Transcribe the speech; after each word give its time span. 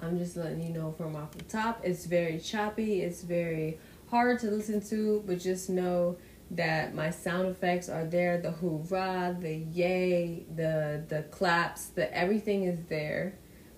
I'm 0.00 0.18
just 0.18 0.36
letting 0.36 0.62
you 0.62 0.70
know 0.70 0.92
from 0.92 1.16
off 1.16 1.32
the 1.32 1.44
top. 1.44 1.80
It's 1.82 2.06
very 2.06 2.38
choppy. 2.38 3.02
It's 3.02 3.22
very 3.22 3.78
hard 4.10 4.38
to 4.40 4.50
listen 4.50 4.80
to, 4.88 5.22
but 5.26 5.40
just 5.40 5.68
know 5.68 6.16
that 6.50 6.94
my 6.94 7.10
sound 7.10 7.48
effects 7.48 7.88
are 7.88 8.04
there. 8.04 8.38
The 8.38 8.52
hoorah, 8.52 9.36
the 9.38 9.54
yay, 9.54 10.46
the 10.54 11.04
the 11.08 11.22
claps, 11.24 11.86
the 11.86 12.14
everything 12.16 12.64
is 12.64 12.84
there. 12.88 13.34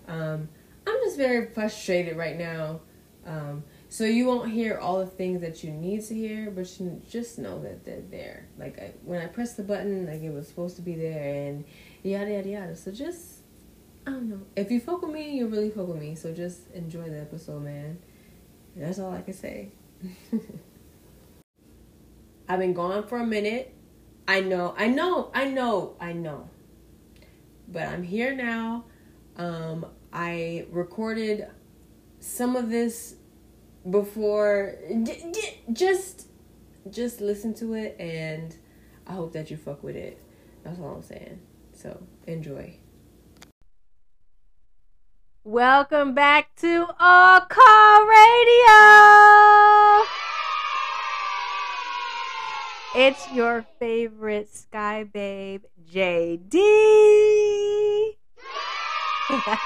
Um, 0.06 0.48
I'm 0.86 0.96
just 1.04 1.16
very 1.16 1.46
frustrated 1.46 2.16
right 2.16 2.38
now. 2.38 2.80
Um, 3.26 3.64
so 3.88 4.04
you 4.04 4.26
won't 4.26 4.50
hear 4.50 4.78
all 4.78 4.98
the 4.98 5.06
things 5.06 5.40
that 5.40 5.62
you 5.62 5.70
need 5.70 6.04
to 6.06 6.14
hear, 6.14 6.50
but 6.50 6.64
just 7.08 7.38
know 7.38 7.60
that 7.62 7.84
they're 7.84 8.00
there. 8.10 8.46
Like 8.58 8.78
I, 8.78 8.92
when 9.04 9.20
I 9.20 9.26
pressed 9.26 9.56
the 9.56 9.62
button, 9.62 10.06
like 10.06 10.22
it 10.22 10.32
was 10.32 10.46
supposed 10.48 10.76
to 10.76 10.82
be 10.82 10.94
there, 10.94 11.48
and 11.48 11.64
yada 12.02 12.30
yada 12.30 12.48
yada. 12.48 12.76
So 12.76 12.92
just 12.92 13.39
I 14.06 14.10
don't 14.10 14.28
know. 14.28 14.40
If 14.56 14.70
you 14.70 14.80
fuck 14.80 15.02
with 15.02 15.12
me, 15.12 15.36
you 15.36 15.46
really 15.46 15.70
fuck 15.70 15.86
with 15.88 15.98
me. 15.98 16.14
So 16.14 16.32
just 16.32 16.70
enjoy 16.72 17.10
the 17.10 17.20
episode, 17.20 17.62
man. 17.62 17.98
That's 18.76 18.98
all 18.98 19.12
I 19.12 19.22
can 19.22 19.34
say. 19.34 19.72
I've 22.48 22.58
been 22.58 22.74
gone 22.74 23.06
for 23.06 23.18
a 23.18 23.26
minute. 23.26 23.74
I 24.26 24.40
know, 24.40 24.74
I 24.76 24.88
know, 24.88 25.30
I 25.34 25.44
know, 25.44 25.94
I 26.00 26.12
know. 26.12 26.48
But 27.68 27.84
I'm 27.84 28.02
here 28.02 28.34
now. 28.34 28.84
Um, 29.36 29.86
I 30.12 30.66
recorded 30.70 31.46
some 32.18 32.56
of 32.56 32.70
this 32.70 33.14
before. 33.88 34.76
D- 34.88 35.24
d- 35.32 35.60
just, 35.72 36.26
just 36.90 37.20
listen 37.20 37.54
to 37.54 37.74
it, 37.74 37.96
and 38.00 38.56
I 39.06 39.12
hope 39.12 39.32
that 39.34 39.50
you 39.50 39.56
fuck 39.56 39.84
with 39.84 39.96
it. 39.96 40.20
That's 40.64 40.80
all 40.80 40.96
I'm 40.96 41.02
saying. 41.02 41.38
So 41.72 42.02
enjoy. 42.26 42.79
Welcome 45.42 46.12
back 46.12 46.54
to 46.56 46.86
All 47.00 47.40
Call 47.40 48.06
Radio. 48.06 48.76
It's 52.94 53.32
your 53.32 53.64
favorite 53.78 54.54
Sky 54.54 55.04
Babe, 55.04 55.62
JD. 55.90 56.58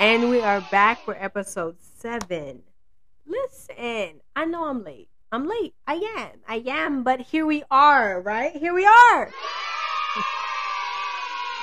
and 0.00 0.28
we 0.28 0.42
are 0.42 0.60
back 0.70 1.02
for 1.06 1.16
episode 1.18 1.76
seven. 1.80 2.62
Listen, 3.26 4.20
I 4.36 4.44
know 4.44 4.66
I'm 4.66 4.84
late. 4.84 5.08
I'm 5.32 5.48
late. 5.48 5.72
I 5.86 5.94
am. 6.18 6.40
I 6.46 6.62
am. 6.66 7.04
But 7.04 7.22
here 7.22 7.46
we 7.46 7.64
are, 7.70 8.20
right? 8.20 8.54
Here 8.54 8.74
we 8.74 8.84
are. 8.84 9.24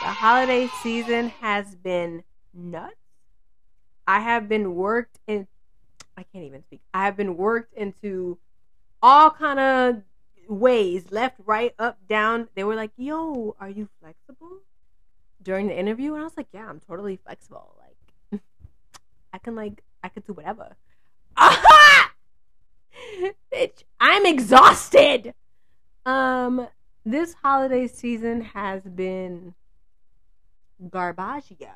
the 0.01 0.07
holiday 0.07 0.65
season 0.81 1.29
has 1.39 1.75
been 1.75 2.23
nuts. 2.53 2.95
I 4.05 4.19
have 4.19 4.49
been 4.49 4.75
worked 4.75 5.19
in 5.27 5.47
I 6.17 6.23
can't 6.23 6.45
even 6.45 6.63
speak. 6.63 6.81
I 6.93 7.05
have 7.05 7.17
been 7.17 7.37
worked 7.37 7.73
into 7.73 8.37
all 9.01 9.31
kind 9.31 9.59
of 9.59 10.03
ways, 10.47 11.11
left, 11.11 11.39
right, 11.45 11.73
up, 11.79 11.97
down. 12.07 12.49
They 12.55 12.63
were 12.63 12.75
like, 12.75 12.91
"Yo, 12.97 13.55
are 13.59 13.69
you 13.69 13.89
flexible?" 13.99 14.59
During 15.41 15.67
the 15.67 15.77
interview, 15.77 16.13
and 16.13 16.21
I 16.21 16.23
was 16.25 16.37
like, 16.37 16.47
"Yeah, 16.53 16.67
I'm 16.67 16.79
totally 16.79 17.17
flexible. 17.17 17.75
Like, 17.79 18.41
I 19.33 19.37
can 19.39 19.55
like 19.55 19.83
I 20.03 20.09
can 20.09 20.23
do 20.25 20.33
whatever." 20.33 20.75
Bitch, 23.51 23.83
I'm 23.99 24.25
exhausted. 24.25 25.33
Um, 26.05 26.67
this 27.05 27.33
holiday 27.33 27.87
season 27.87 28.41
has 28.41 28.83
been 28.83 29.55
garbaggio. 30.81 31.71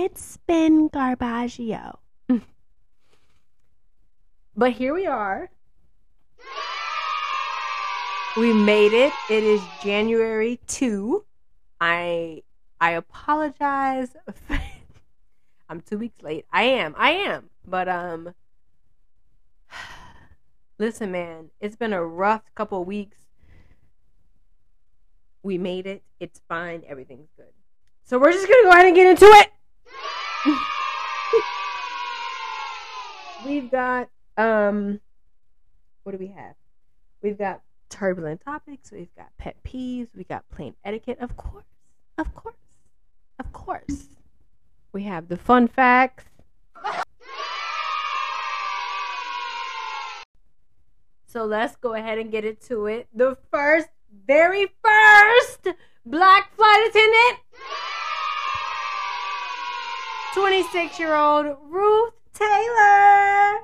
It's 0.00 0.38
been 0.46 0.88
garbaggio. 0.90 1.98
but 4.56 4.70
here 4.70 4.94
we 4.94 5.06
are. 5.06 5.50
We 8.36 8.52
made 8.52 8.92
it. 8.92 9.12
It 9.28 9.42
is 9.42 9.60
January 9.82 10.60
2. 10.68 11.24
I 11.80 12.44
I 12.80 12.92
apologize. 12.92 14.14
I'm 15.68 15.80
2 15.80 15.98
weeks 15.98 16.22
late. 16.22 16.46
I 16.52 16.62
am. 16.62 16.94
I 16.96 17.10
am. 17.10 17.50
But 17.66 17.88
um 17.88 18.34
listen 20.78 21.10
man, 21.10 21.50
it's 21.58 21.74
been 21.74 21.92
a 21.92 22.04
rough 22.04 22.44
couple 22.54 22.84
weeks. 22.84 23.18
We 25.42 25.58
made 25.58 25.88
it. 25.88 26.04
It's 26.20 26.40
fine. 26.48 26.84
Everything's 26.86 27.30
good. 27.36 27.52
So 28.04 28.16
we're 28.16 28.30
just 28.30 28.46
going 28.46 28.62
to 28.62 28.68
go 28.68 28.70
ahead 28.70 28.86
and 28.86 28.94
get 28.94 29.06
into 29.08 29.26
it. 29.26 29.50
We've 33.46 33.70
got 33.70 34.08
um 34.36 35.00
what 36.02 36.12
do 36.12 36.18
we 36.18 36.28
have? 36.28 36.54
We've 37.22 37.36
got 37.36 37.60
turbulent 37.88 38.42
topics, 38.44 38.90
we've 38.90 39.14
got 39.16 39.28
pet 39.38 39.56
peeves, 39.64 40.08
we 40.16 40.24
got 40.24 40.48
plane 40.50 40.74
etiquette, 40.84 41.18
of 41.20 41.36
course. 41.36 41.64
Of 42.16 42.34
course. 42.34 42.56
Of 43.38 43.52
course. 43.52 44.08
We 44.92 45.04
have 45.04 45.28
the 45.28 45.36
fun 45.36 45.68
facts. 45.68 46.24
So 51.26 51.44
let's 51.44 51.76
go 51.76 51.94
ahead 51.94 52.18
and 52.18 52.30
get 52.30 52.44
into 52.44 52.86
it. 52.86 53.06
The 53.14 53.36
first, 53.50 53.88
very 54.26 54.66
first 54.82 55.68
black 56.06 56.54
flight 56.56 56.88
attendant 56.88 57.38
26 60.38 61.00
year 61.00 61.16
old 61.16 61.46
Ruth 61.68 62.12
Taylor. 62.32 63.58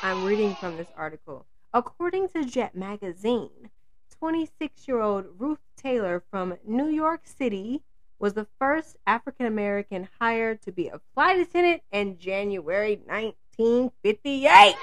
I'm 0.00 0.22
reading 0.22 0.54
from 0.54 0.76
this 0.76 0.86
article. 0.96 1.44
According 1.72 2.28
to 2.28 2.44
Jet 2.44 2.76
Magazine, 2.76 3.70
26 4.16 4.86
year 4.86 5.00
old 5.00 5.24
Ruth 5.38 5.58
Taylor 5.76 6.22
from 6.30 6.54
New 6.64 6.86
York 6.86 7.22
City 7.24 7.82
was 8.20 8.34
the 8.34 8.46
first 8.60 8.96
African 9.08 9.44
American 9.44 10.08
hired 10.20 10.62
to 10.62 10.70
be 10.70 10.86
a 10.86 11.00
flight 11.12 11.40
attendant 11.40 11.82
in 11.90 12.16
January 12.16 13.00
1958. 13.06 14.76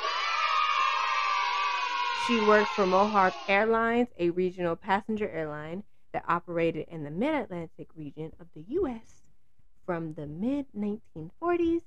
She 2.27 2.45
worked 2.45 2.71
for 2.71 2.85
Mohawk 2.85 3.35
Airlines, 3.47 4.09
a 4.19 4.31
regional 4.31 4.75
passenger 4.75 5.29
airline 5.29 5.83
that 6.13 6.23
operated 6.27 6.87
in 6.89 7.03
the 7.03 7.11
mid 7.11 7.33
Atlantic 7.35 7.87
region 7.95 8.31
of 8.39 8.47
the 8.53 8.63
U.S. 8.69 9.23
from 9.85 10.13
the 10.13 10.27
mid 10.27 10.65
1940s 10.77 11.81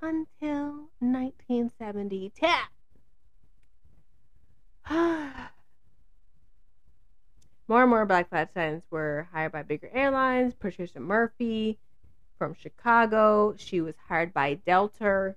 until 0.00 0.88
1970. 1.00 2.32
more 7.68 7.82
and 7.82 7.90
more 7.90 8.04
black 8.04 8.28
flight 8.28 8.48
attendants 8.50 8.86
were 8.90 9.28
hired 9.32 9.52
by 9.52 9.62
bigger 9.62 9.88
airlines. 9.92 10.54
Patricia 10.54 11.00
Murphy 11.00 11.78
from 12.38 12.54
Chicago, 12.54 13.54
she 13.56 13.80
was 13.80 13.94
hired 14.08 14.34
by 14.34 14.54
Delta 14.54 15.34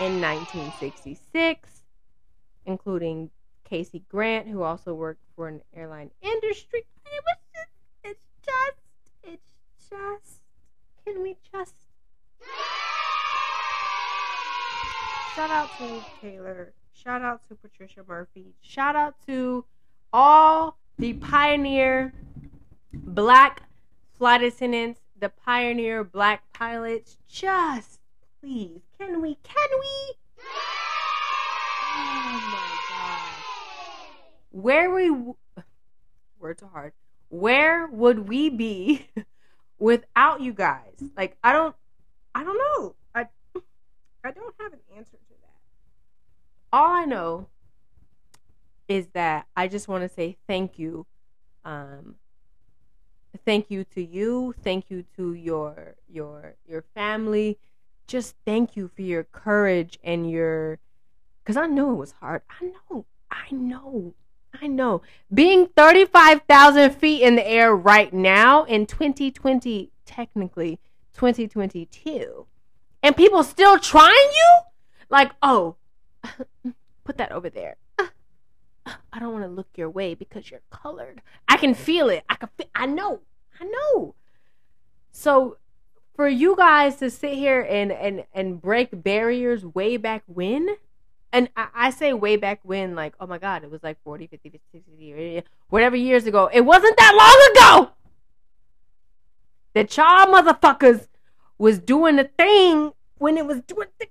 in 0.00 0.20
1966, 0.20 1.84
including 2.66 3.30
Casey 3.68 4.02
Grant, 4.08 4.46
who 4.48 4.62
also 4.62 4.94
worked 4.94 5.24
for 5.34 5.48
an 5.48 5.60
airline 5.74 6.10
industry. 6.22 6.86
It 7.04 7.24
was 7.24 7.36
just, 7.52 7.70
it's 8.04 8.20
just, 8.44 8.76
it's 9.24 9.90
just, 9.90 10.40
can 11.04 11.22
we 11.22 11.36
just? 11.52 11.74
Shout 15.34 15.50
out 15.50 15.68
to 15.78 16.00
Taylor. 16.20 16.72
Shout 16.94 17.22
out 17.22 17.46
to 17.48 17.54
Patricia 17.56 18.02
Murphy. 18.06 18.54
Shout 18.62 18.96
out 18.96 19.14
to 19.26 19.64
all 20.12 20.78
the 20.98 21.14
pioneer 21.14 22.14
black 22.92 23.64
flight 24.16 24.42
attendants, 24.42 25.00
the 25.18 25.28
pioneer 25.28 26.04
black 26.04 26.44
pilots. 26.52 27.18
Just 27.28 28.00
please, 28.40 28.80
can 28.98 29.20
we, 29.20 29.36
can 29.42 29.68
we? 29.80 30.14
Oh 31.98 32.40
my. 32.52 32.75
Where 34.50 34.90
we 34.92 35.10
words 36.38 36.62
are 36.62 36.68
hard. 36.68 36.92
Where 37.28 37.86
would 37.88 38.28
we 38.28 38.48
be 38.50 39.06
without 39.78 40.40
you 40.40 40.52
guys? 40.52 40.94
Like 41.16 41.36
I 41.42 41.52
don't 41.52 41.74
I 42.34 42.44
don't 42.44 42.58
know. 42.58 42.94
I 43.14 43.26
I 44.24 44.30
don't 44.30 44.54
have 44.60 44.72
an 44.72 44.78
answer 44.96 45.16
to 45.16 45.34
that. 45.42 45.56
All 46.72 46.90
I 46.90 47.04
know 47.04 47.48
is 48.88 49.08
that 49.14 49.46
I 49.56 49.68
just 49.68 49.88
want 49.88 50.02
to 50.02 50.08
say 50.08 50.36
thank 50.46 50.78
you. 50.78 51.06
Um 51.64 52.16
thank 53.44 53.70
you 53.70 53.84
to 53.84 54.02
you, 54.02 54.54
thank 54.62 54.90
you 54.90 55.04
to 55.16 55.34
your 55.34 55.96
your 56.08 56.54
your 56.66 56.82
family. 56.94 57.58
Just 58.06 58.36
thank 58.44 58.76
you 58.76 58.88
for 58.94 59.02
your 59.02 59.24
courage 59.24 59.98
and 60.04 60.30
your 60.30 60.78
cuz 61.44 61.56
I 61.56 61.66
know 61.66 61.92
it 61.92 61.96
was 61.96 62.12
hard. 62.12 62.42
I 62.60 62.72
know. 62.90 63.04
I 63.30 63.50
know. 63.50 64.14
I 64.60 64.66
know. 64.66 65.02
Being 65.32 65.66
35,000 65.76 66.90
feet 66.90 67.22
in 67.22 67.36
the 67.36 67.46
air 67.46 67.74
right 67.74 68.12
now 68.12 68.64
in 68.64 68.86
2020, 68.86 69.90
technically 70.04 70.80
2022, 71.14 72.46
and 73.02 73.16
people 73.16 73.42
still 73.42 73.78
trying 73.78 74.10
you? 74.10 74.60
Like, 75.08 75.32
oh, 75.42 75.76
put 77.04 77.18
that 77.18 77.32
over 77.32 77.50
there. 77.50 77.76
I 77.98 79.18
don't 79.18 79.32
want 79.32 79.44
to 79.44 79.50
look 79.50 79.68
your 79.76 79.90
way 79.90 80.14
because 80.14 80.50
you're 80.50 80.60
colored. 80.70 81.22
I 81.48 81.56
can 81.56 81.74
feel 81.74 82.08
it. 82.08 82.24
I 82.28 82.36
can 82.36 82.48
feel, 82.56 82.68
I 82.74 82.86
know. 82.86 83.20
I 83.60 83.64
know. 83.64 84.14
So 85.12 85.56
for 86.14 86.28
you 86.28 86.56
guys 86.56 86.96
to 86.96 87.10
sit 87.10 87.34
here 87.34 87.60
and 87.60 87.92
and 87.92 88.24
and 88.32 88.60
break 88.60 89.02
barriers 89.02 89.64
way 89.64 89.96
back 89.96 90.22
when 90.26 90.76
and 91.32 91.48
I, 91.56 91.68
I, 91.74 91.90
say 91.90 92.12
way 92.12 92.36
back 92.36 92.60
when 92.62 92.94
like 92.94 93.14
oh 93.20 93.26
my 93.26 93.38
god 93.38 93.64
it 93.64 93.70
was 93.70 93.82
like 93.82 94.02
40 94.02 94.26
50 94.26 94.48
50 94.50 94.64
60 94.72 94.90
years 94.92 95.42
whatever 95.68 95.96
years 95.96 96.26
ago. 96.26 96.48
It 96.52 96.62
wasn't 96.62 96.96
that 96.96 97.14
long 97.14 97.84
ago 97.84 97.90
that 99.74 99.96
y'all 99.96 100.32
motherfuckers 100.32 101.08
was 101.58 101.78
doing 101.78 102.16
the 102.16 102.24
thing 102.24 102.92
when 103.18 103.36
it 103.36 103.46
was 103.46 103.60
doing 103.62 103.88
the 103.98 104.06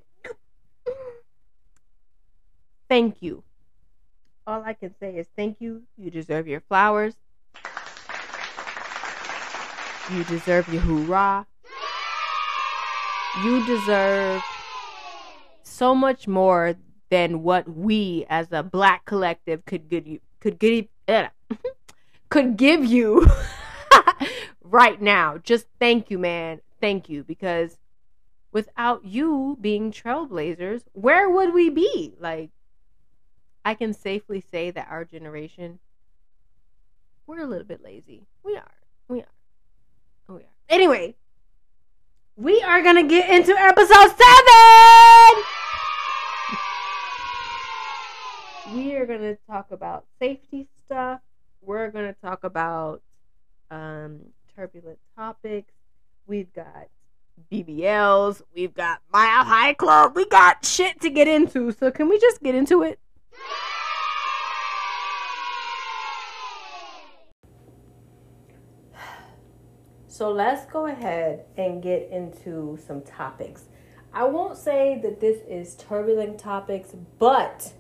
thank 2.89 3.21
you. 3.21 3.43
All 4.47 4.61
i 4.63 4.73
can 4.73 4.93
say 4.99 5.15
is 5.15 5.27
thank 5.35 5.59
you. 5.59 5.83
You 5.97 6.11
deserve 6.11 6.47
your 6.47 6.59
flowers. 6.59 7.15
You 10.11 10.23
deserve 10.25 10.71
your 10.71 10.83
hoorah. 10.83 11.47
You 13.43 13.65
deserve 13.65 14.43
so 15.63 15.95
much 15.95 16.27
more 16.27 16.75
than 17.09 17.43
what 17.43 17.67
we 17.69 18.25
as 18.29 18.51
a 18.51 18.63
black 18.63 19.05
collective 19.05 19.65
could 19.65 19.89
give 19.89 20.07
you 20.07 20.19
could 20.39 20.59
give 20.59 20.87
uh, 21.07 21.27
could 22.29 22.57
give 22.57 22.85
you 22.85 23.27
right 24.63 25.01
now. 25.01 25.37
Just 25.37 25.67
thank 25.79 26.09
you, 26.09 26.19
man. 26.19 26.61
Thank 26.81 27.09
you 27.09 27.23
because 27.23 27.77
without 28.51 29.05
you 29.05 29.57
being 29.59 29.91
trailblazers, 29.91 30.83
where 30.93 31.29
would 31.29 31.53
we 31.53 31.69
be? 31.69 32.13
Like 32.19 32.51
I 33.63 33.73
can 33.73 33.93
safely 33.93 34.41
say 34.41 34.71
that 34.71 34.87
our 34.89 35.05
generation 35.05 35.79
we're 37.27 37.41
a 37.41 37.47
little 37.47 37.65
bit 37.65 37.83
lazy. 37.83 38.21
We 38.43 38.55
are. 38.55 38.71
We 39.07 39.21
are. 39.21 39.25
We 40.27 40.41
are. 40.41 40.55
Anyway, 40.69 41.15
we 42.35 42.61
are 42.61 42.83
going 42.83 42.97
to 42.97 43.09
get 43.09 43.29
into 43.29 43.57
episode 43.57 44.13
seven. 44.15 45.43
We 48.73 48.95
are 48.95 49.05
going 49.05 49.21
to 49.21 49.37
talk 49.47 49.71
about 49.71 50.05
safety 50.19 50.67
stuff. 50.85 51.19
We're 51.61 51.91
going 51.91 52.05
to 52.13 52.19
talk 52.19 52.43
about 52.43 53.01
um, 53.69 54.21
turbulent 54.55 54.99
topics. 55.15 55.71
We've 56.27 56.51
got 56.53 56.87
BBLs. 57.51 58.41
We've 58.55 58.73
got 58.73 59.01
Mile 59.11 59.43
High 59.43 59.73
Club. 59.73 60.15
We 60.15 60.27
got 60.27 60.65
shit 60.65 61.01
to 61.01 61.09
get 61.09 61.27
into. 61.27 61.71
So, 61.71 61.91
can 61.91 62.09
we 62.09 62.19
just 62.19 62.41
get 62.41 62.55
into 62.55 62.83
it? 62.83 62.99
So 70.07 70.31
let's 70.31 70.65
go 70.71 70.85
ahead 70.85 71.43
and 71.57 71.83
get 71.83 72.09
into 72.09 72.79
some 72.87 73.01
topics. 73.01 73.65
I 74.13 74.23
won't 74.23 74.57
say 74.57 74.97
that 75.03 75.19
this 75.19 75.41
is 75.45 75.75
turbulent 75.75 76.39
topics, 76.39 76.95
but 77.19 77.73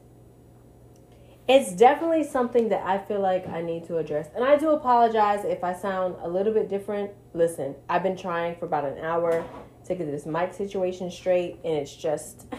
it's 1.47 1.73
definitely 1.73 2.23
something 2.23 2.69
that 2.69 2.83
I 2.85 2.97
feel 2.97 3.19
like 3.19 3.47
I 3.47 3.61
need 3.61 3.85
to 3.87 3.97
address. 3.97 4.29
And 4.35 4.43
I 4.43 4.57
do 4.57 4.71
apologize 4.71 5.45
if 5.45 5.63
I 5.63 5.73
sound 5.73 6.15
a 6.21 6.27
little 6.27 6.53
bit 6.53 6.69
different. 6.69 7.11
Listen, 7.33 7.75
I've 7.87 8.01
been 8.01 8.17
trying 8.17 8.55
for 8.55 8.65
about 8.65 8.85
an 8.85 8.97
hour 8.97 9.45
to 9.85 9.95
get 9.95 10.09
this 10.09 10.25
mic 10.25 10.53
situation 10.53 11.11
straight, 11.11 11.59
and 11.63 11.75
it's 11.75 11.95
just 11.95 12.47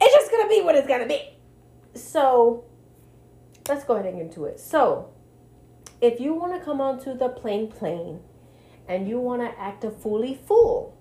it's 0.00 0.14
just 0.14 0.30
gonna 0.30 0.48
be 0.48 0.62
what 0.62 0.76
it's 0.76 0.86
gonna 0.86 1.08
be. 1.08 1.20
So 1.94 2.64
let's 3.68 3.84
go 3.84 3.94
ahead 3.94 4.06
and 4.06 4.16
get 4.16 4.26
into 4.26 4.44
it. 4.44 4.60
So 4.60 5.10
if 6.00 6.20
you 6.20 6.34
want 6.34 6.54
to 6.54 6.64
come 6.64 6.80
onto 6.80 7.16
the 7.16 7.28
plane 7.28 7.68
plane 7.68 8.20
and 8.88 9.08
you 9.08 9.18
want 9.18 9.42
to 9.42 9.60
act 9.60 9.82
a 9.84 9.90
fully 9.90 10.40
fool, 10.46 10.96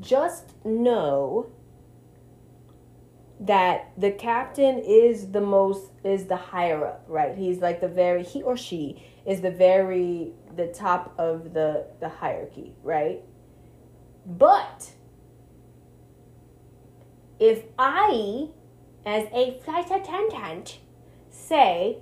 just 0.00 0.54
know 0.64 1.52
that 3.40 3.92
the 3.96 4.10
captain 4.10 4.78
is 4.78 5.30
the 5.30 5.40
most 5.40 5.90
is 6.04 6.26
the 6.26 6.36
higher 6.36 6.86
up, 6.86 7.04
right? 7.08 7.36
He's 7.36 7.58
like 7.58 7.80
the 7.80 7.88
very 7.88 8.22
he 8.22 8.42
or 8.42 8.56
she 8.56 9.04
is 9.26 9.40
the 9.40 9.50
very 9.50 10.32
the 10.56 10.66
top 10.66 11.14
of 11.18 11.54
the 11.54 11.86
the 12.00 12.08
hierarchy, 12.08 12.74
right? 12.82 13.22
But 14.26 14.92
if 17.38 17.64
I 17.78 18.48
as 19.06 19.26
a 19.32 19.58
flight 19.64 19.90
attendant 19.90 20.78
say 21.30 21.98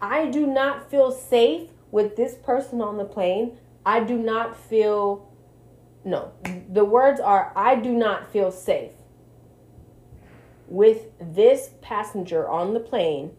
I 0.00 0.26
do 0.26 0.46
not 0.46 0.90
feel 0.90 1.10
safe 1.10 1.70
with 1.90 2.16
this 2.16 2.34
person 2.34 2.80
on 2.80 2.96
the 2.96 3.04
plane. 3.04 3.58
I 3.84 4.00
do 4.00 4.18
not 4.18 4.56
feel, 4.56 5.28
no, 6.04 6.32
the 6.70 6.84
words 6.84 7.20
are, 7.20 7.52
I 7.56 7.76
do 7.76 7.92
not 7.92 8.30
feel 8.30 8.50
safe 8.50 8.92
with 10.68 11.06
this 11.20 11.70
passenger 11.80 12.48
on 12.48 12.74
the 12.74 12.80
plane. 12.80 13.32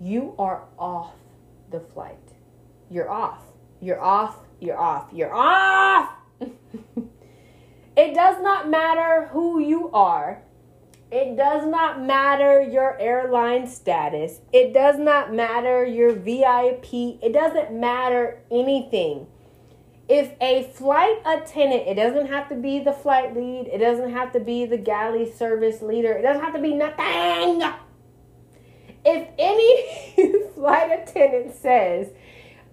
You 0.00 0.34
are 0.38 0.64
off 0.78 1.14
the 1.70 1.80
flight. 1.80 2.16
You're 2.90 3.10
off. 3.10 3.42
You're 3.80 4.00
off. 4.00 4.38
You're 4.60 4.78
off. 4.78 5.08
You're 5.12 5.34
off. 5.34 6.10
it 7.96 8.14
does 8.14 8.42
not 8.42 8.68
matter 8.68 9.28
who 9.32 9.60
you 9.60 9.90
are 9.92 10.42
it 11.10 11.36
does 11.36 11.66
not 11.66 12.00
matter 12.00 12.60
your 12.60 12.96
airline 13.00 13.66
status. 13.66 14.40
It 14.52 14.72
does 14.72 14.96
not 14.96 15.34
matter 15.34 15.84
your 15.84 16.12
VIP. 16.12 17.18
It 17.20 17.32
doesn't 17.32 17.72
matter 17.72 18.38
anything. 18.48 19.26
If 20.12 20.32
a 20.40 20.64
flight 20.64 21.22
attendant, 21.24 21.86
it 21.86 21.94
doesn't 21.94 22.26
have 22.26 22.48
to 22.48 22.56
be 22.56 22.80
the 22.80 22.92
flight 22.92 23.32
lead, 23.32 23.68
it 23.72 23.78
doesn't 23.78 24.10
have 24.10 24.32
to 24.32 24.40
be 24.40 24.66
the 24.66 24.76
galley 24.76 25.30
service 25.30 25.82
leader, 25.82 26.10
it 26.10 26.22
doesn't 26.22 26.42
have 26.42 26.52
to 26.54 26.60
be 26.60 26.74
nothing. 26.74 27.62
If 29.04 29.28
any 29.38 30.48
flight 30.54 30.90
attendant 30.90 31.54
says, 31.54 32.08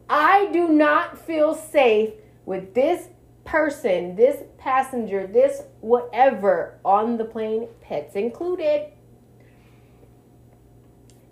I 0.10 0.50
do 0.51 0.67
not 0.70 1.24
feel 1.27 1.53
safe 1.53 2.15
with 2.48 2.74
this 2.74 3.10
person, 3.46 4.15
this 4.15 4.41
passenger, 4.58 5.27
this 5.27 5.62
whatever 5.82 6.79
on 6.84 7.17
the 7.17 7.25
plane, 7.25 7.67
pets 7.82 8.15
included, 8.15 8.88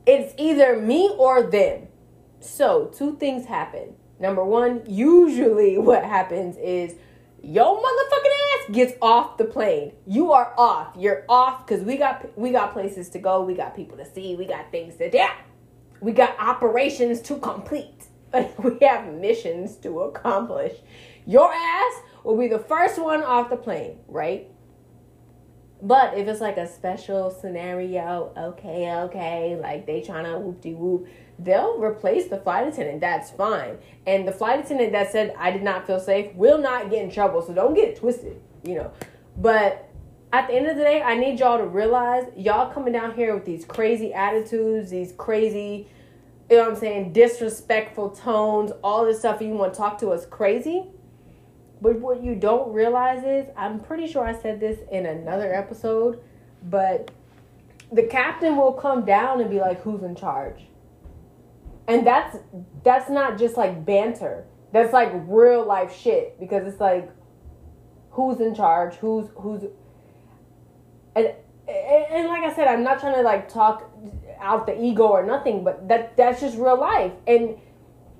it's 0.05 0.35
either 0.37 0.79
me 0.79 1.15
or 1.17 1.41
them. 1.41 1.87
So, 2.39 2.91
two 2.95 3.17
things 3.17 3.47
happen. 3.47 3.95
Number 4.19 4.43
one, 4.43 4.83
usually 4.87 5.77
what 5.89 6.03
happens 6.03 6.57
is 6.57 6.95
your 7.43 7.77
motherfucking 7.77 8.69
ass 8.69 8.75
gets 8.75 8.93
off 9.01 9.37
the 9.37 9.45
plane. 9.45 9.91
You 10.07 10.31
are 10.31 10.53
off. 10.57 10.95
You're 10.97 11.25
off 11.29 11.65
because 11.65 11.83
we 11.83 11.97
got 11.97 12.37
we 12.37 12.51
got 12.51 12.73
places 12.73 13.09
to 13.09 13.19
go. 13.19 13.43
We 13.43 13.53
got 13.53 13.75
people 13.75 13.97
to 13.97 14.05
see. 14.05 14.35
We 14.35 14.45
got 14.45 14.71
things 14.71 14.95
to 14.97 15.11
do. 15.11 15.25
We 16.01 16.11
got 16.11 16.35
operations 16.39 17.21
to 17.21 17.37
complete. 17.37 18.07
we 18.59 18.77
have 18.81 19.13
missions 19.13 19.75
to 19.77 20.01
accomplish. 20.01 20.73
Your 21.25 21.51
ass 21.53 21.93
will 22.23 22.37
be 22.37 22.47
the 22.47 22.59
first 22.59 23.01
one 23.01 23.23
off 23.23 23.49
the 23.49 23.57
plane, 23.57 23.99
right? 24.07 24.49
But 25.81 26.17
if 26.17 26.27
it's 26.27 26.41
like 26.41 26.57
a 26.57 26.67
special 26.67 27.29
scenario, 27.29 28.31
okay, 28.37 28.91
okay, 28.93 29.57
like 29.61 29.85
they 29.85 30.01
trying 30.01 30.25
to 30.25 30.39
whoop 30.39 30.61
de 30.61 30.73
whoop, 30.73 31.07
they'll 31.37 31.79
replace 31.79 32.27
the 32.27 32.37
flight 32.37 32.67
attendant. 32.67 33.01
That's 33.01 33.31
fine. 33.31 33.77
And 34.07 34.27
the 34.27 34.31
flight 34.31 34.63
attendant 34.63 34.93
that 34.93 35.11
said 35.11 35.35
I 35.37 35.51
did 35.51 35.63
not 35.63 35.85
feel 35.85 35.99
safe 35.99 36.33
will 36.33 36.57
not 36.57 36.89
get 36.89 37.03
in 37.03 37.11
trouble. 37.11 37.41
So 37.41 37.53
don't 37.53 37.73
get 37.73 37.89
it 37.89 37.97
twisted, 37.97 38.41
you 38.63 38.75
know. 38.75 38.91
But 39.37 39.89
at 40.31 40.47
the 40.47 40.53
end 40.53 40.67
of 40.67 40.77
the 40.77 40.83
day, 40.83 41.01
I 41.01 41.15
need 41.15 41.39
y'all 41.39 41.57
to 41.57 41.65
realize 41.65 42.25
y'all 42.37 42.71
coming 42.73 42.93
down 42.93 43.13
here 43.13 43.33
with 43.33 43.45
these 43.45 43.65
crazy 43.65 44.13
attitudes, 44.13 44.91
these 44.91 45.11
crazy, 45.17 45.87
you 46.49 46.55
know 46.55 46.63
what 46.63 46.71
I'm 46.71 46.75
saying, 46.77 47.11
disrespectful 47.11 48.11
tones, 48.11 48.71
all 48.81 49.05
this 49.05 49.19
stuff, 49.19 49.41
you 49.41 49.49
want 49.49 49.73
to 49.73 49.77
talk 49.77 49.99
to 49.99 50.09
us 50.09 50.25
crazy 50.25 50.87
but 51.85 51.99
what 51.99 52.23
you 52.23 52.33
don't 52.33 52.73
realize 52.73 53.23
is, 53.23 53.45
I'm 53.55 53.79
pretty 53.79 54.07
sure 54.07 54.25
I 54.25 54.33
said 54.33 54.59
this 54.59 54.79
in 54.91 55.05
another 55.05 55.53
episode, 55.53 56.19
but 56.63 57.11
the 57.91 58.01
captain 58.01 58.57
will 58.57 58.73
come 58.73 59.05
down 59.05 59.39
and 59.39 59.51
be 59.51 59.59
like, 59.59 59.83
"Who's 59.83 60.01
in 60.01 60.15
charge?" 60.15 60.65
And 61.87 62.05
that's 62.05 62.37
that's 62.83 63.07
not 63.07 63.37
just 63.37 63.55
like 63.55 63.85
banter. 63.85 64.47
That's 64.71 64.93
like 64.93 65.11
real 65.27 65.63
life 65.63 65.95
shit 65.95 66.39
because 66.39 66.65
it's 66.65 66.81
like, 66.81 67.07
who's 68.09 68.39
in 68.39 68.55
charge? 68.55 68.95
Who's 68.95 69.29
who's 69.35 69.65
and 71.15 71.33
and, 71.67 72.27
like 72.27 72.43
I 72.43 72.55
said, 72.55 72.67
I'm 72.67 72.83
not 72.83 72.99
trying 72.99 73.13
to 73.13 73.21
like 73.21 73.47
talk 73.47 73.91
out 74.39 74.65
the 74.65 74.83
ego 74.83 75.03
or 75.03 75.23
nothing, 75.23 75.63
but 75.63 75.87
that 75.87 76.17
that's 76.17 76.41
just 76.41 76.57
real 76.57 76.79
life. 76.79 77.11
And 77.27 77.57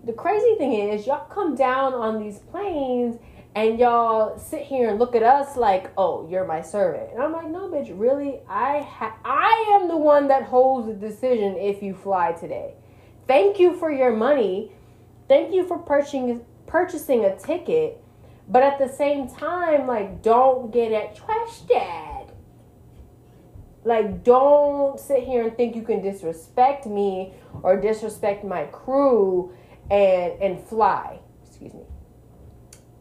the 0.04 0.14
crazy 0.14 0.54
thing 0.60 0.74
is, 0.74 1.08
y'all 1.08 1.26
come 1.30 1.56
down 1.56 1.96
on 1.96 2.20
these 2.20 2.38
planes 2.38 3.18
and 3.56 3.80
y'all 3.80 4.38
sit 4.38 4.64
here 4.64 4.90
and 4.90 5.00
look 5.00 5.16
at 5.16 5.24
us 5.24 5.56
like, 5.56 5.90
"Oh, 5.98 6.28
you're 6.30 6.46
my 6.46 6.62
servant," 6.62 7.14
and 7.14 7.24
I'm 7.24 7.32
like, 7.32 7.48
"No, 7.48 7.70
bitch, 7.70 7.92
really? 7.98 8.42
I 8.50 8.80
ha- 8.80 9.18
I 9.24 9.80
am 9.80 9.88
the 9.88 9.98
one 9.98 10.28
that 10.28 10.44
holds 10.44 10.88
the 10.88 10.94
decision 10.94 11.56
if 11.56 11.82
you 11.82 11.94
fly 11.94 12.34
today. 12.34 12.74
Thank 13.28 13.58
you 13.58 13.74
for 13.74 13.90
your 13.92 14.12
money. 14.12 14.74
Thank 15.30 15.54
you 15.54 15.64
for 15.64 15.78
purchasing 15.78 16.46
purchasing 16.68 17.24
a 17.24 17.36
ticket." 17.38 18.02
But 18.48 18.62
at 18.62 18.78
the 18.78 18.90
same 18.90 19.28
time, 19.28 19.88
like, 19.88 20.22
don't 20.22 20.72
get 20.72 20.92
it 20.92 21.16
twisted. 21.16 22.32
Like, 23.84 24.24
don't 24.24 25.00
sit 25.00 25.24
here 25.24 25.44
and 25.44 25.56
think 25.56 25.76
you 25.76 25.82
can 25.82 26.02
disrespect 26.02 26.86
me 26.86 27.34
or 27.64 27.80
disrespect 27.80 28.44
my 28.44 28.66
crew 28.66 29.54
and 29.90 30.34
and 30.42 30.60
fly. 30.60 31.20
Excuse 31.44 31.74
me. 31.74 31.86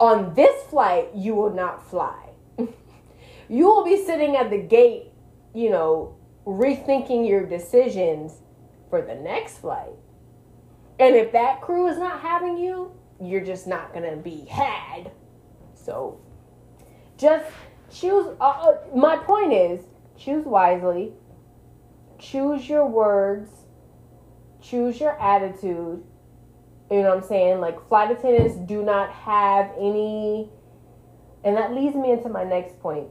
On 0.01 0.35
this 0.35 0.63
flight, 0.65 1.09
you 1.15 1.35
will 1.35 1.53
not 1.53 1.89
fly. 1.89 2.31
you 3.49 3.67
will 3.67 3.85
be 3.85 4.05
sitting 4.05 4.37
at 4.37 4.51
the 4.51 4.59
gate, 4.59 5.13
you 5.55 5.71
know, 5.71 6.17
rethinking 6.47 7.29
your 7.29 7.47
decisions 7.47 8.41
for 8.91 9.03
the 9.03 9.15
next 9.15 9.59
flight. 9.59 9.93
And 10.99 11.17
if 11.17 11.33
that 11.33 11.61
crew 11.61 11.89
is 11.89 11.99
not 11.99 12.21
having 12.21 12.59
you, 12.59 12.93
you're 13.21 13.45
just 13.45 13.67
not 13.67 13.93
going 13.93 14.09
to 14.09 14.17
be 14.17 14.45
had. 14.47 15.11
So 15.75 16.21
just 17.17 17.47
choose. 17.91 18.27
Uh, 18.41 18.45
uh, 18.45 18.77
my 18.95 19.17
point 19.17 19.53
is 19.53 19.81
choose 20.17 20.45
wisely, 20.45 21.13
choose 22.19 22.69
your 22.69 22.87
words, 22.87 23.51
choose 24.61 25.01
your 25.01 25.21
attitude. 25.21 26.05
You 26.95 27.03
know 27.03 27.09
what 27.09 27.25
I'm 27.25 27.29
saying? 27.29 27.61
Like 27.61 27.89
flight 27.89 28.13
attendants 28.13 28.55
do 28.55 28.85
not 28.85 29.11
have 29.11 29.73
any, 29.77 30.49
and 31.43 31.57
that 31.57 31.75
leads 31.75 31.97
me 31.97 32.13
into 32.13 32.29
my 32.29 32.45
next 32.45 32.79
point. 32.79 33.09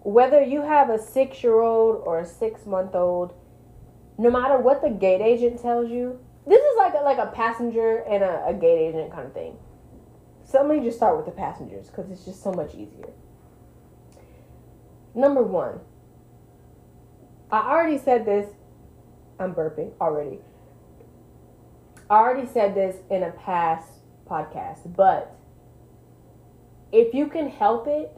Whether 0.00 0.42
you 0.42 0.62
have 0.62 0.88
a 0.88 0.98
six 0.98 1.42
year 1.42 1.60
old 1.60 2.02
or 2.06 2.20
a 2.20 2.24
six 2.24 2.64
month 2.64 2.94
old, 2.94 3.34
no 4.16 4.30
matter 4.30 4.56
what 4.56 4.80
the 4.80 4.88
gate 4.88 5.20
agent 5.20 5.60
tells 5.60 5.90
you, 5.90 6.18
this 6.46 6.58
is 6.58 6.76
like 6.78 6.94
a, 6.94 7.04
like 7.04 7.18
a 7.18 7.26
passenger 7.26 7.98
and 8.08 8.24
a, 8.24 8.46
a 8.46 8.54
gate 8.54 8.88
agent 8.88 9.12
kind 9.12 9.26
of 9.26 9.34
thing. 9.34 9.58
So 10.46 10.62
let 10.62 10.74
me 10.74 10.82
just 10.82 10.96
start 10.96 11.18
with 11.18 11.26
the 11.26 11.32
passengers 11.32 11.88
because 11.88 12.10
it's 12.10 12.24
just 12.24 12.42
so 12.42 12.50
much 12.50 12.74
easier. 12.74 13.10
Number 15.14 15.42
one, 15.42 15.80
I 17.52 17.58
already 17.58 17.98
said 17.98 18.24
this. 18.24 18.48
I'm 19.38 19.52
burping 19.52 19.92
already. 20.00 20.38
I 22.08 22.14
already 22.14 22.46
said 22.46 22.74
this 22.74 22.96
in 23.10 23.24
a 23.24 23.32
past 23.32 23.88
podcast, 24.30 24.94
but 24.94 25.36
if 26.92 27.14
you 27.14 27.26
can 27.26 27.48
help 27.48 27.88
it, 27.88 28.12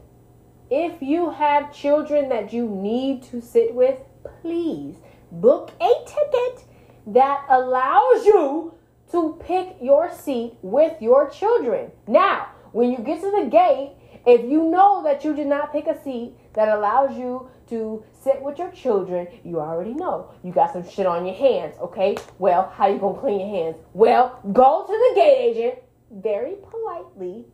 if 0.69 1.01
you 1.01 1.31
have 1.31 1.73
children 1.73 2.29
that 2.29 2.53
you 2.53 2.67
need 2.67 3.23
to 3.23 3.41
sit 3.41 3.73
with, 3.73 3.99
please 4.41 4.95
book 5.31 5.71
a 5.81 5.91
ticket 6.05 6.65
that 7.07 7.45
allows 7.49 8.25
you 8.25 8.75
to 9.11 9.39
pick 9.43 9.77
your 9.81 10.13
seat 10.13 10.53
with 10.61 11.01
your 11.01 11.27
children. 11.29 11.91
Now, 12.07 12.49
when 12.71 12.91
you 12.91 12.99
get 12.99 13.21
to 13.21 13.31
the 13.31 13.49
gate, 13.49 13.93
if 14.27 14.41
you 14.41 14.69
know 14.69 15.01
that 15.03 15.25
you 15.25 15.33
did 15.33 15.47
not 15.47 15.71
pick 15.71 15.87
a 15.87 15.99
seat 16.03 16.35
that 16.53 16.67
allows 16.69 17.17
you 17.17 17.49
to 17.69 18.03
sit 18.23 18.41
with 18.41 18.57
your 18.57 18.71
children, 18.71 19.27
you 19.43 19.59
already 19.59 19.93
know. 19.93 20.31
You 20.43 20.51
got 20.51 20.73
some 20.73 20.87
shit 20.87 21.05
on 21.05 21.25
your 21.25 21.35
hands, 21.35 21.75
okay? 21.79 22.17
Well, 22.37 22.71
how 22.75 22.87
you 22.87 22.99
gonna 22.99 23.19
clean 23.19 23.39
your 23.39 23.49
hands? 23.49 23.77
Well, 23.93 24.39
go 24.51 24.85
to 24.85 24.91
the 24.91 25.15
gate 25.15 25.55
agent 25.55 25.79
very 26.11 26.55
politely 26.69 27.45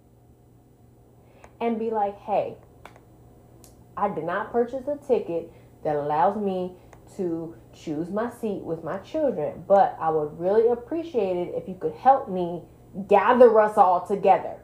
and 1.61 1.79
be 1.79 1.89
like, 1.89 2.17
hey, 2.19 2.57
I 3.97 4.09
did 4.09 4.23
not 4.25 4.51
purchase 4.51 4.87
a 4.87 4.97
ticket 5.07 5.51
that 5.83 5.95
allows 5.95 6.37
me 6.37 6.73
to 7.17 7.55
choose 7.73 8.09
my 8.09 8.29
seat 8.29 8.61
with 8.61 8.83
my 8.83 8.97
children, 8.99 9.63
but 9.67 9.97
I 9.99 10.09
would 10.09 10.39
really 10.39 10.67
appreciate 10.69 11.37
it 11.37 11.53
if 11.55 11.67
you 11.67 11.75
could 11.75 11.93
help 11.93 12.29
me 12.29 12.63
gather 13.07 13.59
us 13.59 13.77
all 13.77 14.05
together. 14.05 14.57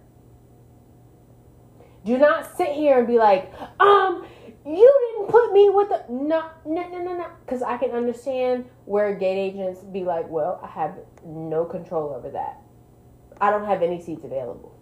Do 2.04 2.18
not 2.18 2.58
sit 2.58 2.70
here 2.70 3.00
and 3.00 3.08
be 3.08 3.18
like, 3.18 3.54
um, 3.80 4.26
you 4.66 5.16
didn't 5.18 5.32
put 5.32 5.54
me 5.54 5.70
with 5.70 5.90
the 5.90 6.04
no 6.10 6.50
no 6.66 6.88
no 6.90 7.00
no 7.00 7.18
no 7.18 7.28
because 7.46 7.62
I 7.64 7.78
can 7.78 7.92
understand 7.92 8.66
where 8.86 9.16
gate 9.16 9.38
agents 9.38 9.82
be 9.82 10.04
like, 10.04 10.30
well, 10.30 10.60
I 10.64 10.68
have 10.68 10.98
no 11.26 11.66
control 11.66 12.14
over 12.16 12.30
that. 12.32 12.62
I 13.40 13.50
don't 13.50 13.66
have 13.66 13.82
any 13.82 14.02
seats 14.02 14.24
available. 14.24 14.78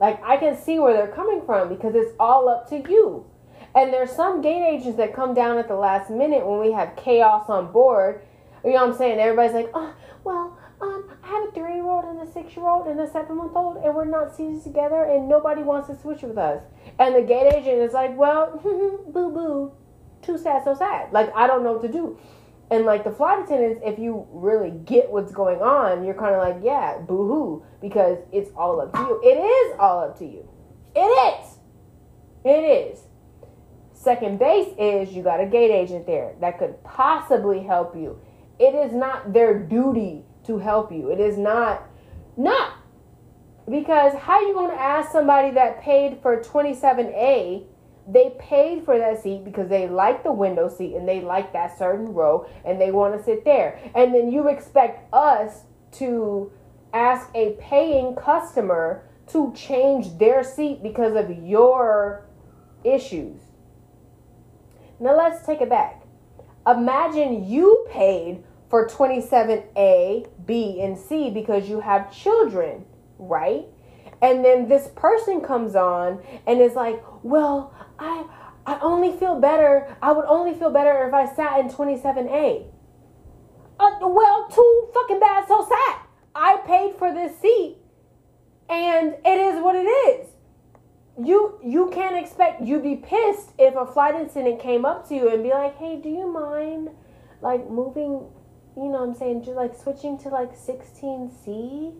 Like 0.00 0.22
I 0.24 0.36
can 0.36 0.56
see 0.56 0.78
where 0.78 0.94
they're 0.94 1.14
coming 1.14 1.42
from 1.46 1.68
because 1.68 1.94
it's 1.94 2.12
all 2.18 2.48
up 2.48 2.68
to 2.70 2.76
you. 2.76 3.26
And 3.74 3.92
there's 3.92 4.10
some 4.10 4.40
gate 4.40 4.66
agents 4.66 4.96
that 4.96 5.14
come 5.14 5.32
down 5.32 5.58
at 5.58 5.68
the 5.68 5.76
last 5.76 6.10
minute 6.10 6.44
when 6.44 6.58
we 6.58 6.72
have 6.72 6.96
chaos 6.96 7.48
on 7.48 7.70
board. 7.70 8.22
You 8.64 8.72
know 8.72 8.84
what 8.84 8.92
I'm 8.92 8.98
saying? 8.98 9.20
Everybody's 9.20 9.54
like, 9.54 9.70
oh, 9.74 9.94
well, 10.24 10.58
have 11.30 11.48
a 11.48 11.52
three 11.52 11.74
year 11.74 11.84
old 11.84 12.04
and 12.04 12.20
a 12.20 12.30
six 12.30 12.56
year 12.56 12.66
old 12.66 12.86
and 12.86 13.00
a 13.00 13.10
seven 13.10 13.36
month 13.36 13.52
old, 13.54 13.76
and 13.78 13.94
we're 13.94 14.04
not 14.04 14.34
seated 14.34 14.62
together, 14.62 15.04
and 15.04 15.28
nobody 15.28 15.62
wants 15.62 15.88
to 15.88 15.96
switch 15.96 16.22
with 16.22 16.38
us. 16.38 16.62
And 16.98 17.14
the 17.14 17.22
gate 17.22 17.52
agent 17.52 17.78
is 17.78 17.92
like, 17.92 18.16
well, 18.16 18.58
boo 18.62 19.30
boo, 19.32 19.72
too 20.22 20.38
sad, 20.38 20.64
so 20.64 20.74
sad. 20.74 21.12
Like, 21.12 21.34
I 21.34 21.46
don't 21.46 21.64
know 21.64 21.72
what 21.72 21.82
to 21.82 21.92
do. 21.92 22.18
And 22.70 22.84
like 22.84 23.02
the 23.02 23.10
flight 23.10 23.44
attendants, 23.44 23.80
if 23.84 23.98
you 23.98 24.26
really 24.30 24.70
get 24.70 25.10
what's 25.10 25.32
going 25.32 25.60
on, 25.60 26.04
you're 26.04 26.14
kind 26.14 26.34
of 26.34 26.40
like, 26.40 26.62
yeah, 26.62 26.98
boo 26.98 27.26
hoo, 27.26 27.64
because 27.80 28.18
it's 28.32 28.50
all 28.56 28.80
up 28.80 28.92
to 28.92 29.00
you. 29.00 29.20
It 29.24 29.38
is 29.38 29.76
all 29.80 30.04
up 30.04 30.18
to 30.18 30.24
you. 30.24 30.48
It 30.94 31.00
is. 31.00 31.58
It 32.44 32.64
is. 32.64 33.00
Second 33.92 34.38
base 34.38 34.72
is 34.78 35.12
you 35.12 35.22
got 35.22 35.40
a 35.40 35.46
gate 35.46 35.70
agent 35.70 36.06
there 36.06 36.34
that 36.40 36.58
could 36.58 36.82
possibly 36.84 37.62
help 37.62 37.96
you. 37.96 38.18
It 38.58 38.74
is 38.74 38.92
not 38.92 39.32
their 39.32 39.58
duty 39.58 40.24
to 40.46 40.58
help 40.58 40.92
you. 40.92 41.10
It 41.10 41.20
is 41.20 41.36
not 41.38 41.82
not 42.36 42.74
because 43.68 44.14
how 44.14 44.40
you 44.40 44.54
going 44.54 44.70
to 44.70 44.80
ask 44.80 45.12
somebody 45.12 45.50
that 45.52 45.80
paid 45.80 46.18
for 46.22 46.40
27A 46.40 47.64
they 48.10 48.34
paid 48.38 48.84
for 48.84 48.98
that 48.98 49.22
seat 49.22 49.44
because 49.44 49.68
they 49.68 49.88
like 49.88 50.24
the 50.24 50.32
window 50.32 50.68
seat 50.68 50.94
and 50.96 51.08
they 51.08 51.20
like 51.20 51.52
that 51.52 51.78
certain 51.78 52.12
row 52.12 52.46
and 52.64 52.80
they 52.80 52.90
want 52.90 53.16
to 53.16 53.22
sit 53.22 53.44
there. 53.44 53.78
And 53.94 54.12
then 54.12 54.32
you 54.32 54.48
expect 54.48 55.12
us 55.12 55.62
to 55.92 56.50
ask 56.92 57.28
a 57.34 57.56
paying 57.60 58.16
customer 58.16 59.04
to 59.28 59.52
change 59.54 60.18
their 60.18 60.42
seat 60.42 60.82
because 60.82 61.14
of 61.14 61.30
your 61.44 62.26
issues. 62.82 63.40
Now 64.98 65.16
let's 65.16 65.46
take 65.46 65.60
it 65.60 65.68
back. 65.68 66.02
Imagine 66.66 67.48
you 67.48 67.86
paid 67.90 68.42
for 68.70 68.86
27A, 68.86 70.28
B, 70.46 70.80
and 70.80 70.96
C 70.96 71.28
because 71.28 71.68
you 71.68 71.80
have 71.80 72.10
children, 72.16 72.86
right? 73.18 73.66
And 74.22 74.44
then 74.44 74.68
this 74.68 74.88
person 74.94 75.40
comes 75.40 75.74
on 75.74 76.22
and 76.46 76.60
is 76.60 76.74
like, 76.74 77.02
"Well, 77.22 77.74
I 77.98 78.24
I 78.66 78.78
only 78.80 79.12
feel 79.16 79.40
better. 79.40 79.96
I 80.00 80.12
would 80.12 80.26
only 80.26 80.54
feel 80.54 80.70
better 80.70 81.06
if 81.06 81.12
I 81.12 81.26
sat 81.26 81.58
in 81.60 81.68
27A." 81.68 82.66
Uh, 83.80 83.90
well, 84.02 84.48
too 84.48 84.88
fucking 84.94 85.20
bad, 85.20 85.48
so 85.48 85.66
sad. 85.66 85.96
I 86.34 86.58
paid 86.66 86.96
for 86.96 87.12
this 87.12 87.38
seat, 87.40 87.78
and 88.68 89.16
it 89.24 89.38
is 89.38 89.60
what 89.62 89.74
it 89.74 89.88
is 89.88 90.28
you 91.18 91.58
you 91.62 91.90
can't 91.90 92.16
expect 92.16 92.62
you'd 92.62 92.82
be 92.82 92.96
pissed 92.96 93.50
if 93.58 93.74
a 93.74 93.84
flight 93.84 94.14
attendant 94.14 94.60
came 94.60 94.84
up 94.84 95.08
to 95.08 95.14
you 95.14 95.28
and 95.28 95.42
be 95.42 95.50
like, 95.50 95.76
"Hey, 95.76 95.96
do 96.00 96.08
you 96.08 96.26
mind 96.26 96.90
like 97.42 97.68
moving, 97.68 98.26
you 98.76 98.84
know, 98.84 99.00
what 99.00 99.08
I'm 99.08 99.14
saying, 99.14 99.44
just 99.44 99.56
like 99.56 99.76
switching 99.76 100.18
to 100.18 100.28
like 100.28 100.56
16C?" 100.56 101.94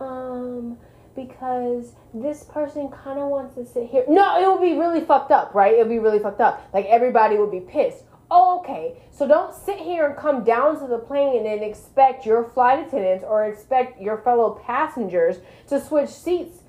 Um 0.00 0.78
because 1.14 1.92
this 2.14 2.44
person 2.44 2.88
kind 2.90 3.18
of 3.18 3.28
wants 3.28 3.54
to 3.54 3.66
sit 3.66 3.88
here. 3.88 4.04
No, 4.08 4.40
it 4.40 4.50
would 4.50 4.66
be 4.66 4.78
really 4.78 5.02
fucked 5.02 5.30
up, 5.30 5.54
right? 5.54 5.74
It 5.74 5.78
would 5.78 5.90
be 5.90 5.98
really 5.98 6.18
fucked 6.18 6.40
up. 6.40 6.66
Like 6.72 6.86
everybody 6.86 7.36
would 7.36 7.50
be 7.50 7.60
pissed. 7.60 8.04
Oh, 8.34 8.60
okay, 8.60 8.96
so 9.10 9.28
don't 9.28 9.54
sit 9.54 9.78
here 9.78 10.06
and 10.06 10.16
come 10.16 10.42
down 10.42 10.80
to 10.80 10.86
the 10.86 10.96
plane 10.96 11.46
and 11.46 11.62
expect 11.62 12.24
your 12.24 12.44
flight 12.44 12.86
attendants 12.86 13.22
or 13.28 13.44
expect 13.44 14.00
your 14.00 14.16
fellow 14.22 14.58
passengers 14.64 15.36
to 15.68 15.78
switch 15.78 16.08
seats 16.08 16.60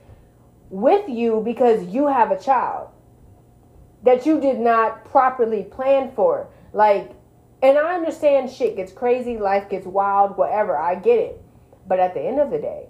with 0.70 1.08
you 1.08 1.42
because 1.46 1.86
you 1.86 2.08
have 2.08 2.32
a 2.32 2.40
child 2.40 2.90
that 4.04 4.26
you 4.26 4.42
did 4.42 4.60
not 4.60 5.06
properly 5.06 5.64
plan 5.64 6.12
for. 6.14 6.50
Like, 6.74 7.12
and 7.64 7.78
I 7.78 7.96
understand 7.96 8.52
shit 8.52 8.76
gets 8.76 8.92
crazy, 8.92 9.38
life 9.38 9.70
gets 9.70 9.88
wild, 9.88 10.38
whatever. 10.38 10.78
I 10.78 10.96
get 10.96 11.18
it. 11.18 11.42
But 11.88 12.00
at 12.00 12.14
the 12.14 12.22
end 12.22 12.40
of 12.40 12.52
the 12.52 12.60
day, 12.60 12.88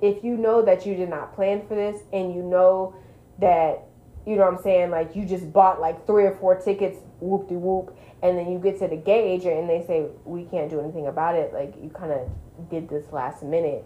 if 0.00 0.22
you 0.22 0.36
know 0.36 0.62
that 0.62 0.86
you 0.86 0.94
did 0.94 1.10
not 1.10 1.34
plan 1.34 1.66
for 1.66 1.74
this 1.74 2.00
and 2.12 2.32
you 2.32 2.42
know 2.42 2.94
that 3.40 3.82
you 4.26 4.36
know 4.36 4.44
what 4.44 4.54
I'm 4.54 4.62
saying? 4.62 4.90
Like 4.90 5.14
you 5.14 5.26
just 5.26 5.52
bought 5.52 5.80
like 5.80 6.06
three 6.06 6.24
or 6.24 6.36
four 6.36 6.58
tickets, 6.58 6.98
whoop 7.20 7.48
de 7.48 7.54
whoop, 7.54 7.96
and 8.22 8.38
then 8.38 8.50
you 8.50 8.58
get 8.58 8.78
to 8.78 8.88
the 8.88 8.96
gate 8.96 9.24
agent 9.24 9.58
and 9.58 9.68
they 9.68 9.84
say 9.86 10.06
we 10.24 10.44
can't 10.44 10.70
do 10.70 10.80
anything 10.80 11.08
about 11.08 11.34
it. 11.34 11.52
Like 11.52 11.74
you 11.82 11.90
kind 11.90 12.12
of 12.12 12.30
did 12.70 12.88
this 12.88 13.04
last 13.12 13.42
minute. 13.42 13.84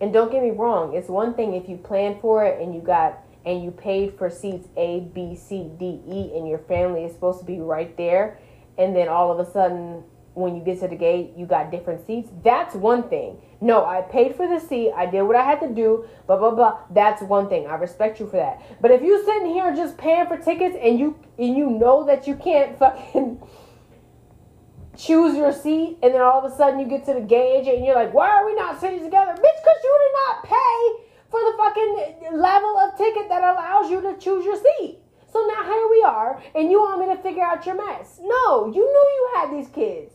And 0.00 0.12
don't 0.12 0.32
get 0.32 0.42
me 0.42 0.50
wrong, 0.50 0.94
it's 0.94 1.08
one 1.08 1.34
thing 1.34 1.54
if 1.54 1.68
you 1.68 1.76
plan 1.76 2.18
for 2.20 2.44
it 2.44 2.60
and 2.60 2.74
you 2.74 2.80
got 2.80 3.18
and 3.44 3.62
you 3.62 3.70
paid 3.70 4.16
for 4.16 4.30
seats 4.30 4.68
A, 4.76 5.00
B, 5.14 5.34
C, 5.34 5.70
D, 5.78 6.00
E, 6.06 6.36
and 6.36 6.48
your 6.48 6.58
family 6.58 7.04
is 7.04 7.12
supposed 7.12 7.40
to 7.40 7.44
be 7.44 7.60
right 7.60 7.96
there, 7.96 8.38
and 8.78 8.94
then 8.94 9.08
all 9.08 9.30
of 9.30 9.46
a 9.46 9.50
sudden 9.50 10.04
when 10.34 10.56
you 10.56 10.62
get 10.62 10.80
to 10.80 10.88
the 10.88 10.96
gate, 10.96 11.32
you 11.36 11.44
got 11.44 11.70
different 11.70 12.06
seats. 12.06 12.30
That's 12.42 12.74
one 12.74 13.08
thing. 13.08 13.36
No, 13.60 13.84
I 13.84 14.00
paid 14.00 14.34
for 14.34 14.48
the 14.48 14.58
seat. 14.58 14.92
I 14.96 15.06
did 15.06 15.22
what 15.22 15.36
I 15.36 15.44
had 15.44 15.60
to 15.60 15.68
do. 15.68 16.06
Blah 16.26 16.38
blah 16.38 16.50
blah. 16.52 16.78
That's 16.90 17.22
one 17.22 17.48
thing. 17.48 17.66
I 17.66 17.74
respect 17.74 18.18
you 18.18 18.26
for 18.26 18.36
that. 18.36 18.62
But 18.80 18.90
if 18.90 19.02
you 19.02 19.24
sitting 19.24 19.48
here 19.48 19.74
just 19.74 19.98
paying 19.98 20.26
for 20.26 20.36
tickets 20.36 20.76
and 20.80 20.98
you 20.98 21.18
and 21.38 21.56
you 21.56 21.70
know 21.70 22.06
that 22.06 22.26
you 22.26 22.34
can't 22.36 22.78
fucking 22.78 23.42
choose 24.96 25.36
your 25.36 25.52
seat, 25.52 25.98
and 26.02 26.14
then 26.14 26.22
all 26.22 26.44
of 26.44 26.50
a 26.50 26.56
sudden 26.56 26.80
you 26.80 26.86
get 26.86 27.04
to 27.06 27.14
the 27.14 27.20
gauge 27.20 27.66
and 27.68 27.84
you're 27.84 27.94
like, 27.94 28.14
why 28.14 28.30
are 28.30 28.46
we 28.46 28.54
not 28.54 28.80
sitting 28.80 29.02
together, 29.02 29.32
bitch? 29.32 29.38
Because 29.38 29.80
you 29.84 29.98
did 30.00 30.14
not 30.26 30.44
pay 30.44 31.11
for 31.32 31.40
the 31.40 31.54
fucking 31.56 32.38
level 32.38 32.78
of 32.78 32.96
ticket 32.96 33.28
that 33.30 33.42
allows 33.42 33.90
you 33.90 34.02
to 34.02 34.16
choose 34.18 34.44
your 34.44 34.56
seat. 34.56 34.98
So 35.32 35.40
now 35.46 35.64
here 35.64 35.88
we 35.90 36.02
are, 36.02 36.42
and 36.54 36.70
you 36.70 36.78
want 36.78 37.00
me 37.00 37.06
to 37.16 37.22
figure 37.22 37.42
out 37.42 37.64
your 37.64 37.74
mess. 37.74 38.20
No, 38.22 38.66
you 38.66 38.84
knew 38.84 39.06
you 39.16 39.30
had 39.34 39.50
these 39.50 39.68
kids. 39.68 40.12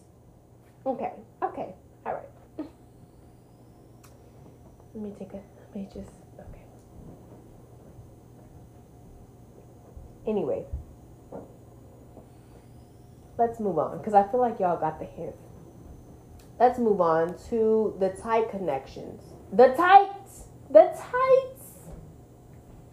Okay, 0.85 1.11
okay, 1.41 1.73
all 2.05 2.13
right. 2.13 2.29
Let 4.93 5.03
me 5.03 5.11
take 5.17 5.33
a, 5.33 5.37
let 5.37 5.75
me 5.75 5.89
just, 5.91 6.11
okay. 6.39 6.65
Anyway, 10.27 10.65
let's 13.39 13.59
move 13.59 13.79
on 13.79 13.97
because 13.97 14.13
I 14.13 14.23
feel 14.29 14.39
like 14.39 14.59
y'all 14.59 14.79
got 14.79 14.99
the 14.99 15.05
hint. 15.05 15.35
Let's 16.59 16.79
move 16.79 17.01
on 17.01 17.35
to 17.49 17.95
the 17.99 18.09
tight 18.09 18.49
connections. 18.49 19.21
The 19.53 19.69
tights, 19.75 20.16
the 20.69 20.91
tights 20.95 21.89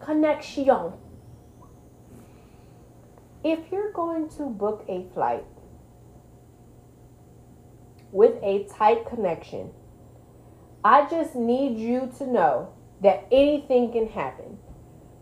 connection. 0.00 0.92
If 3.42 3.70
you're 3.70 3.92
going 3.92 4.28
to 4.30 4.44
book 4.44 4.84
a 4.88 5.06
flight 5.12 5.44
with 8.14 8.40
a 8.44 8.64
tight 8.78 9.04
connection. 9.06 9.70
I 10.84 11.08
just 11.10 11.34
need 11.34 11.76
you 11.76 12.12
to 12.18 12.26
know 12.26 12.72
that 13.02 13.26
anything 13.32 13.90
can 13.90 14.08
happen. 14.08 14.56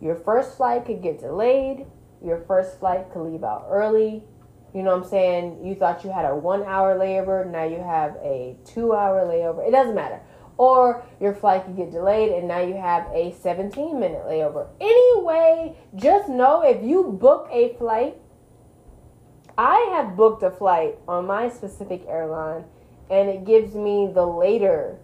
Your 0.00 0.14
first 0.14 0.58
flight 0.58 0.84
could 0.84 1.02
get 1.02 1.18
delayed, 1.18 1.86
your 2.22 2.44
first 2.46 2.78
flight 2.78 3.10
could 3.12 3.22
leave 3.22 3.44
out 3.44 3.66
early. 3.70 4.22
You 4.74 4.82
know 4.82 4.94
what 4.94 5.04
I'm 5.04 5.10
saying? 5.10 5.64
You 5.64 5.74
thought 5.74 6.04
you 6.04 6.12
had 6.12 6.26
a 6.26 6.36
one 6.36 6.64
hour 6.64 6.94
layover, 6.94 7.50
now 7.50 7.64
you 7.64 7.78
have 7.78 8.16
a 8.16 8.56
two 8.66 8.92
hour 8.92 9.24
layover. 9.24 9.66
It 9.66 9.70
doesn't 9.70 9.94
matter. 9.94 10.20
Or 10.62 11.02
your 11.18 11.34
flight 11.34 11.64
could 11.64 11.76
get 11.76 11.90
delayed 11.90 12.30
and 12.30 12.46
now 12.46 12.60
you 12.60 12.74
have 12.74 13.08
a 13.12 13.34
17 13.42 13.98
minute 13.98 14.22
layover. 14.24 14.68
Anyway, 14.80 15.76
just 15.96 16.28
know 16.28 16.62
if 16.62 16.84
you 16.84 17.18
book 17.20 17.48
a 17.50 17.74
flight, 17.78 18.16
I 19.58 19.90
have 19.90 20.16
booked 20.16 20.44
a 20.44 20.52
flight 20.52 20.98
on 21.08 21.26
my 21.26 21.48
specific 21.48 22.04
airline 22.06 22.62
and 23.10 23.28
it 23.28 23.44
gives 23.44 23.74
me 23.74 24.08
the 24.14 24.24
later 24.24 25.00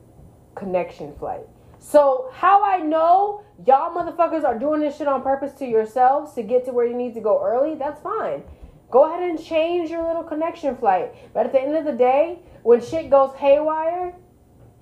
connection 0.54 1.12
flight. 1.16 1.48
So, 1.80 2.30
how 2.34 2.62
I 2.62 2.76
know 2.76 3.42
y'all 3.66 3.92
motherfuckers 3.92 4.44
are 4.44 4.56
doing 4.56 4.80
this 4.80 4.96
shit 4.96 5.08
on 5.08 5.22
purpose 5.22 5.54
to 5.54 5.66
yourselves 5.66 6.34
to 6.34 6.44
get 6.44 6.66
to 6.66 6.72
where 6.72 6.86
you 6.86 6.94
need 6.94 7.14
to 7.14 7.20
go 7.20 7.44
early, 7.44 7.74
that's 7.74 8.00
fine. 8.00 8.44
Go 8.92 9.12
ahead 9.12 9.28
and 9.28 9.42
change 9.42 9.90
your 9.90 10.06
little 10.06 10.22
connection 10.22 10.76
flight. 10.76 11.12
But 11.34 11.46
at 11.46 11.52
the 11.52 11.60
end 11.60 11.76
of 11.76 11.84
the 11.84 11.92
day, 11.92 12.38
when 12.62 12.80
shit 12.80 13.10
goes 13.10 13.34
haywire, 13.34 14.14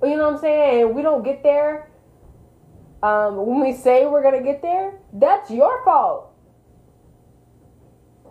you 0.02 0.16
know 0.16 0.26
what 0.26 0.34
I'm 0.34 0.40
saying, 0.40 0.82
and 0.82 0.94
we 0.94 1.02
don't 1.02 1.24
get 1.24 1.42
there 1.42 1.90
um, 3.02 3.36
when 3.36 3.60
we 3.60 3.72
say 3.72 4.06
we're 4.06 4.22
gonna 4.22 4.42
get 4.42 4.62
there, 4.62 4.98
that's 5.12 5.50
your 5.50 5.84
fault. 5.84 6.32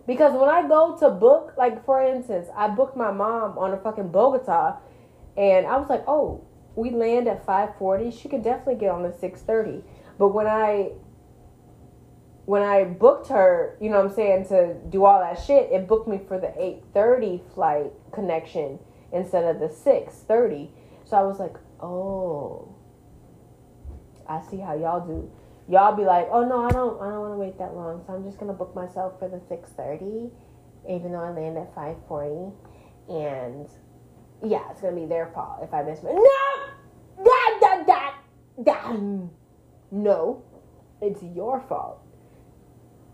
Because 0.08 0.34
when 0.34 0.50
I 0.50 0.68
go 0.68 0.98
to 1.00 1.10
book, 1.10 1.54
like 1.58 1.86
for 1.86 2.02
instance, 2.02 2.48
I 2.56 2.68
booked 2.68 2.98
my 2.98 3.12
mom 3.12 3.58
on 3.58 3.74
a 3.74 3.78
fucking 3.78 4.10
Bogota, 4.10 4.78
and 5.38 5.66
I 5.66 5.78
was 5.78 5.90
like, 5.90 6.04
oh, 6.08 6.46
we 6.76 6.90
land 6.90 7.28
at 7.28 7.46
five 7.46 7.78
forty. 7.78 8.12
She 8.12 8.28
could 8.28 8.44
definitely 8.44 8.76
get 8.76 8.90
on 8.90 9.04
the 9.04 9.14
six 9.14 9.42
thirty. 9.42 9.84
But 10.18 10.30
when 10.30 10.48
I 10.48 10.92
when 12.46 12.62
I 12.62 12.84
booked 12.84 13.30
her, 13.30 13.78
you 13.80 13.90
know 13.90 13.98
what 13.98 14.12
I'm 14.12 14.14
saying, 14.14 14.48
to 14.50 14.76
do 14.90 15.06
all 15.06 15.20
that 15.20 15.42
shit, 15.42 15.72
it 15.72 15.88
booked 15.88 16.08
me 16.08 16.20
for 16.28 16.40
the 16.40 16.54
8:30 16.94 17.42
flight 17.54 17.92
connection 18.12 18.78
instead 19.12 19.44
of 19.44 19.60
the 19.60 19.70
6:30. 19.70 20.70
So 21.06 21.18
I 21.18 21.24
was 21.24 21.40
like, 21.40 21.56
"Oh. 21.80 22.76
I 24.28 24.42
see 24.42 24.58
how 24.58 24.74
y'all 24.76 25.06
do 25.06 25.32
y'all 25.68 25.96
be 25.96 26.04
like, 26.04 26.28
oh 26.32 26.44
no, 26.44 26.66
I 26.66 26.70
don't, 26.70 27.02
I 27.02 27.10
don't 27.10 27.22
want 27.22 27.34
to 27.34 27.38
wait 27.38 27.58
that 27.58 27.74
long, 27.76 28.04
so 28.06 28.14
I'm 28.14 28.24
just 28.24 28.40
gonna 28.40 28.54
book 28.54 28.76
myself 28.76 29.18
for 29.20 29.28
the 29.28 29.42
six 29.48 29.70
thirty, 29.72 30.30
even 30.90 31.12
though 31.12 31.24
I 31.24 31.30
land 31.32 31.58
at 31.58 31.74
five 31.74 31.98
forty, 32.08 32.54
and 33.10 33.68
yeah, 34.44 34.70
it's 34.72 34.82
gonna 34.82 34.96
be 34.96 35.06
their 35.06 35.28
fault 35.34 35.60
if 35.64 35.74
I 35.74 35.84
miss 35.84 36.04
my 36.04 36.12
no, 36.12 37.24
that 37.24 37.58
that 37.62 37.88
that 37.88 38.16
that 38.66 39.00
no, 39.92 40.44
it's 41.02 41.24
your 41.24 41.62
fault 41.68 42.02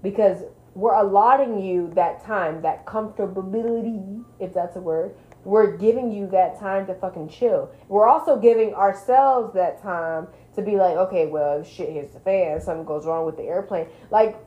because 0.02 0.44
we're 0.74 0.96
allotting 0.96 1.62
you 1.62 1.92
that 1.96 2.24
time, 2.26 2.62
that 2.62 2.86
comfortability, 2.86 4.24
if 4.40 4.54
that's 4.54 4.78
a 4.78 4.82
word. 4.82 5.16
We're 5.44 5.78
giving 5.78 6.12
you 6.12 6.28
that 6.28 6.60
time 6.60 6.86
to 6.88 6.94
fucking 6.94 7.30
chill. 7.30 7.72
We're 7.88 8.08
also 8.08 8.38
giving 8.38 8.74
ourselves 8.74 9.54
that 9.56 9.82
time 9.82 10.28
to 10.56 10.62
be 10.62 10.76
like, 10.76 10.98
okay, 10.98 11.28
well, 11.28 11.64
shit 11.64 11.90
hits 11.90 12.14
the 12.14 12.20
fan, 12.20 12.62
something 12.62 12.86
goes 12.86 13.06
wrong 13.06 13.26
with 13.26 13.38
the 13.38 13.44
airplane. 13.44 13.88
Like, 14.12 14.38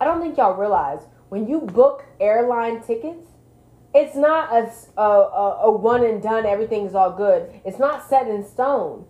I 0.00 0.04
don't 0.04 0.20
think 0.20 0.36
y'all 0.36 0.54
realize 0.54 1.00
when 1.28 1.48
you 1.48 1.60
book 1.60 2.04
airline 2.20 2.82
tickets, 2.82 3.26
it's 3.94 4.14
not 4.14 4.52
a, 4.52 5.00
a, 5.00 5.60
a 5.64 5.70
one 5.70 6.04
and 6.04 6.22
done, 6.22 6.46
everything's 6.46 6.94
all 6.94 7.10
good. 7.10 7.50
It's 7.64 7.78
not 7.78 8.08
set 8.08 8.28
in 8.28 8.46
stone. 8.46 9.06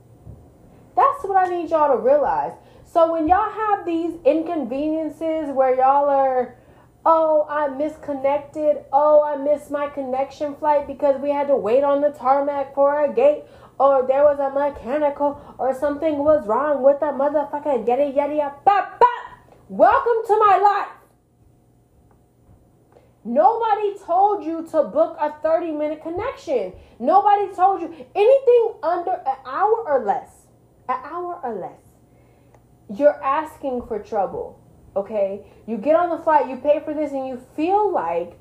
That's 0.96 1.24
what 1.24 1.36
I 1.36 1.50
need 1.50 1.70
y'all 1.70 1.96
to 1.96 2.02
realize. 2.02 2.52
So 2.84 3.12
when 3.12 3.28
y'all 3.28 3.50
have 3.50 3.84
these 3.84 4.14
inconveniences 4.24 5.50
where 5.50 5.74
y'all 5.74 6.08
are, 6.08 6.56
oh, 7.04 7.46
I 7.48 7.68
misconnected, 7.68 8.84
oh, 8.92 9.22
I 9.22 9.36
missed 9.36 9.70
my 9.70 9.88
connection 9.88 10.54
flight 10.56 10.86
because 10.86 11.20
we 11.20 11.30
had 11.30 11.48
to 11.48 11.56
wait 11.56 11.84
on 11.84 12.00
the 12.00 12.10
tarmac 12.10 12.74
for 12.74 13.04
a 13.04 13.12
gate, 13.12 13.44
or 13.78 14.06
there 14.06 14.24
was 14.24 14.38
a 14.38 14.50
mechanical 14.50 15.40
or 15.58 15.74
something 15.74 16.18
was 16.18 16.46
wrong 16.46 16.82
with 16.82 17.00
the 17.00 17.08
it, 17.08 17.86
yada 17.86 18.34
yada. 18.34 18.54
Bop, 18.64 18.98
bop. 18.98 19.08
Welcome 19.68 20.26
to 20.26 20.36
my 20.38 20.58
life. 20.58 20.98
Nobody 23.24 23.98
told 24.04 24.44
you 24.44 24.66
to 24.70 24.84
book 24.84 25.16
a 25.20 25.32
30 25.42 25.72
minute 25.72 26.02
connection. 26.02 26.72
Nobody 26.98 27.54
told 27.54 27.82
you 27.82 27.94
anything 28.14 28.74
under 28.82 29.12
an 29.12 29.36
hour 29.44 29.84
or 29.86 30.04
less. 30.04 30.30
An 30.88 30.96
hour 31.04 31.38
or 31.42 31.54
less. 31.54 32.98
You're 32.98 33.22
asking 33.22 33.82
for 33.86 33.98
trouble. 33.98 34.58
Okay? 34.96 35.46
You 35.66 35.76
get 35.78 35.96
on 35.96 36.10
the 36.10 36.22
flight, 36.22 36.48
you 36.48 36.56
pay 36.56 36.80
for 36.84 36.94
this, 36.94 37.12
and 37.12 37.26
you 37.26 37.40
feel 37.56 37.92
like 37.92 38.38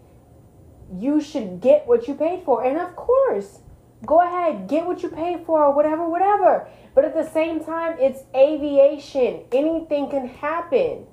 you 0.94 1.20
should 1.22 1.62
get 1.62 1.88
what 1.88 2.08
you 2.08 2.14
paid 2.14 2.44
for. 2.44 2.64
And 2.64 2.78
of 2.78 2.96
course, 2.96 3.60
Go 4.06 4.22
ahead, 4.22 4.68
get 4.68 4.86
what 4.86 5.02
you 5.02 5.10
paid 5.10 5.46
for, 5.46 5.74
whatever, 5.74 6.08
whatever. 6.08 6.68
But 6.94 7.06
at 7.06 7.16
the 7.16 7.28
same 7.30 7.64
time, 7.64 7.98
it's 8.00 8.24
aviation. 8.36 9.46
Anything 9.52 10.10
can 10.10 10.28
happen. 10.28 11.06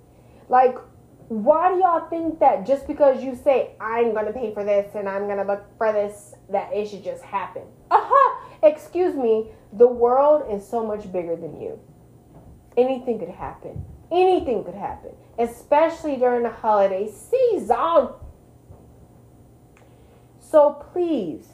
Like, 0.48 0.76
why 1.28 1.72
do 1.72 1.78
y'all 1.78 2.08
think 2.10 2.40
that 2.40 2.66
just 2.66 2.86
because 2.86 3.24
you 3.24 3.34
say, 3.34 3.74
I'm 3.80 4.12
going 4.12 4.26
to 4.26 4.32
pay 4.32 4.52
for 4.52 4.64
this 4.64 4.94
and 4.94 5.08
I'm 5.08 5.24
going 5.24 5.38
to 5.38 5.44
look 5.44 5.64
for 5.78 5.92
this, 5.92 6.34
that 6.50 6.72
it 6.74 6.88
should 6.88 7.02
just 7.02 7.22
happen? 7.22 7.62
Aha! 7.90 8.42
Excuse 8.62 9.14
me, 9.14 9.50
the 9.72 9.86
world 9.86 10.44
is 10.50 10.66
so 10.66 10.86
much 10.86 11.10
bigger 11.10 11.36
than 11.36 11.60
you. 11.60 11.80
Anything 12.76 13.18
could 13.18 13.30
happen. 13.30 13.82
Anything 14.14 14.62
could 14.64 14.74
happen, 14.74 15.10
especially 15.38 16.16
during 16.16 16.44
the 16.44 16.50
holiday 16.50 17.10
season. 17.10 18.10
So 20.38 20.84
please, 20.92 21.48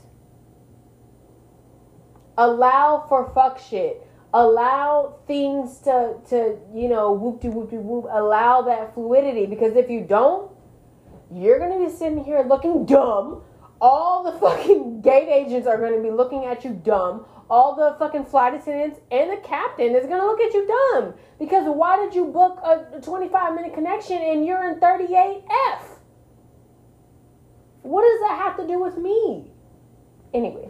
allow 2.36 3.06
for 3.08 3.32
fuck 3.34 3.58
shit 3.58 4.06
allow 4.32 5.16
things 5.26 5.78
to 5.78 6.14
to 6.28 6.56
you 6.72 6.88
know 6.88 7.10
whoop 7.12 7.40
de 7.40 7.50
whoop 7.50 7.68
de 7.68 7.76
whoop 7.76 8.06
allow 8.12 8.62
that 8.62 8.94
fluidity 8.94 9.44
because 9.44 9.74
if 9.74 9.90
you 9.90 10.00
don't 10.00 10.52
you're 11.34 11.58
gonna 11.58 11.84
be 11.84 11.90
sitting 11.90 12.22
here 12.22 12.40
looking 12.48 12.86
dumb 12.86 13.42
all 13.80 14.22
the 14.22 14.38
fucking 14.38 15.00
gate 15.00 15.28
agents 15.28 15.66
are 15.66 15.78
to 15.78 16.02
be 16.02 16.10
looking 16.10 16.44
at 16.44 16.64
you 16.64 16.70
dumb. 16.84 17.24
All 17.50 17.74
the 17.74 17.96
fucking 17.98 18.26
flight 18.26 18.54
attendants 18.54 19.00
and 19.10 19.30
the 19.30 19.36
captain 19.38 19.96
is 19.96 20.06
to 20.06 20.16
look 20.16 20.40
at 20.40 20.54
you 20.54 20.66
dumb. 20.66 21.14
Because 21.38 21.64
why 21.66 21.96
did 21.96 22.14
you 22.14 22.26
book 22.26 22.60
a 22.62 23.00
25 23.00 23.54
minute 23.54 23.74
connection 23.74 24.18
and 24.18 24.46
you're 24.46 24.70
in 24.70 24.78
38F? 24.78 25.82
What 27.82 28.02
does 28.02 28.20
that 28.20 28.38
have 28.38 28.56
to 28.58 28.66
do 28.66 28.80
with 28.80 28.98
me? 28.98 29.50
Anyway, 30.32 30.68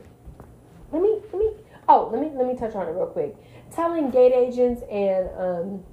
let 0.90 1.02
me, 1.02 1.18
let 1.32 1.38
me, 1.38 1.50
oh, 1.86 2.08
let 2.10 2.22
me, 2.22 2.30
let 2.34 2.46
me 2.46 2.56
touch 2.56 2.74
on 2.74 2.88
it 2.88 2.92
real 2.92 3.06
quick. 3.06 3.36
Telling 3.70 4.10
gate 4.10 4.32
agents 4.32 4.82
and, 4.90 5.28
um, 5.36 5.84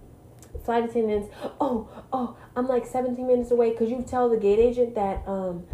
flight 0.63 0.85
attendants, 0.85 1.27
oh, 1.59 1.89
oh, 2.13 2.37
I'm 2.55 2.67
like 2.67 2.85
17 2.85 3.27
minutes 3.27 3.51
away. 3.51 3.71
Could 3.71 3.89
you 3.89 4.05
tell 4.07 4.29
the 4.29 4.37
gate 4.37 4.59
agent 4.59 4.95
that, 4.95 5.27
um, 5.27 5.65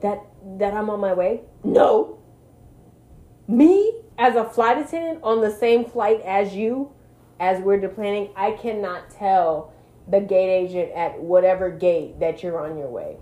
that 0.00 0.24
that 0.58 0.74
I'm 0.74 0.90
on 0.90 1.00
my 1.00 1.12
way? 1.12 1.40
No. 1.64 2.17
Me 3.48 3.94
as 4.18 4.36
a 4.36 4.44
flight 4.44 4.76
attendant 4.76 5.20
on 5.22 5.40
the 5.40 5.50
same 5.50 5.84
flight 5.84 6.20
as 6.20 6.54
you, 6.54 6.92
as 7.40 7.62
we're 7.62 7.80
deplaning, 7.80 8.30
I 8.36 8.52
cannot 8.52 9.10
tell 9.10 9.72
the 10.06 10.20
gate 10.20 10.50
agent 10.50 10.92
at 10.92 11.18
whatever 11.18 11.70
gate 11.70 12.20
that 12.20 12.42
you're 12.42 12.62
on 12.62 12.76
your 12.76 12.88
way. 12.88 13.16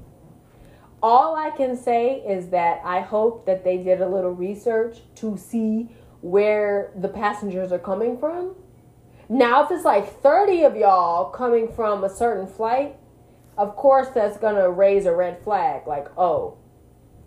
All 1.02 1.36
I 1.36 1.50
can 1.50 1.76
say 1.76 2.24
is 2.26 2.48
that 2.48 2.80
I 2.84 3.00
hope 3.00 3.46
that 3.46 3.62
they 3.62 3.78
did 3.78 4.00
a 4.00 4.08
little 4.08 4.32
research 4.32 4.98
to 5.16 5.36
see 5.36 5.90
where 6.22 6.90
the 6.96 7.08
passengers 7.08 7.70
are 7.70 7.78
coming 7.78 8.18
from. 8.18 8.56
Now, 9.28 9.64
if 9.64 9.70
it's 9.70 9.84
like 9.84 10.20
30 10.22 10.64
of 10.64 10.76
y'all 10.76 11.30
coming 11.30 11.70
from 11.70 12.02
a 12.02 12.10
certain 12.10 12.46
flight, 12.46 12.96
of 13.58 13.76
course 13.76 14.08
that's 14.14 14.38
going 14.38 14.56
to 14.56 14.70
raise 14.70 15.06
a 15.06 15.14
red 15.14 15.42
flag. 15.42 15.86
Like, 15.86 16.08
oh, 16.18 16.56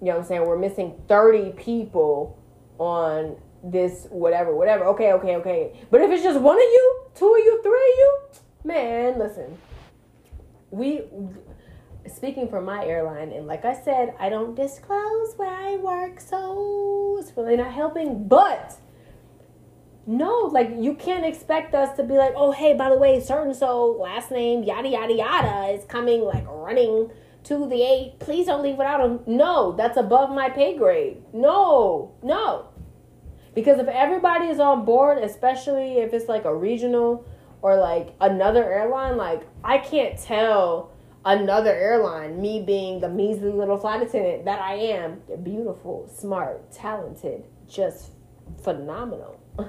you 0.02 0.08
know 0.08 0.14
what 0.14 0.22
I'm 0.22 0.28
saying? 0.28 0.46
We're 0.46 0.58
missing 0.58 0.96
30 1.08 1.52
people 1.52 2.39
on 2.80 3.36
this 3.64 4.08
whatever, 4.10 4.56
whatever. 4.56 4.86
Okay, 4.86 5.14
okay, 5.14 5.36
okay. 5.36 5.80
But 5.92 6.02
if 6.02 6.10
it's 6.12 6.24
just 6.24 6.40
one 6.40 6.56
of 6.56 6.62
you, 6.62 7.02
two 7.16 7.32
of 7.32 7.40
you, 7.40 7.62
three 7.62 7.72
of 7.72 7.98
you, 7.98 8.20
man, 8.64 9.20
listen. 9.20 9.58
We 10.72 11.04
speaking 12.08 12.48
for 12.48 12.62
my 12.62 12.86
airline 12.86 13.32
and 13.32 13.46
like 13.46 13.66
I 13.66 13.80
said, 13.80 14.16
I 14.20 14.30
don't 14.30 14.56
disclose 14.56 15.34
where 15.36 15.50
I 15.50 15.76
work, 15.78 16.20
so 16.20 17.18
it's 17.20 17.36
really 17.36 17.58
not 17.58 17.74
helping, 17.74 18.28
but 18.28 18.76
no, 20.08 20.50
like 20.52 20.72
you 20.80 20.96
can't 20.96 21.26
expect 21.26 21.76
us 21.76 21.96
to 21.98 22.04
be 22.04 22.16
like, 22.16 22.34
oh 22.36 22.52
hey, 22.52 22.74
by 22.74 22.90
the 22.90 22.98
way, 22.98 23.20
certain 23.20 23.54
so 23.54 23.92
last 23.92 24.32
name 24.32 24.64
yada 24.64 24.88
yada 24.88 25.14
yada 25.14 25.68
is 25.74 25.86
coming 25.86 26.22
like 26.22 26.46
running 26.48 27.12
to 27.44 27.68
the 27.68 27.82
eight. 27.82 28.20
Please 28.20 28.48
don't 28.48 28.64
leave 28.64 28.78
without 28.78 29.02
him. 29.02 29.20
No, 29.28 29.74
that's 29.74 29.98
above 29.98 30.30
my 30.30 30.50
pay 30.50 30.78
grade. 30.78 31.22
No, 31.34 32.14
no. 32.24 32.69
Because 33.60 33.78
if 33.78 33.90
everybody 33.90 34.46
is 34.46 34.62
on 34.62 34.86
board, 34.86 35.18
especially 35.18 35.98
if 35.98 36.14
it's 36.14 36.30
like 36.30 36.46
a 36.46 36.56
regional 36.56 37.26
or 37.62 37.76
like 37.76 38.16
another 38.22 38.64
airline, 38.64 39.18
like 39.18 39.46
I 39.66 39.80
can't 39.80 40.18
tell 40.18 40.94
another 41.26 41.76
airline, 41.76 42.42
me 42.42 42.64
being 42.66 43.02
the 43.02 43.10
measly 43.10 43.52
little 43.52 43.76
flight 43.76 44.02
attendant 44.02 44.46
that 44.46 44.62
I 44.62 44.76
am, 44.76 45.22
beautiful, 45.44 46.08
smart, 46.08 46.72
talented, 46.72 47.44
just 47.68 48.12
phenomenal. 48.64 49.42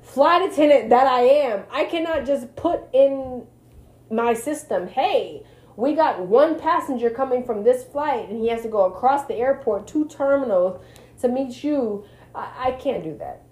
flight 0.00 0.50
attendant 0.50 0.88
that 0.88 1.06
I 1.06 1.20
am, 1.20 1.64
I 1.70 1.84
cannot 1.84 2.24
just 2.24 2.56
put 2.56 2.84
in 2.94 3.46
my 4.10 4.32
system, 4.32 4.88
hey, 4.88 5.42
we 5.76 5.94
got 5.94 6.20
one 6.20 6.58
passenger 6.58 7.10
coming 7.10 7.44
from 7.44 7.64
this 7.64 7.84
flight 7.84 8.30
and 8.30 8.40
he 8.40 8.48
has 8.48 8.62
to 8.62 8.68
go 8.68 8.86
across 8.86 9.26
the 9.26 9.34
airport 9.34 9.86
two 9.86 10.06
terminals 10.06 10.82
to 11.20 11.28
meet 11.28 11.62
you 11.62 12.06
I, 12.36 12.68
I 12.68 12.70
can't 12.72 13.02
do 13.02 13.16
that. 13.18 13.42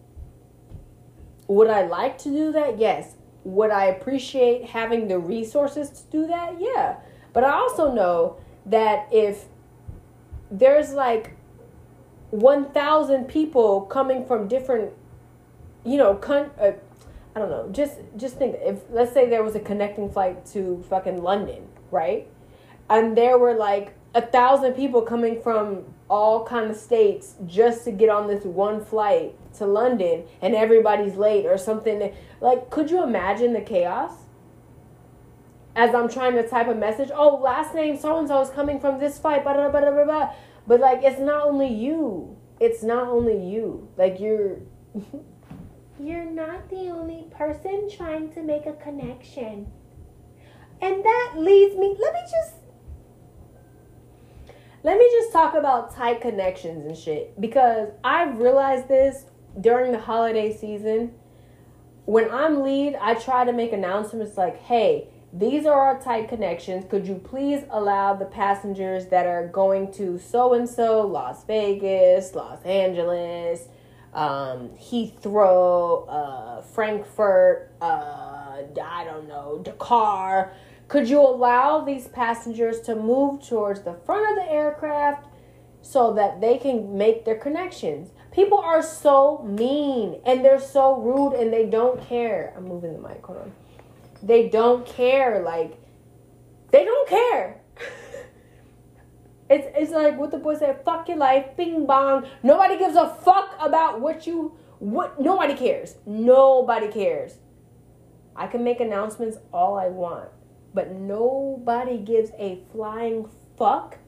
Would 1.48 1.68
i 1.68 1.86
like 1.86 2.18
to 2.18 2.30
do 2.30 2.52
that? 2.52 2.78
Yes. 2.78 3.16
Would 3.44 3.70
i 3.70 3.86
appreciate 3.86 4.66
having 4.66 5.08
the 5.08 5.18
resources 5.18 5.90
to 5.90 6.02
do 6.10 6.26
that? 6.26 6.60
Yeah. 6.60 6.96
But 7.32 7.44
i 7.44 7.50
also 7.50 7.92
know 7.92 8.36
that 8.66 9.08
if 9.12 9.46
there's 10.50 10.92
like 10.92 11.36
1000 12.30 13.28
people 13.28 13.82
coming 13.82 14.24
from 14.26 14.48
different 14.48 14.92
you 15.84 15.96
know 15.96 16.14
con- 16.14 16.50
uh, 16.58 16.72
i 17.36 17.38
don't 17.38 17.50
know 17.50 17.68
just 17.70 17.98
just 18.16 18.36
think 18.36 18.56
if 18.60 18.80
let's 18.90 19.12
say 19.12 19.28
there 19.28 19.42
was 19.42 19.54
a 19.54 19.60
connecting 19.60 20.10
flight 20.10 20.44
to 20.46 20.82
fucking 20.88 21.22
london 21.22 21.68
right? 21.94 22.26
And 22.90 23.16
there 23.16 23.38
were 23.38 23.54
like 23.54 23.94
a 24.14 24.20
thousand 24.20 24.74
people 24.74 25.00
coming 25.00 25.40
from 25.40 25.84
all 26.08 26.46
kind 26.46 26.70
of 26.70 26.76
states 26.76 27.34
just 27.46 27.84
to 27.84 27.90
get 27.92 28.08
on 28.08 28.26
this 28.26 28.44
one 28.44 28.84
flight 28.84 29.34
to 29.54 29.66
London 29.66 30.24
and 30.42 30.54
everybody's 30.54 31.16
late 31.16 31.46
or 31.46 31.56
something. 31.56 32.14
Like, 32.40 32.70
could 32.70 32.90
you 32.90 33.02
imagine 33.02 33.52
the 33.52 33.60
chaos? 33.60 34.12
As 35.76 35.94
I'm 35.94 36.08
trying 36.08 36.34
to 36.34 36.48
type 36.48 36.68
a 36.68 36.74
message, 36.74 37.10
oh, 37.12 37.36
last 37.36 37.74
name 37.74 37.98
so 37.98 38.18
and 38.18 38.28
so 38.28 38.40
is 38.40 38.50
coming 38.50 38.78
from 38.78 39.00
this 39.00 39.18
flight, 39.18 39.42
blah, 39.42 39.54
blah, 39.54 39.70
blah, 39.70 39.90
blah, 39.90 40.04
blah. 40.04 40.32
But 40.66 40.80
like, 40.80 41.02
it's 41.02 41.20
not 41.20 41.46
only 41.46 41.68
you. 41.68 42.36
It's 42.60 42.82
not 42.82 43.08
only 43.08 43.36
you. 43.36 43.88
Like, 43.96 44.20
you're. 44.20 44.58
you're 46.00 46.24
not 46.24 46.68
the 46.68 46.90
only 46.90 47.26
person 47.30 47.88
trying 47.90 48.32
to 48.34 48.42
make 48.42 48.66
a 48.66 48.74
connection. 48.74 49.66
And 50.80 51.04
that 51.04 51.32
leads 51.36 51.76
me, 51.76 51.96
let 51.98 52.12
me 52.12 52.20
just 52.30 52.54
let 54.84 54.98
me 54.98 55.08
just 55.12 55.32
talk 55.32 55.54
about 55.54 55.94
tight 55.94 56.20
connections 56.20 56.84
and 56.84 56.96
shit 56.96 57.40
because 57.40 57.88
I've 58.04 58.38
realized 58.38 58.86
this 58.86 59.24
during 59.58 59.92
the 59.92 59.98
holiday 59.98 60.54
season. 60.54 61.14
When 62.04 62.30
I'm 62.30 62.62
lead, 62.62 62.94
I 63.00 63.14
try 63.14 63.46
to 63.46 63.52
make 63.52 63.72
announcements 63.72 64.36
like, 64.36 64.58
"Hey, 64.58 65.08
these 65.32 65.64
are 65.64 65.80
our 65.80 65.98
tight 66.00 66.28
connections. 66.28 66.84
Could 66.88 67.08
you 67.08 67.14
please 67.14 67.64
allow 67.70 68.12
the 68.12 68.26
passengers 68.26 69.06
that 69.06 69.26
are 69.26 69.48
going 69.48 69.90
to 69.92 70.18
so 70.18 70.52
and 70.52 70.68
so, 70.68 71.00
Las 71.06 71.44
Vegas, 71.44 72.34
Los 72.34 72.62
Angeles, 72.62 73.66
um, 74.12 74.68
Heathrow, 74.78 76.04
uh, 76.08 76.60
Frankfurt, 76.60 77.72
uh, 77.80 78.58
I 78.82 79.04
don't 79.04 79.26
know, 79.26 79.60
Dakar, 79.64 80.52
could 80.88 81.08
you 81.08 81.20
allow 81.20 81.80
these 81.80 82.08
passengers 82.08 82.80
to 82.82 82.94
move 82.94 83.46
towards 83.46 83.82
the 83.82 83.94
front 84.04 84.30
of 84.30 84.44
the 84.44 84.50
aircraft 84.50 85.26
so 85.82 86.12
that 86.14 86.40
they 86.40 86.58
can 86.58 86.96
make 86.96 87.24
their 87.24 87.36
connections? 87.36 88.10
People 88.32 88.58
are 88.58 88.82
so 88.82 89.42
mean 89.42 90.20
and 90.26 90.44
they're 90.44 90.60
so 90.60 91.00
rude 91.00 91.34
and 91.34 91.52
they 91.52 91.66
don't 91.66 92.00
care. 92.06 92.52
I'm 92.56 92.68
moving 92.68 92.92
the 92.92 92.98
mic, 92.98 93.24
hold 93.24 93.38
on. 93.38 93.52
They 94.22 94.48
don't 94.48 94.86
care. 94.86 95.42
Like, 95.42 95.78
they 96.70 96.84
don't 96.84 97.08
care. 97.08 97.60
it's, 99.50 99.66
it's 99.76 99.92
like 99.92 100.18
what 100.18 100.30
the 100.30 100.38
boy 100.38 100.56
said 100.58 100.84
fuck 100.84 101.08
your 101.08 101.16
life, 101.16 101.56
bing 101.56 101.86
bong. 101.86 102.26
Nobody 102.42 102.78
gives 102.78 102.96
a 102.96 103.08
fuck 103.08 103.56
about 103.58 104.00
what 104.00 104.26
you, 104.26 104.56
what, 104.80 105.20
nobody 105.20 105.54
cares. 105.54 105.96
Nobody 106.04 106.88
cares. 106.88 107.38
I 108.36 108.48
can 108.48 108.64
make 108.64 108.80
announcements 108.80 109.38
all 109.52 109.78
I 109.78 109.88
want 109.88 110.28
but 110.74 110.90
nobody 110.90 111.96
gives 111.98 112.30
a 112.38 112.60
flying 112.72 113.28
fuck. 113.56 113.98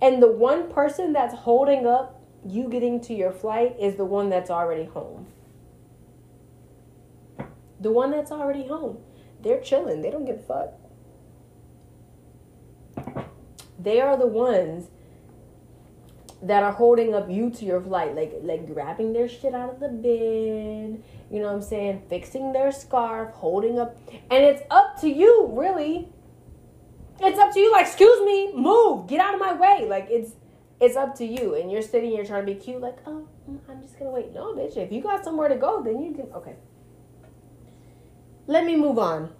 And 0.00 0.22
the 0.22 0.30
one 0.30 0.72
person 0.72 1.12
that's 1.12 1.34
holding 1.34 1.86
up 1.86 2.22
you 2.46 2.68
getting 2.68 3.00
to 3.02 3.12
your 3.12 3.32
flight 3.32 3.76
is 3.80 3.96
the 3.96 4.04
one 4.04 4.30
that's 4.30 4.48
already 4.48 4.84
home. 4.84 5.26
The 7.80 7.90
one 7.90 8.12
that's 8.12 8.30
already 8.30 8.66
home. 8.66 8.98
They're 9.42 9.60
chilling. 9.60 10.02
They 10.02 10.10
don't 10.10 10.24
give 10.24 10.38
a 10.38 10.42
fuck. 10.42 10.74
They 13.78 14.00
are 14.00 14.16
the 14.16 14.26
ones 14.26 14.88
that 16.42 16.62
are 16.62 16.72
holding 16.72 17.14
up 17.14 17.28
you 17.28 17.50
to 17.50 17.64
your 17.64 17.80
flight, 17.80 18.14
like 18.14 18.32
like 18.42 18.72
grabbing 18.72 19.12
their 19.12 19.28
shit 19.28 19.54
out 19.54 19.70
of 19.70 19.80
the 19.80 19.88
bin, 19.88 21.02
you 21.30 21.40
know 21.40 21.46
what 21.46 21.56
I'm 21.56 21.62
saying, 21.62 22.02
fixing 22.08 22.52
their 22.52 22.72
scarf, 22.72 23.34
holding 23.34 23.78
up, 23.78 23.96
and 24.30 24.44
it's 24.44 24.62
up 24.70 25.00
to 25.00 25.08
you, 25.08 25.50
really. 25.52 26.08
It's 27.20 27.38
up 27.38 27.52
to 27.52 27.60
you. 27.60 27.70
Like, 27.72 27.86
excuse 27.86 28.20
me, 28.22 28.52
move, 28.54 29.06
get 29.08 29.20
out 29.20 29.34
of 29.34 29.40
my 29.40 29.52
way. 29.52 29.86
Like 29.88 30.08
it's 30.10 30.32
it's 30.80 30.96
up 30.96 31.16
to 31.16 31.24
you, 31.24 31.54
and 31.54 31.70
you're 31.70 31.82
sitting 31.82 32.10
here 32.10 32.24
trying 32.24 32.46
to 32.46 32.54
be 32.54 32.58
cute, 32.58 32.80
like, 32.80 32.98
oh, 33.06 33.26
mm, 33.50 33.58
I'm 33.68 33.82
just 33.82 33.98
gonna 33.98 34.10
wait. 34.10 34.32
No, 34.32 34.54
bitch, 34.54 34.76
if 34.76 34.92
you 34.92 35.02
got 35.02 35.24
somewhere 35.24 35.48
to 35.48 35.56
go, 35.56 35.82
then 35.82 36.02
you 36.02 36.14
can. 36.14 36.32
Okay. 36.32 36.54
Let 38.46 38.64
me 38.64 38.76
move 38.76 38.98
on. 38.98 39.30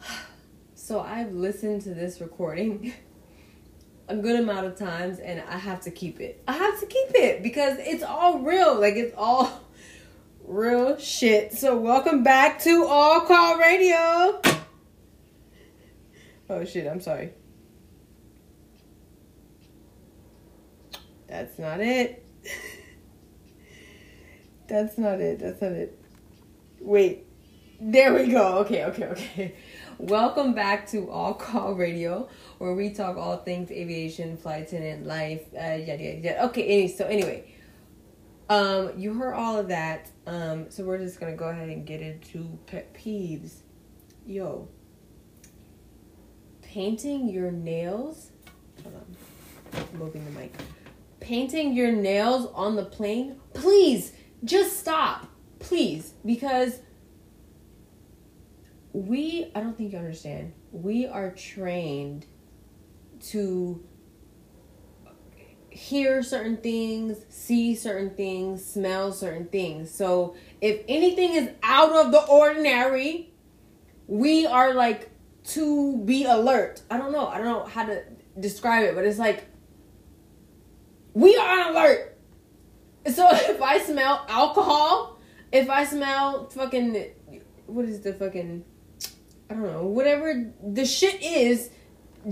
So 0.76 1.00
I've 1.00 1.32
listened 1.32 1.80
to 1.82 1.94
this 1.94 2.20
recording 2.20 2.92
a 4.08 4.16
good 4.16 4.38
amount 4.38 4.66
of 4.66 4.76
times 4.76 5.18
and 5.18 5.42
I 5.48 5.56
have 5.56 5.80
to 5.82 5.90
keep 5.90 6.20
it. 6.20 6.42
I 6.46 6.52
have 6.52 6.78
to 6.80 6.86
keep 6.86 7.10
it 7.14 7.42
because 7.42 7.78
it's 7.78 8.02
all 8.02 8.40
real. 8.40 8.78
Like 8.78 8.94
it's 8.94 9.14
all 9.16 9.62
real 10.44 10.98
shit. 10.98 11.52
So 11.52 11.76
welcome 11.76 12.22
back 12.22 12.60
to 12.60 12.84
All 12.84 13.22
Call 13.22 13.58
Radio. 13.58 14.40
Oh 16.50 16.64
shit, 16.64 16.86
I'm 16.86 17.00
sorry. 17.00 17.32
That's 21.26 21.58
not 21.58 21.80
it. 21.80 22.24
That's 24.68 24.98
not 24.98 25.20
it. 25.20 25.38
That's 25.38 25.60
not 25.60 25.72
it. 25.72 25.98
Wait. 26.80 27.26
There 27.80 28.14
we 28.14 28.28
go. 28.28 28.58
Okay, 28.58 28.84
okay, 28.84 29.06
okay. 29.06 29.54
Welcome 29.98 30.54
back 30.54 30.88
to 30.88 31.08
All 31.08 31.34
Call 31.34 31.74
Radio, 31.74 32.28
where 32.58 32.74
we 32.74 32.90
talk 32.90 33.16
all 33.16 33.36
things 33.36 33.70
aviation, 33.70 34.36
flight 34.36 34.64
attendant, 34.64 35.06
life, 35.06 35.42
uh, 35.54 35.60
yada 35.60 36.02
yada 36.02 36.18
yada. 36.18 36.44
Okay, 36.46 36.64
anyway, 36.64 36.88
so 36.88 37.06
anyway, 37.06 37.54
um, 38.48 38.90
you 38.96 39.14
heard 39.14 39.34
all 39.34 39.56
of 39.56 39.68
that. 39.68 40.10
Um, 40.26 40.68
so 40.68 40.84
we're 40.84 40.98
just 40.98 41.20
gonna 41.20 41.36
go 41.36 41.48
ahead 41.48 41.68
and 41.68 41.86
get 41.86 42.00
into 42.00 42.58
pet 42.66 42.92
peeves. 42.92 43.58
Yo, 44.26 44.68
painting 46.60 47.28
your 47.28 47.52
nails. 47.52 48.32
Hold 48.82 48.96
on, 48.96 49.98
moving 49.98 50.24
the 50.24 50.32
mic. 50.32 50.54
Painting 51.20 51.72
your 51.72 51.92
nails 51.92 52.50
on 52.54 52.74
the 52.74 52.84
plane. 52.84 53.36
Please, 53.52 54.12
just 54.42 54.80
stop, 54.80 55.28
please, 55.60 56.14
because 56.24 56.80
we. 58.94 59.50
I 59.54 59.60
don't 59.60 59.76
think 59.76 59.92
you 59.92 59.98
understand. 59.98 60.54
We 60.72 61.06
are 61.06 61.30
trained 61.32 62.24
to 63.30 63.84
hear 65.68 66.22
certain 66.22 66.56
things, 66.56 67.18
see 67.28 67.74
certain 67.74 68.10
things, 68.10 68.64
smell 68.64 69.12
certain 69.12 69.46
things. 69.46 69.90
So 69.90 70.36
if 70.60 70.82
anything 70.88 71.32
is 71.32 71.50
out 71.64 71.92
of 71.92 72.12
the 72.12 72.24
ordinary, 72.26 73.32
we 74.06 74.46
are 74.46 74.72
like 74.72 75.10
to 75.48 75.98
be 75.98 76.24
alert. 76.24 76.82
I 76.88 76.96
don't 76.96 77.10
know. 77.10 77.26
I 77.26 77.38
don't 77.38 77.46
know 77.46 77.64
how 77.64 77.84
to 77.86 78.04
describe 78.38 78.84
it, 78.84 78.94
but 78.94 79.04
it's 79.04 79.18
like 79.18 79.46
we 81.12 81.36
are 81.36 81.60
on 81.60 81.72
alert. 81.72 82.16
So 83.12 83.28
if 83.32 83.60
I 83.60 83.80
smell 83.80 84.24
alcohol, 84.28 85.18
if 85.50 85.68
I 85.68 85.84
smell 85.84 86.48
fucking 86.50 87.10
what 87.66 87.86
is 87.86 88.00
the 88.02 88.12
fucking 88.12 88.64
I 89.50 89.54
don't 89.54 89.64
know, 89.64 89.84
whatever 89.84 90.52
the 90.62 90.84
shit 90.84 91.22
is 91.22 91.70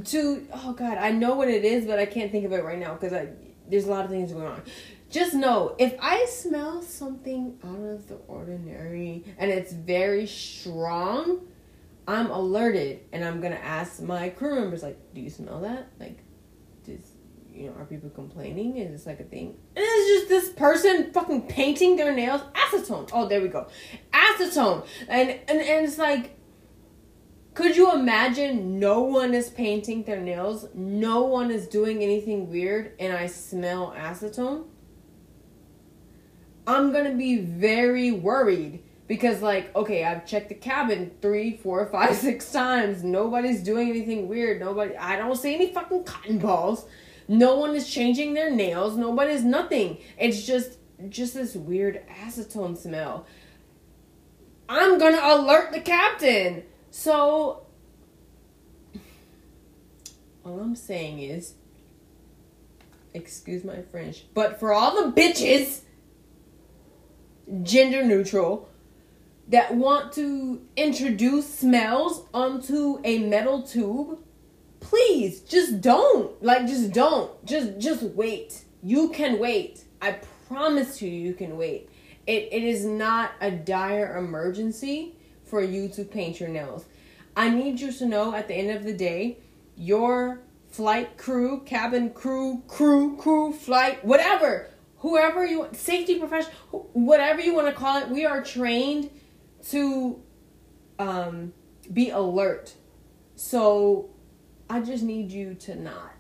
to 0.04 0.46
oh 0.52 0.72
god, 0.72 0.98
I 0.98 1.10
know 1.10 1.34
what 1.34 1.48
it 1.48 1.64
is, 1.64 1.84
but 1.84 1.98
I 1.98 2.06
can't 2.06 2.32
think 2.32 2.44
of 2.44 2.52
it 2.52 2.64
right 2.64 2.78
now 2.78 2.94
because 2.94 3.12
I 3.12 3.28
there's 3.68 3.84
a 3.84 3.90
lot 3.90 4.04
of 4.04 4.10
things 4.10 4.32
going 4.32 4.46
on. 4.46 4.62
Just 5.10 5.34
know 5.34 5.76
if 5.78 5.94
I 6.00 6.24
smell 6.26 6.82
something 6.82 7.58
out 7.64 7.84
of 7.84 8.08
the 8.08 8.14
ordinary 8.28 9.24
and 9.36 9.50
it's 9.50 9.72
very 9.72 10.26
strong, 10.26 11.46
I'm 12.08 12.30
alerted 12.30 13.00
and 13.12 13.24
I'm 13.24 13.40
gonna 13.40 13.56
ask 13.56 14.00
my 14.00 14.30
crew 14.30 14.54
members 14.54 14.82
like, 14.82 14.98
"Do 15.14 15.20
you 15.20 15.30
smell 15.30 15.60
that? 15.60 15.88
Like, 16.00 16.18
does 16.84 17.00
you 17.52 17.66
know 17.66 17.76
are 17.76 17.84
people 17.84 18.08
complaining? 18.08 18.78
Is 18.78 18.90
this 18.90 19.06
like 19.06 19.20
a 19.20 19.24
thing?" 19.24 19.58
And 19.76 19.84
it's 19.86 20.08
just 20.08 20.28
this 20.30 20.48
person 20.54 21.12
fucking 21.12 21.42
painting 21.48 21.96
their 21.96 22.14
nails 22.14 22.40
acetone. 22.54 23.10
Oh, 23.12 23.28
there 23.28 23.42
we 23.42 23.48
go, 23.48 23.66
acetone, 24.14 24.86
and 25.08 25.28
and 25.46 25.60
and 25.60 25.86
it's 25.86 25.98
like 25.98 26.38
could 27.54 27.76
you 27.76 27.92
imagine 27.92 28.78
no 28.78 29.00
one 29.00 29.34
is 29.34 29.50
painting 29.50 30.04
their 30.04 30.20
nails, 30.20 30.66
no 30.74 31.22
one 31.22 31.50
is 31.50 31.66
doing 31.66 32.02
anything 32.02 32.48
weird, 32.50 32.94
and 32.98 33.12
I 33.12 33.26
smell 33.26 33.94
acetone? 33.96 34.64
I'm 36.66 36.92
gonna 36.92 37.14
be 37.14 37.38
very 37.38 38.10
worried 38.10 38.82
because, 39.06 39.42
like, 39.42 39.74
okay, 39.76 40.04
I've 40.04 40.24
checked 40.24 40.48
the 40.48 40.54
cabin 40.54 41.10
three, 41.20 41.58
four, 41.58 41.84
five, 41.86 42.16
six 42.28 42.50
times. 42.50 43.04
Nobody's 43.04 43.62
doing 43.62 43.90
anything 43.90 44.28
weird. 44.28 44.60
Nobody, 44.60 44.96
I 44.96 45.16
don't 45.16 45.36
see 45.36 45.54
any 45.54 45.72
fucking 45.72 46.04
cotton 46.04 46.38
balls. 46.38 46.86
No 47.28 47.56
one 47.56 47.74
is 47.74 47.88
changing 47.92 48.32
their 48.32 48.50
nails. 48.50 48.96
Nobody's 48.96 49.44
nothing. 49.44 49.98
It's 50.18 50.46
just, 50.46 50.78
just 51.10 51.34
this 51.34 51.54
weird 51.54 52.02
acetone 52.08 52.78
smell. 52.78 53.26
I'm 54.68 54.98
gonna 54.98 55.20
alert 55.22 55.72
the 55.72 55.80
captain. 55.80 56.62
So, 56.92 57.64
all 60.44 60.60
I'm 60.60 60.76
saying 60.76 61.20
is, 61.20 61.54
excuse 63.14 63.64
my 63.64 63.80
French, 63.80 64.26
but 64.34 64.60
for 64.60 64.74
all 64.74 65.02
the 65.02 65.10
bitches, 65.18 65.80
gender 67.62 68.04
neutral, 68.04 68.68
that 69.48 69.74
want 69.74 70.12
to 70.12 70.60
introduce 70.76 71.48
smells 71.48 72.26
onto 72.34 73.00
a 73.04 73.20
metal 73.20 73.62
tube, 73.62 74.18
please 74.80 75.40
just 75.40 75.80
don't. 75.80 76.42
Like, 76.42 76.66
just 76.66 76.92
don't. 76.92 77.42
Just, 77.46 77.78
just 77.78 78.02
wait. 78.02 78.64
You 78.82 79.08
can 79.08 79.38
wait. 79.38 79.84
I 80.02 80.18
promise 80.46 81.00
you, 81.00 81.10
you 81.10 81.32
can 81.32 81.56
wait. 81.56 81.88
It, 82.26 82.50
it 82.52 82.62
is 82.62 82.84
not 82.84 83.32
a 83.40 83.50
dire 83.50 84.18
emergency 84.18 85.16
for 85.52 85.62
you 85.62 85.86
to 85.86 86.02
paint 86.02 86.40
your 86.40 86.48
nails. 86.48 86.86
I 87.36 87.50
need 87.50 87.78
you 87.78 87.92
to 87.92 88.06
know 88.06 88.34
at 88.34 88.48
the 88.48 88.54
end 88.54 88.70
of 88.70 88.84
the 88.84 88.94
day, 88.94 89.36
your 89.76 90.40
flight 90.70 91.18
crew, 91.18 91.60
cabin 91.66 92.08
crew, 92.08 92.62
crew, 92.66 93.18
crew, 93.18 93.52
flight, 93.52 94.02
whatever, 94.02 94.70
whoever 95.00 95.44
you 95.44 95.68
safety 95.72 96.18
professional, 96.18 96.88
whatever 96.94 97.42
you 97.42 97.54
want 97.54 97.66
to 97.66 97.74
call 97.74 98.00
it, 98.00 98.08
we 98.08 98.24
are 98.24 98.42
trained 98.42 99.10
to 99.68 100.22
um, 100.98 101.52
be 101.92 102.08
alert. 102.08 102.72
So 103.36 104.08
I 104.70 104.80
just 104.80 105.04
need 105.04 105.30
you 105.30 105.52
to 105.66 105.74
not. 105.74 106.16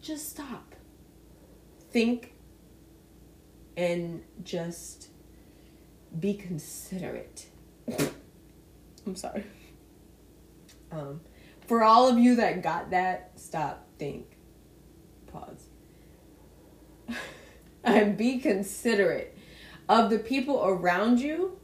Just 0.00 0.30
stop. 0.30 0.76
Think 1.90 2.34
and 3.76 4.22
just 4.44 5.08
be 6.18 6.34
considerate. 6.34 7.46
I'm 9.06 9.16
sorry. 9.16 9.44
Um, 10.90 11.20
for 11.66 11.82
all 11.82 12.08
of 12.08 12.18
you 12.18 12.36
that 12.36 12.62
got 12.62 12.90
that, 12.90 13.32
stop, 13.36 13.86
think, 13.98 14.36
pause. 15.26 15.66
and 17.84 18.16
be 18.16 18.38
considerate 18.38 19.36
of 19.88 20.10
the 20.10 20.18
people 20.18 20.64
around 20.64 21.20
you 21.20 21.58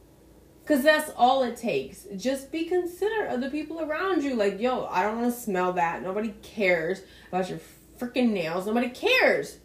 because 0.61 0.83
that's 0.83 1.11
all 1.15 1.43
it 1.43 1.55
takes. 1.55 2.05
Just 2.15 2.51
be 2.51 2.65
considerate 2.65 3.31
of 3.31 3.41
the 3.41 3.49
people 3.49 3.81
around 3.81 4.23
you. 4.23 4.35
Like, 4.35 4.59
yo, 4.59 4.85
I 4.85 5.03
don't 5.03 5.21
want 5.21 5.33
to 5.33 5.39
smell 5.39 5.73
that. 5.73 6.03
Nobody 6.03 6.33
cares 6.41 7.01
about 7.29 7.49
your 7.49 7.59
freaking 7.99 8.31
nails. 8.31 8.65
Nobody 8.65 8.89
cares. 8.89 9.59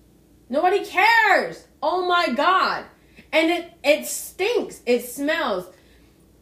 Nobody 0.48 0.84
cares. 0.84 1.66
Oh 1.82 2.06
my 2.06 2.28
god 2.34 2.84
and 3.34 3.50
it 3.50 3.72
it 3.82 4.06
stinks. 4.06 4.80
It 4.86 5.04
smells. 5.04 5.66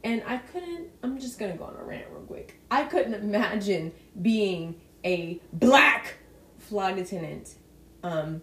And 0.05 0.23
I 0.27 0.37
couldn't. 0.37 0.91
I'm 1.03 1.19
just 1.19 1.39
gonna 1.39 1.57
go 1.57 1.65
on 1.65 1.77
a 1.77 1.83
rant 1.83 2.07
real 2.11 2.23
quick. 2.23 2.61
I 2.71 2.85
couldn't 2.85 3.15
imagine 3.15 3.93
being 4.21 4.81
a 5.05 5.41
black 5.53 6.15
flight 6.59 6.99
attendant, 6.99 7.55
um, 8.03 8.43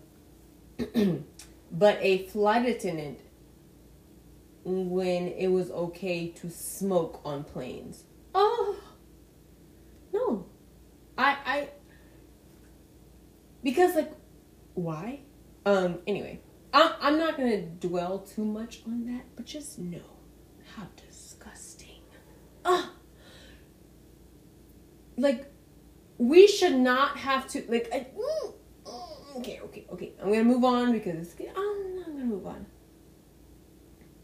but 1.72 1.98
a 2.02 2.26
flight 2.28 2.66
attendant 2.66 3.20
when 4.64 5.28
it 5.30 5.48
was 5.48 5.70
okay 5.72 6.30
to 6.30 6.50
smoke 6.50 7.22
on 7.24 7.44
planes. 7.44 8.04
Oh 8.34 8.78
no, 10.12 10.46
I 11.18 11.38
I 11.46 11.70
because 13.64 13.96
like 13.96 14.12
why? 14.74 15.20
Um. 15.66 16.00
Anyway. 16.08 16.42
I'm, 16.74 17.18
not 17.18 17.38
going 17.38 17.50
to 17.52 17.88
dwell 17.88 18.20
too 18.20 18.46
much 18.46 18.82
on 18.86 19.06
that, 19.08 19.26
but 19.36 19.46
just 19.46 19.80
know 19.80 20.18
how 20.76 20.88
disgusting. 20.96 22.02
Ah! 22.64 22.92
Like, 25.18 25.52
we 26.18 26.48
should 26.48 26.76
not 26.76 27.18
have 27.18 27.48
to, 27.50 27.64
like, 27.68 27.90
I, 27.92 28.08
mm, 28.16 28.54
mm, 28.86 29.38
okay, 29.38 29.60
okay, 29.64 29.86
okay. 29.92 30.14
I'm 30.22 30.28
going 30.28 30.40
to 30.40 30.46
move 30.46 30.64
on 30.64 30.92
because 30.92 31.36
I'm, 31.40 31.56
I'm 31.58 32.04
going 32.04 32.20
to 32.20 32.26
move 32.26 32.46
on. 32.46 32.66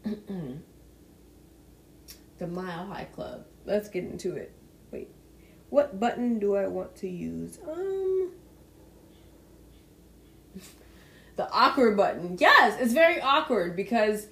the 2.38 2.46
Mile 2.46 2.86
High 2.86 3.08
Club. 3.12 3.46
Let's 3.64 3.88
get 3.88 4.04
into 4.04 4.36
it. 4.36 4.52
Wait. 4.90 5.10
What 5.70 5.98
button 5.98 6.38
do 6.38 6.54
I 6.54 6.68
want 6.68 6.94
to 6.96 7.08
use? 7.08 7.58
Um 7.66 8.32
the 11.36 11.45
awkward 11.56 11.96
button. 11.96 12.36
Yes, 12.38 12.78
it's 12.80 12.92
very 12.92 13.20
awkward 13.20 13.74
because 13.74 14.26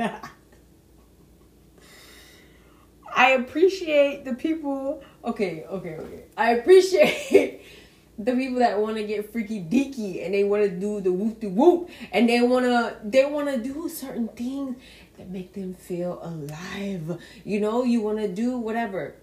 I 3.20 3.32
appreciate 3.32 4.24
the 4.24 4.34
people. 4.34 5.02
Okay, 5.24 5.64
okay, 5.64 5.96
okay. 5.96 6.24
I 6.36 6.52
appreciate 6.52 7.62
the 8.18 8.34
people 8.34 8.58
that 8.60 8.78
want 8.78 8.96
to 8.96 9.04
get 9.04 9.32
freaky 9.32 9.60
deaky 9.60 10.24
and 10.24 10.34
they 10.34 10.44
want 10.44 10.62
to 10.62 10.70
do 10.70 11.00
the 11.00 11.12
whoop 11.12 11.40
de 11.40 11.48
whoop 11.48 11.90
and 12.12 12.28
they 12.28 12.40
want 12.40 12.64
to 12.64 12.96
they 13.04 13.24
want 13.24 13.48
to 13.48 13.58
do 13.58 13.88
certain 13.88 14.28
things 14.28 14.76
that 15.18 15.28
make 15.28 15.52
them 15.52 15.74
feel 15.74 16.18
alive. 16.22 17.20
You 17.44 17.60
know, 17.60 17.84
you 17.84 18.00
want 18.00 18.18
to 18.18 18.28
do 18.28 18.58
whatever. 18.58 19.16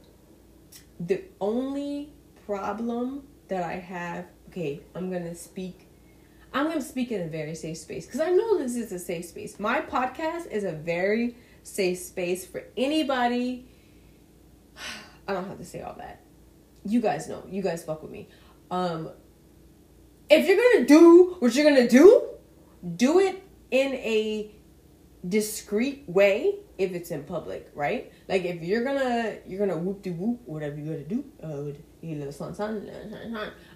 The 1.00 1.24
only 1.40 2.14
problem 2.48 3.24
that 3.50 3.62
I 3.62 3.74
have. 3.74 4.26
Okay, 4.50 4.80
I'm 4.96 5.12
gonna 5.12 5.36
speak. 5.36 5.88
I'm 6.54 6.68
gonna 6.70 6.82
speak 6.82 7.12
in 7.12 7.22
a 7.22 7.28
very 7.28 7.54
safe 7.54 7.78
space 7.78 8.06
because 8.06 8.22
I 8.22 8.30
know 8.30 8.58
this 8.58 8.78
is 8.78 8.92
a 8.94 8.98
safe 8.98 9.26
space. 9.26 9.60
My 9.60 9.82
podcast 9.82 10.50
is 10.50 10.64
a 10.64 10.72
very 10.72 11.36
safe 11.64 12.00
space 12.00 12.46
for 12.46 12.64
anybody. 12.78 13.68
I 15.28 15.34
don't 15.34 15.48
have 15.48 15.58
to 15.58 15.66
say 15.66 15.82
all 15.82 15.96
that. 15.98 16.22
You 16.86 17.02
guys 17.02 17.28
know. 17.28 17.44
You 17.50 17.62
guys 17.62 17.84
fuck 17.84 18.02
with 18.02 18.12
me. 18.12 18.30
Um, 18.72 19.10
if 20.30 20.48
you're 20.48 20.58
gonna 20.58 20.88
do 20.88 21.36
what 21.40 21.54
you're 21.54 21.70
gonna 21.70 21.90
do, 21.90 22.30
do 22.96 23.20
it 23.20 23.44
in 23.72 23.94
a 23.94 24.52
discreet 25.28 26.04
way 26.08 26.56
if 26.78 26.92
it's 26.92 27.12
in 27.12 27.24
public, 27.24 27.70
right? 27.74 28.12
Like 28.28 28.46
if 28.46 28.62
you're 28.62 28.84
gonna 28.84 29.38
you're 29.48 29.60
gonna 29.60 29.78
whoop 29.78 30.02
de 30.02 30.12
whoop 30.12 30.42
whatever 30.46 30.78
you 30.78 30.92
gotta 30.92 31.04
do, 31.04 31.26
uh, 31.44 31.78
you 32.02 32.16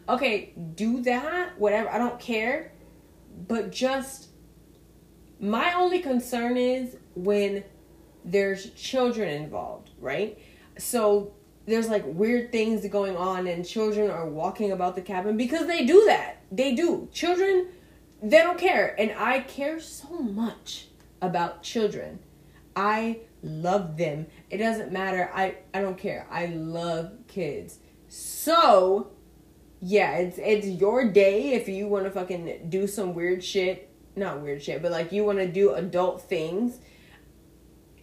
okay, 0.09 0.53
do 0.75 1.01
that, 1.03 1.57
whatever. 1.59 1.89
I 1.89 1.97
don't 1.97 2.19
care, 2.19 2.73
but 3.47 3.71
just 3.71 4.29
my 5.39 5.73
only 5.73 5.99
concern 5.99 6.57
is 6.57 6.97
when 7.15 7.63
there's 8.23 8.69
children 8.71 9.29
involved, 9.29 9.89
right? 9.99 10.37
So 10.77 11.33
there's 11.65 11.89
like 11.89 12.03
weird 12.05 12.51
things 12.51 12.87
going 12.87 13.17
on 13.17 13.47
and 13.47 13.65
children 13.65 14.11
are 14.11 14.27
walking 14.27 14.71
about 14.71 14.95
the 14.95 15.01
cabin 15.01 15.37
because 15.37 15.67
they 15.67 15.85
do 15.85 16.05
that. 16.05 16.43
They 16.51 16.75
do. 16.75 17.09
Children 17.11 17.67
they 18.23 18.37
don't 18.37 18.59
care 18.59 18.95
and 18.99 19.11
I 19.17 19.39
care 19.39 19.79
so 19.79 20.19
much 20.19 20.87
about 21.21 21.63
children. 21.63 22.19
I 22.75 23.19
love 23.43 23.97
them. 23.97 24.27
It 24.49 24.57
doesn't 24.57 24.91
matter. 24.91 25.29
I 25.33 25.55
I 25.73 25.81
don't 25.81 25.97
care. 25.97 26.27
I 26.29 26.47
love 26.47 27.11
kids. 27.27 27.79
So, 28.07 29.11
yeah, 29.79 30.17
it's 30.17 30.37
it's 30.37 30.67
your 30.67 31.11
day 31.11 31.53
if 31.53 31.67
you 31.67 31.87
want 31.87 32.05
to 32.05 32.11
fucking 32.11 32.67
do 32.69 32.87
some 32.87 33.13
weird 33.13 33.43
shit, 33.43 33.89
not 34.15 34.41
weird 34.41 34.61
shit, 34.61 34.81
but 34.81 34.91
like 34.91 35.11
you 35.11 35.23
want 35.23 35.39
to 35.39 35.47
do 35.47 35.73
adult 35.73 36.21
things 36.23 36.79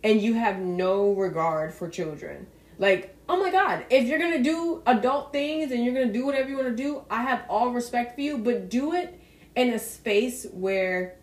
and 0.04 0.20
you 0.22 0.34
have 0.34 0.58
no 0.58 1.12
regard 1.12 1.74
for 1.74 1.88
children. 1.88 2.46
Like, 2.78 3.16
oh 3.28 3.36
my 3.36 3.50
god, 3.50 3.84
if 3.90 4.06
you're 4.06 4.18
to 4.18 4.42
do 4.42 4.82
adult 4.86 5.32
things 5.32 5.72
and 5.72 5.84
you're 5.84 5.94
to 5.94 6.12
do 6.12 6.24
whatever 6.24 6.48
you 6.48 6.56
want 6.56 6.68
to 6.68 6.76
do, 6.76 7.02
I 7.10 7.22
have 7.22 7.42
all 7.48 7.72
respect 7.72 8.14
for 8.14 8.20
you, 8.20 8.38
but 8.38 8.70
do 8.70 8.94
it 8.94 9.20
in 9.56 9.70
a 9.70 9.78
space 9.78 10.46
where 10.52 11.17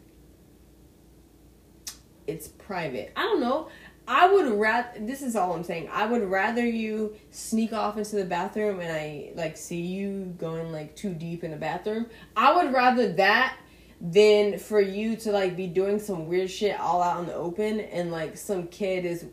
it's 2.28 2.48
private. 2.48 3.12
I 3.16 3.24
don't 3.24 3.42
know. 3.42 3.70
I 4.08 4.32
would 4.32 4.52
rather. 4.60 5.00
This 5.00 5.22
is 5.22 5.36
all 5.36 5.54
I'm 5.54 5.64
saying. 5.64 5.90
I 5.92 6.06
would 6.06 6.24
rather 6.24 6.66
you 6.66 7.16
sneak 7.32 7.74
off 7.74 7.98
into 7.98 8.18
the 8.18 8.26
bathroom 8.26 8.80
and 8.80 8.92
I 8.92 9.32
like 9.36 9.58
see 9.58 9.82
you 9.82 10.36
going 10.38 10.72
like 10.72 10.96
too 10.96 11.14
deep 11.14 11.44
in 11.44 11.52
the 11.52 11.58
bathroom. 11.58 12.08
I 12.36 12.56
would 12.56 12.72
rather 12.74 13.12
that 13.14 13.58
than 14.00 14.60
for 14.60 14.82
you 14.82 15.16
to 15.16 15.32
like 15.32 15.56
be 15.56 15.68
doing 15.68 16.00
some 16.00 16.28
weird 16.28 16.52
shit 16.52 16.80
all 16.80 17.02
out 17.02 17.22
in 17.22 17.28
the 17.28 17.34
open 17.34 17.80
and 17.80 18.12
like 18.12 18.38
some 18.38 18.68
kid 18.68 19.06
is 19.06 19.26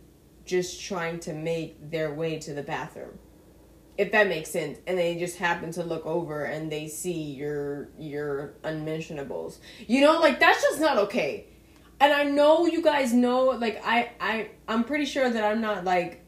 just 0.44 0.80
trying 0.82 1.20
to 1.20 1.32
make 1.32 1.90
their 1.90 2.14
way 2.14 2.38
to 2.38 2.54
the 2.54 2.62
bathroom. 2.62 3.18
If 3.98 4.12
that 4.12 4.26
makes 4.26 4.50
sense, 4.50 4.78
and 4.86 4.96
they 4.96 5.16
just 5.18 5.36
happen 5.36 5.70
to 5.72 5.84
look 5.84 6.06
over 6.06 6.44
and 6.44 6.72
they 6.72 6.88
see 6.88 7.12
your 7.12 7.90
your 7.98 8.54
unmentionables, 8.64 9.60
you 9.86 10.00
know, 10.00 10.18
like 10.18 10.40
that's 10.40 10.62
just 10.62 10.80
not 10.80 10.96
okay 10.96 11.48
and 12.02 12.12
I 12.12 12.24
know 12.24 12.66
you 12.66 12.82
guys 12.82 13.12
know 13.12 13.44
like 13.50 13.80
I 13.86 14.10
I 14.20 14.50
I'm 14.66 14.82
pretty 14.82 15.04
sure 15.04 15.30
that 15.30 15.44
I'm 15.44 15.60
not 15.60 15.84
like 15.84 16.24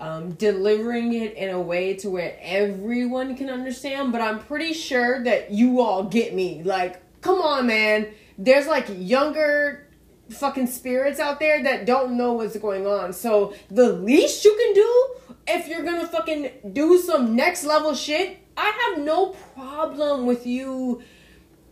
um 0.00 0.32
delivering 0.32 1.12
it 1.12 1.34
in 1.34 1.50
a 1.50 1.60
way 1.60 1.94
to 1.98 2.10
where 2.10 2.36
everyone 2.42 3.36
can 3.36 3.48
understand, 3.48 4.10
but 4.10 4.20
I'm 4.20 4.40
pretty 4.40 4.72
sure 4.72 5.22
that 5.22 5.52
you 5.52 5.80
all 5.80 6.02
get 6.02 6.34
me. 6.34 6.64
Like, 6.64 7.00
come 7.20 7.40
on, 7.40 7.68
man. 7.68 8.08
There's 8.38 8.66
like 8.66 8.86
younger 8.88 9.86
fucking 10.30 10.66
spirits 10.66 11.20
out 11.20 11.38
there 11.38 11.62
that 11.62 11.86
don't 11.86 12.16
know 12.16 12.32
what's 12.32 12.58
going 12.58 12.88
on. 12.88 13.12
So 13.12 13.54
the 13.70 13.92
least 13.92 14.44
you 14.44 14.52
can 14.56 14.74
do 14.74 15.34
if 15.46 15.68
you're 15.68 15.84
gonna 15.84 16.08
fucking 16.08 16.72
do 16.72 16.98
some 16.98 17.36
next 17.36 17.62
level 17.62 17.94
shit, 17.94 18.38
I 18.56 18.90
have 18.90 19.04
no 19.04 19.28
problem 19.54 20.26
with 20.26 20.44
you 20.44 21.04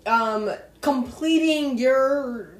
um 0.07 0.53
completing 0.81 1.77
your 1.77 2.55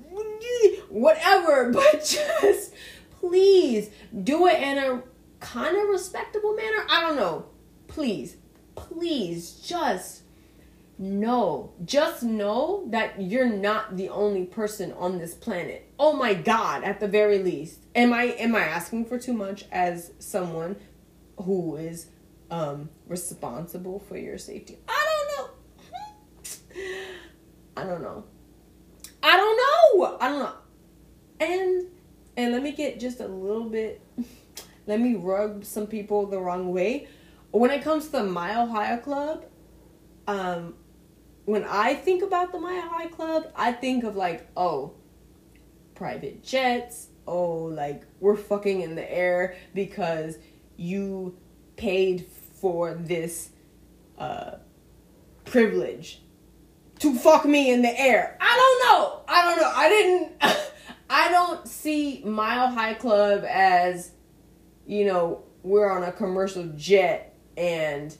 whatever, 0.89 1.71
but 1.73 2.05
just 2.05 2.73
please 3.21 3.91
do 4.23 4.47
it 4.47 4.63
in 4.63 4.79
a 4.79 5.03
kind 5.41 5.77
of 5.77 5.89
respectable 5.89 6.55
manner. 6.55 6.85
I 6.89 7.01
don't 7.03 7.17
know. 7.17 7.47
Please, 7.89 8.37
please 8.75 9.53
just 9.65 10.23
know, 10.99 11.73
just 11.85 12.23
know 12.23 12.85
that 12.91 13.21
you're 13.21 13.49
not 13.49 13.97
the 13.97 14.09
only 14.09 14.45
person 14.45 14.93
on 14.93 15.19
this 15.19 15.35
planet. 15.35 15.91
Oh 15.99 16.15
my 16.15 16.35
god, 16.35 16.85
at 16.85 17.01
the 17.01 17.09
very 17.09 17.39
least. 17.39 17.81
Am 17.95 18.13
I 18.13 18.25
am 18.25 18.55
I 18.55 18.61
asking 18.61 19.07
for 19.07 19.19
too 19.19 19.33
much 19.33 19.65
as 19.73 20.13
someone 20.19 20.77
who 21.39 21.77
is 21.77 22.09
um 22.51 22.89
responsible 23.07 24.01
for 24.01 24.17
your 24.17 24.39
safety? 24.39 24.79
I 24.89 25.07
don't 25.11 25.29
know. 25.37 26.55
I 27.77 27.85
don't 27.85 28.03
know. 28.03 28.25
I 29.25 29.37
don't 29.39 29.57
know. 29.57 30.19
I 30.21 30.29
don't 30.29 30.39
know. 30.41 30.55
And 31.41 31.87
and 32.37 32.53
let 32.53 32.63
me 32.63 32.73
get 32.73 33.01
just 33.01 33.21
a 33.21 33.27
little 33.27 33.71
bit 33.71 34.03
let 34.87 35.01
me 35.01 35.15
rub 35.15 35.65
some 35.65 35.87
people 35.87 36.27
the 36.27 36.39
wrong 36.39 36.73
way. 36.73 37.09
When 37.51 37.71
it 37.71 37.83
comes 37.83 38.07
to 38.07 38.13
the 38.13 38.25
Mile 38.25 38.67
High 38.67 38.99
Club, 38.99 39.47
um 40.29 40.75
when 41.47 41.65
I 41.65 41.95
think 41.95 42.23
about 42.23 42.53
the 42.53 42.61
Mile 42.61 42.83
High 42.83 43.09
Club, 43.09 43.51
I 43.57 43.73
think 43.73 44.05
of 44.05 44.15
like, 44.15 44.47
oh, 44.57 44.93
private 45.95 46.43
jets, 46.43 47.09
oh, 47.27 47.65
like 47.65 48.03
we're 48.21 48.37
fucking 48.37 48.83
in 48.83 48.95
the 48.95 49.11
air 49.11 49.57
because 49.73 50.37
you 50.77 51.35
paid 51.77 52.27
for 52.61 52.93
this 52.93 53.49
uh 54.19 54.57
privilege 55.47 56.21
to 57.05 57.15
fuck 57.15 57.45
me 57.45 57.71
in 57.71 57.83
the 57.83 58.01
air. 58.01 58.37
I 58.41 58.57
don't 58.57 58.89
know. 58.89 59.21
I 59.29 59.45
don't 59.45 59.61
know. 59.61 59.73
I 59.75 59.89
didn't. 59.89 60.33
I 61.11 61.31
don't 61.31 61.69
see 61.69 62.23
Mile 62.25 62.71
High 62.71 62.95
Club 62.95 63.45
as, 63.47 64.13
you 64.87 65.05
know, 65.05 65.45
we're 65.63 65.91
on 65.91 66.03
a 66.03 66.11
commercial 66.11 66.65
jet 66.75 67.37
and 67.59 68.17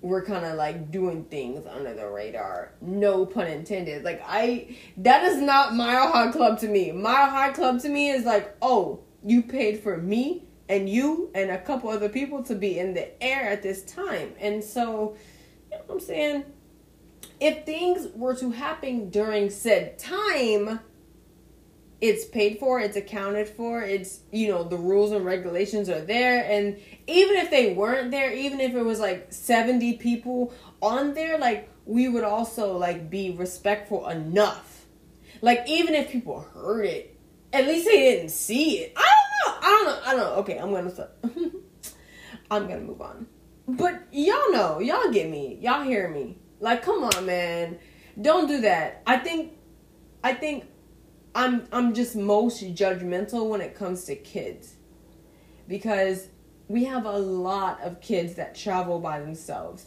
we're 0.00 0.24
kind 0.24 0.44
of 0.44 0.56
like 0.56 0.90
doing 0.90 1.24
things 1.24 1.64
under 1.66 1.94
the 1.94 2.08
radar. 2.08 2.72
No 2.80 3.24
pun 3.24 3.46
intended. 3.46 4.02
Like 4.02 4.20
I, 4.26 4.76
that 4.98 5.22
is 5.22 5.40
not 5.40 5.74
Mile 5.74 6.10
High 6.10 6.32
Club 6.32 6.58
to 6.60 6.68
me. 6.68 6.90
Mile 6.90 7.30
High 7.30 7.52
Club 7.52 7.80
to 7.82 7.88
me 7.88 8.10
is 8.10 8.24
like, 8.24 8.56
oh, 8.60 9.00
you 9.24 9.42
paid 9.42 9.80
for 9.80 9.96
me 9.96 10.42
and 10.68 10.88
you 10.88 11.30
and 11.36 11.52
a 11.52 11.58
couple 11.58 11.88
other 11.88 12.08
people 12.08 12.42
to 12.42 12.56
be 12.56 12.80
in 12.80 12.94
the 12.94 13.22
air 13.22 13.48
at 13.48 13.62
this 13.62 13.84
time, 13.84 14.34
and 14.38 14.62
so, 14.62 15.16
you 15.70 15.78
know 15.78 15.84
what 15.86 15.94
I'm 15.94 16.00
saying 16.00 16.44
if 17.40 17.64
things 17.64 18.08
were 18.14 18.34
to 18.36 18.50
happen 18.50 19.10
during 19.10 19.50
said 19.50 19.98
time, 19.98 20.80
it's 22.00 22.24
paid 22.24 22.58
for, 22.58 22.80
it's 22.80 22.96
accounted 22.96 23.48
for, 23.48 23.82
it's, 23.82 24.20
you 24.30 24.48
know, 24.48 24.62
the 24.62 24.76
rules 24.76 25.10
and 25.12 25.24
regulations 25.24 25.88
are 25.88 26.00
there. 26.00 26.44
And 26.48 26.78
even 27.06 27.36
if 27.36 27.50
they 27.50 27.74
weren't 27.74 28.10
there, 28.10 28.32
even 28.32 28.60
if 28.60 28.74
it 28.74 28.82
was 28.82 29.00
like 29.00 29.32
70 29.32 29.94
people 29.94 30.52
on 30.80 31.14
there, 31.14 31.38
like, 31.38 31.68
we 31.86 32.08
would 32.08 32.24
also, 32.24 32.76
like, 32.76 33.10
be 33.10 33.32
respectful 33.32 34.08
enough. 34.08 34.86
Like, 35.40 35.64
even 35.66 35.94
if 35.94 36.10
people 36.10 36.40
heard 36.54 36.84
it, 36.84 37.16
at 37.52 37.66
least 37.66 37.86
they 37.86 37.96
didn't 37.96 38.30
see 38.30 38.78
it. 38.78 38.92
I 38.96 39.12
don't 39.46 39.62
know. 39.62 39.68
I 39.68 39.70
don't 39.70 39.84
know. 39.86 40.00
I 40.04 40.10
don't 40.12 40.20
know. 40.20 40.40
Okay, 40.40 40.58
I'm 40.58 40.72
gonna 40.72 40.90
stop. 40.90 41.16
I'm 42.50 42.68
gonna 42.68 42.80
move 42.80 43.00
on. 43.00 43.26
But 43.66 44.02
y'all 44.12 44.52
know, 44.52 44.78
y'all 44.80 45.10
get 45.10 45.28
me. 45.28 45.58
Y'all 45.60 45.82
hear 45.82 46.08
me. 46.08 46.38
Like, 46.60 46.82
come 46.82 47.04
on, 47.04 47.26
man. 47.26 47.78
Don't 48.20 48.46
do 48.46 48.60
that. 48.62 49.02
I 49.06 49.18
think 49.18 49.52
I 50.24 50.34
think 50.34 50.64
I'm 51.34 51.68
I'm 51.72 51.94
just 51.94 52.16
most 52.16 52.62
judgmental 52.74 53.48
when 53.48 53.60
it 53.60 53.74
comes 53.74 54.04
to 54.04 54.16
kids. 54.16 54.74
Because 55.66 56.28
we 56.66 56.84
have 56.84 57.04
a 57.04 57.18
lot 57.18 57.80
of 57.82 58.00
kids 58.00 58.34
that 58.34 58.54
travel 58.54 58.98
by 58.98 59.20
themselves. 59.20 59.86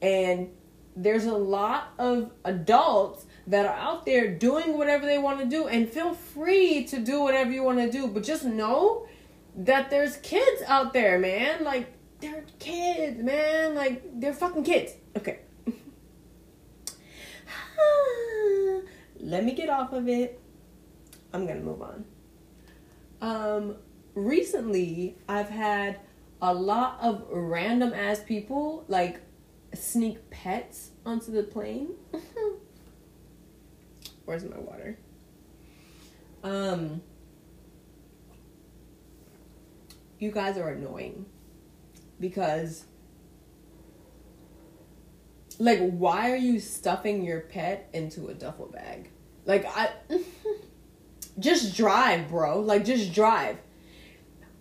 And 0.00 0.50
there's 0.96 1.24
a 1.24 1.34
lot 1.34 1.92
of 1.98 2.32
adults 2.44 3.26
that 3.46 3.66
are 3.66 3.76
out 3.76 4.04
there 4.04 4.34
doing 4.34 4.76
whatever 4.76 5.06
they 5.06 5.18
want 5.18 5.40
to 5.40 5.46
do 5.46 5.66
and 5.68 5.88
feel 5.88 6.14
free 6.14 6.84
to 6.84 6.98
do 6.98 7.20
whatever 7.20 7.50
you 7.50 7.62
want 7.62 7.78
to 7.78 7.90
do, 7.90 8.06
but 8.06 8.22
just 8.22 8.44
know 8.44 9.06
that 9.56 9.90
there's 9.90 10.16
kids 10.18 10.62
out 10.66 10.92
there, 10.92 11.18
man. 11.18 11.64
Like 11.64 11.92
they're 12.20 12.44
kids, 12.58 13.22
man. 13.22 13.74
Like 13.74 14.02
they're 14.20 14.34
fucking 14.34 14.64
kids. 14.64 14.92
Okay. 15.16 15.40
let 19.20 19.44
me 19.44 19.52
get 19.52 19.68
off 19.68 19.92
of 19.92 20.08
it. 20.08 20.40
I'm 21.32 21.46
gonna 21.46 21.60
move 21.60 21.82
on. 21.82 22.04
Um, 23.20 23.76
recently, 24.14 25.16
I've 25.28 25.48
had 25.48 26.00
a 26.40 26.52
lot 26.52 26.98
of 27.00 27.24
random 27.30 27.92
ass 27.92 28.20
people 28.20 28.84
like 28.88 29.20
sneak 29.74 30.30
pets 30.30 30.90
onto 31.06 31.30
the 31.30 31.44
plane. 31.44 31.90
Where's 34.24 34.44
my 34.44 34.58
water? 34.58 34.98
Um 36.42 37.02
you 40.18 40.30
guys 40.30 40.56
are 40.56 40.68
annoying 40.68 41.26
because 42.20 42.84
like 45.58 45.78
why 45.78 46.30
are 46.30 46.36
you 46.36 46.60
stuffing 46.60 47.24
your 47.24 47.40
pet 47.40 47.88
into 47.92 48.28
a 48.28 48.34
duffel 48.34 48.66
bag? 48.66 49.10
Like 49.44 49.66
I 49.66 49.90
just 51.38 51.76
drive, 51.76 52.28
bro. 52.28 52.60
Like 52.60 52.84
just 52.84 53.12
drive. 53.12 53.58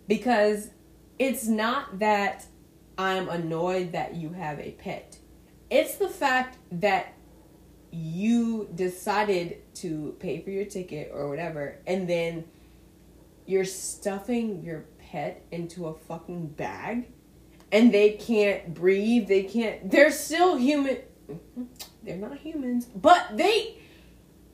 Because 0.08 0.70
it's 1.20 1.46
not 1.48 2.00
that 2.00 2.46
I'm 2.98 3.30
annoyed 3.30 3.94
that 3.94 4.16
you 4.16 4.30
have 4.30 4.60
a 4.60 4.72
pet. 4.72 5.18
It's 5.70 5.96
the 5.96 6.10
fact 6.10 6.58
that 6.72 7.14
you 7.92 8.70
decided 8.76 9.58
to 9.76 10.16
pay 10.20 10.42
for 10.42 10.50
your 10.50 10.66
ticket 10.66 11.12
or 11.14 11.28
whatever 11.28 11.78
and 11.86 12.10
then 12.10 12.46
you're 13.46 13.66
stuffing 13.66 14.64
your 14.64 14.86
pet 14.98 15.44
into 15.52 15.88
a 15.88 15.94
fucking 15.94 16.48
bag 16.48 17.12
and 17.72 17.94
they 17.94 18.12
can't 18.12 18.74
breathe, 18.74 19.28
they 19.28 19.44
can't 19.44 19.90
they're 19.90 20.12
still 20.12 20.58
human 20.58 20.98
they're 22.04 22.18
not 22.18 22.38
humans, 22.40 22.86
but 22.86 23.38
they 23.38 23.78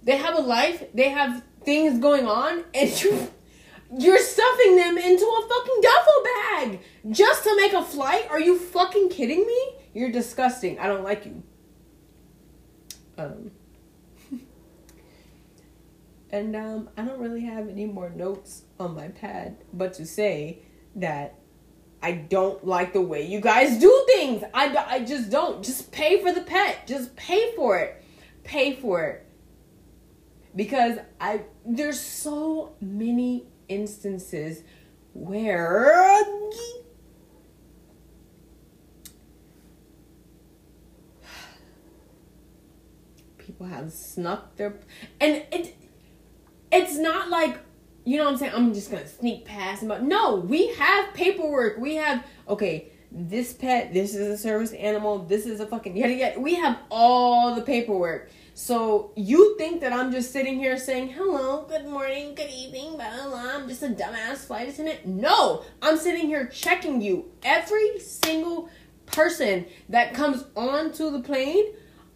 they 0.04 0.18
have 0.18 0.36
a 0.36 0.42
life, 0.42 0.84
they 0.94 1.10
have 1.10 1.44
things 1.64 2.00
going 2.00 2.26
on 2.28 2.64
and 2.74 3.02
you 3.02 3.30
you're 3.98 4.20
stuffing 4.20 4.76
them 4.76 4.98
into 4.98 5.26
a 5.26 5.48
fucking 5.48 5.82
duffel 5.82 6.24
bag 6.24 6.80
just 7.10 7.44
to 7.44 7.56
make 7.56 7.74
a 7.74 7.84
flight? 7.84 8.28
Are 8.30 8.40
you 8.40 8.60
fucking 8.60 9.10
kidding 9.10 9.46
me? 9.46 9.76
You're 9.94 10.12
disgusting. 10.12 10.78
I 10.80 10.88
don't 10.88 11.04
like 11.04 11.26
you. 11.26 11.44
Um 13.18 13.52
and 16.30 16.56
um 16.56 16.90
I 16.98 17.04
don't 17.04 17.20
really 17.20 17.46
have 17.46 17.70
any 17.70 17.86
more 17.86 18.10
notes 18.10 18.64
on 18.80 18.94
my 18.94 19.08
pad 19.08 19.58
but 19.74 19.94
to 19.94 20.06
say 20.06 20.60
that 20.96 21.40
I 22.08 22.14
don't 22.14 22.66
like 22.66 22.94
the 22.94 23.02
way 23.02 23.28
you 23.28 23.42
guys 23.42 23.78
do 23.80 24.06
things. 24.08 24.42
I, 24.54 24.74
I 24.88 25.04
just 25.04 25.30
don't. 25.30 25.62
Just 25.62 25.92
pay 25.92 26.22
for 26.22 26.32
the 26.32 26.40
pet. 26.40 26.88
Just 26.88 27.14
pay 27.18 27.54
for 27.54 27.78
it. 27.80 28.02
Pay 28.46 28.78
for 28.78 29.04
it. 29.04 29.26
Because 30.56 31.00
I 31.20 31.42
there's 31.66 32.00
so 32.00 32.76
many 32.80 33.48
instances 33.68 34.64
where 35.12 36.24
people 43.38 43.66
have 43.66 43.92
snuck 43.92 44.56
their 44.56 44.80
and 45.20 45.44
it 45.52 45.76
it's 46.72 46.98
not 46.98 47.30
like 47.30 47.60
you 48.08 48.16
know 48.16 48.24
what 48.24 48.32
I'm 48.32 48.38
saying? 48.38 48.54
I'm 48.56 48.74
just 48.74 48.90
gonna 48.90 49.06
sneak 49.06 49.44
past 49.44 49.86
but 49.86 50.02
no, 50.02 50.38
we 50.38 50.74
have 50.76 51.14
paperwork. 51.14 51.78
We 51.78 51.96
have 51.96 52.26
okay, 52.48 52.90
this 53.12 53.52
pet, 53.52 53.94
this 53.94 54.16
is 54.16 54.28
a 54.28 54.38
service 54.38 54.72
animal, 54.72 55.20
this 55.20 55.46
is 55.46 55.60
a 55.60 55.68
fucking 55.68 55.98
yada 55.98 56.14
yada. 56.14 56.40
We 56.40 56.56
have 56.56 56.80
all 56.90 57.54
the 57.54 57.62
paperwork. 57.62 58.30
So 58.54 59.12
you 59.18 59.58
think 59.58 59.82
that 59.82 59.92
I'm 59.92 60.14
just 60.14 60.32
sitting 60.32 60.58
here 60.58 60.78
saying 60.78 61.10
hello, 61.10 61.66
good 61.68 61.86
morning, 61.86 62.34
good 62.34 62.50
evening, 62.50 62.96
blah 62.96 63.14
blah 63.14 63.28
blah. 63.28 63.52
I'm 63.56 63.68
just 63.68 63.84
a 63.84 63.90
dumbass 63.90 64.38
flight 64.38 64.70
attendant. 64.70 65.06
No, 65.06 65.66
I'm 65.82 65.98
sitting 65.98 66.28
here 66.28 66.48
checking 66.48 67.02
you. 67.02 67.30
Every 67.44 68.00
single 68.00 68.70
person 69.06 69.66
that 69.90 70.14
comes 70.14 70.46
onto 70.56 71.12
the 71.12 71.20
plane, 71.20 71.66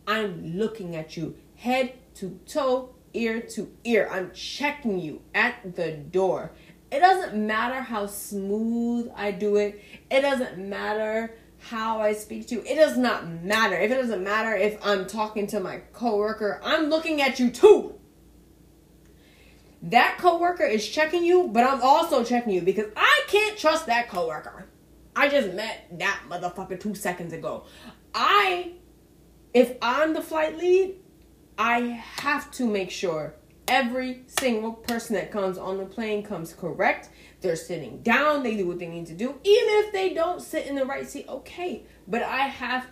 I'm 0.07 0.57
looking 0.57 0.95
at 0.95 1.17
you 1.17 1.35
head 1.57 1.93
to 2.15 2.39
toe, 2.47 2.95
ear 3.13 3.41
to 3.41 3.71
ear. 3.83 4.09
I'm 4.11 4.31
checking 4.33 4.99
you 4.99 5.21
at 5.33 5.75
the 5.75 5.91
door. 5.91 6.51
It 6.91 6.99
doesn't 6.99 7.35
matter 7.35 7.81
how 7.81 8.07
smooth 8.07 9.11
I 9.15 9.31
do 9.31 9.55
it. 9.55 9.81
It 10.09 10.21
doesn't 10.21 10.57
matter 10.57 11.35
how 11.57 12.01
I 12.01 12.13
speak 12.13 12.47
to 12.47 12.55
you. 12.55 12.63
It 12.63 12.75
does 12.75 12.97
not 12.97 13.27
matter. 13.27 13.75
If 13.75 13.91
it 13.91 13.95
doesn't 13.95 14.23
matter 14.23 14.55
if 14.55 14.85
I'm 14.85 15.07
talking 15.07 15.47
to 15.47 15.59
my 15.59 15.81
coworker, 15.93 16.59
I'm 16.63 16.89
looking 16.89 17.21
at 17.21 17.39
you 17.39 17.51
too. 17.51 17.95
That 19.83 20.17
coworker 20.19 20.65
is 20.65 20.87
checking 20.87 21.23
you, 21.23 21.47
but 21.47 21.63
I'm 21.63 21.81
also 21.81 22.23
checking 22.23 22.53
you 22.53 22.61
because 22.61 22.91
I 22.95 23.23
can't 23.27 23.57
trust 23.57 23.87
that 23.87 24.09
coworker. 24.09 24.67
I 25.15 25.27
just 25.27 25.53
met 25.53 25.87
that 25.99 26.21
motherfucker 26.29 26.79
2 26.79 26.95
seconds 26.95 27.33
ago. 27.33 27.65
I 28.13 28.73
if 29.53 29.75
I'm 29.81 30.13
the 30.13 30.21
flight 30.21 30.57
lead, 30.57 30.95
I 31.61 32.01
have 32.21 32.49
to 32.53 32.65
make 32.65 32.89
sure 32.89 33.35
every 33.67 34.23
single 34.25 34.73
person 34.73 35.13
that 35.13 35.31
comes 35.31 35.59
on 35.59 35.77
the 35.77 35.85
plane 35.85 36.23
comes 36.23 36.53
correct. 36.53 37.09
They're 37.41 37.55
sitting 37.55 38.01
down, 38.01 38.41
they 38.41 38.57
do 38.57 38.65
what 38.65 38.79
they 38.79 38.87
need 38.87 39.05
to 39.07 39.13
do. 39.13 39.39
Even 39.43 39.69
if 39.83 39.93
they 39.93 40.15
don't 40.15 40.41
sit 40.41 40.65
in 40.65 40.73
the 40.73 40.87
right 40.87 41.07
seat, 41.07 41.27
okay. 41.29 41.83
But 42.07 42.23
I 42.23 42.47
have 42.47 42.87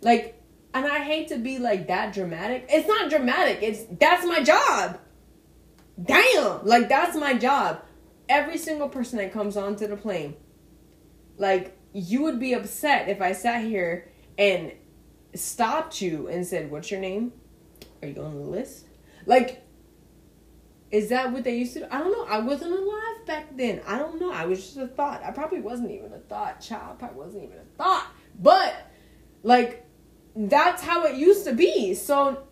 like 0.00 0.40
and 0.72 0.86
I 0.86 1.00
hate 1.00 1.26
to 1.28 1.38
be 1.38 1.58
like 1.58 1.88
that 1.88 2.14
dramatic. 2.14 2.66
It's 2.68 2.86
not 2.86 3.10
dramatic. 3.10 3.58
It's 3.62 3.82
that's 3.98 4.24
my 4.24 4.44
job. 4.44 5.00
Damn. 6.00 6.64
Like 6.64 6.88
that's 6.88 7.16
my 7.16 7.34
job. 7.34 7.82
Every 8.28 8.58
single 8.58 8.88
person 8.88 9.18
that 9.18 9.32
comes 9.32 9.56
onto 9.56 9.88
the 9.88 9.96
plane. 9.96 10.36
Like 11.36 11.76
you 11.92 12.22
would 12.22 12.38
be 12.38 12.52
upset 12.52 13.08
if 13.08 13.20
I 13.20 13.32
sat 13.32 13.64
here 13.64 14.08
and 14.38 14.70
stopped 15.34 16.00
you 16.00 16.28
and 16.28 16.46
said, 16.46 16.70
"What's 16.70 16.92
your 16.92 17.00
name?" 17.00 17.32
Are 18.02 18.08
you 18.08 18.22
on 18.22 18.36
the 18.36 18.42
list? 18.42 18.86
Like, 19.26 19.62
is 20.90 21.10
that 21.10 21.32
what 21.32 21.44
they 21.44 21.56
used 21.56 21.74
to 21.74 21.80
do? 21.80 21.86
I 21.90 21.98
don't 21.98 22.12
know. 22.12 22.24
I 22.24 22.38
wasn't 22.38 22.72
alive 22.72 23.26
back 23.26 23.56
then. 23.56 23.82
I 23.86 23.98
don't 23.98 24.20
know. 24.20 24.32
I 24.32 24.46
was 24.46 24.60
just 24.64 24.76
a 24.76 24.86
thought. 24.86 25.22
I 25.22 25.30
probably 25.30 25.60
wasn't 25.60 25.90
even 25.90 26.12
a 26.12 26.18
thought. 26.18 26.60
Child 26.60 26.98
probably 26.98 27.18
wasn't 27.18 27.44
even 27.44 27.58
a 27.58 27.76
thought. 27.76 28.06
But, 28.38 28.74
like, 29.42 29.84
that's 30.34 30.82
how 30.82 31.04
it 31.04 31.16
used 31.16 31.44
to 31.44 31.52
be. 31.52 31.94
So, 31.94 32.44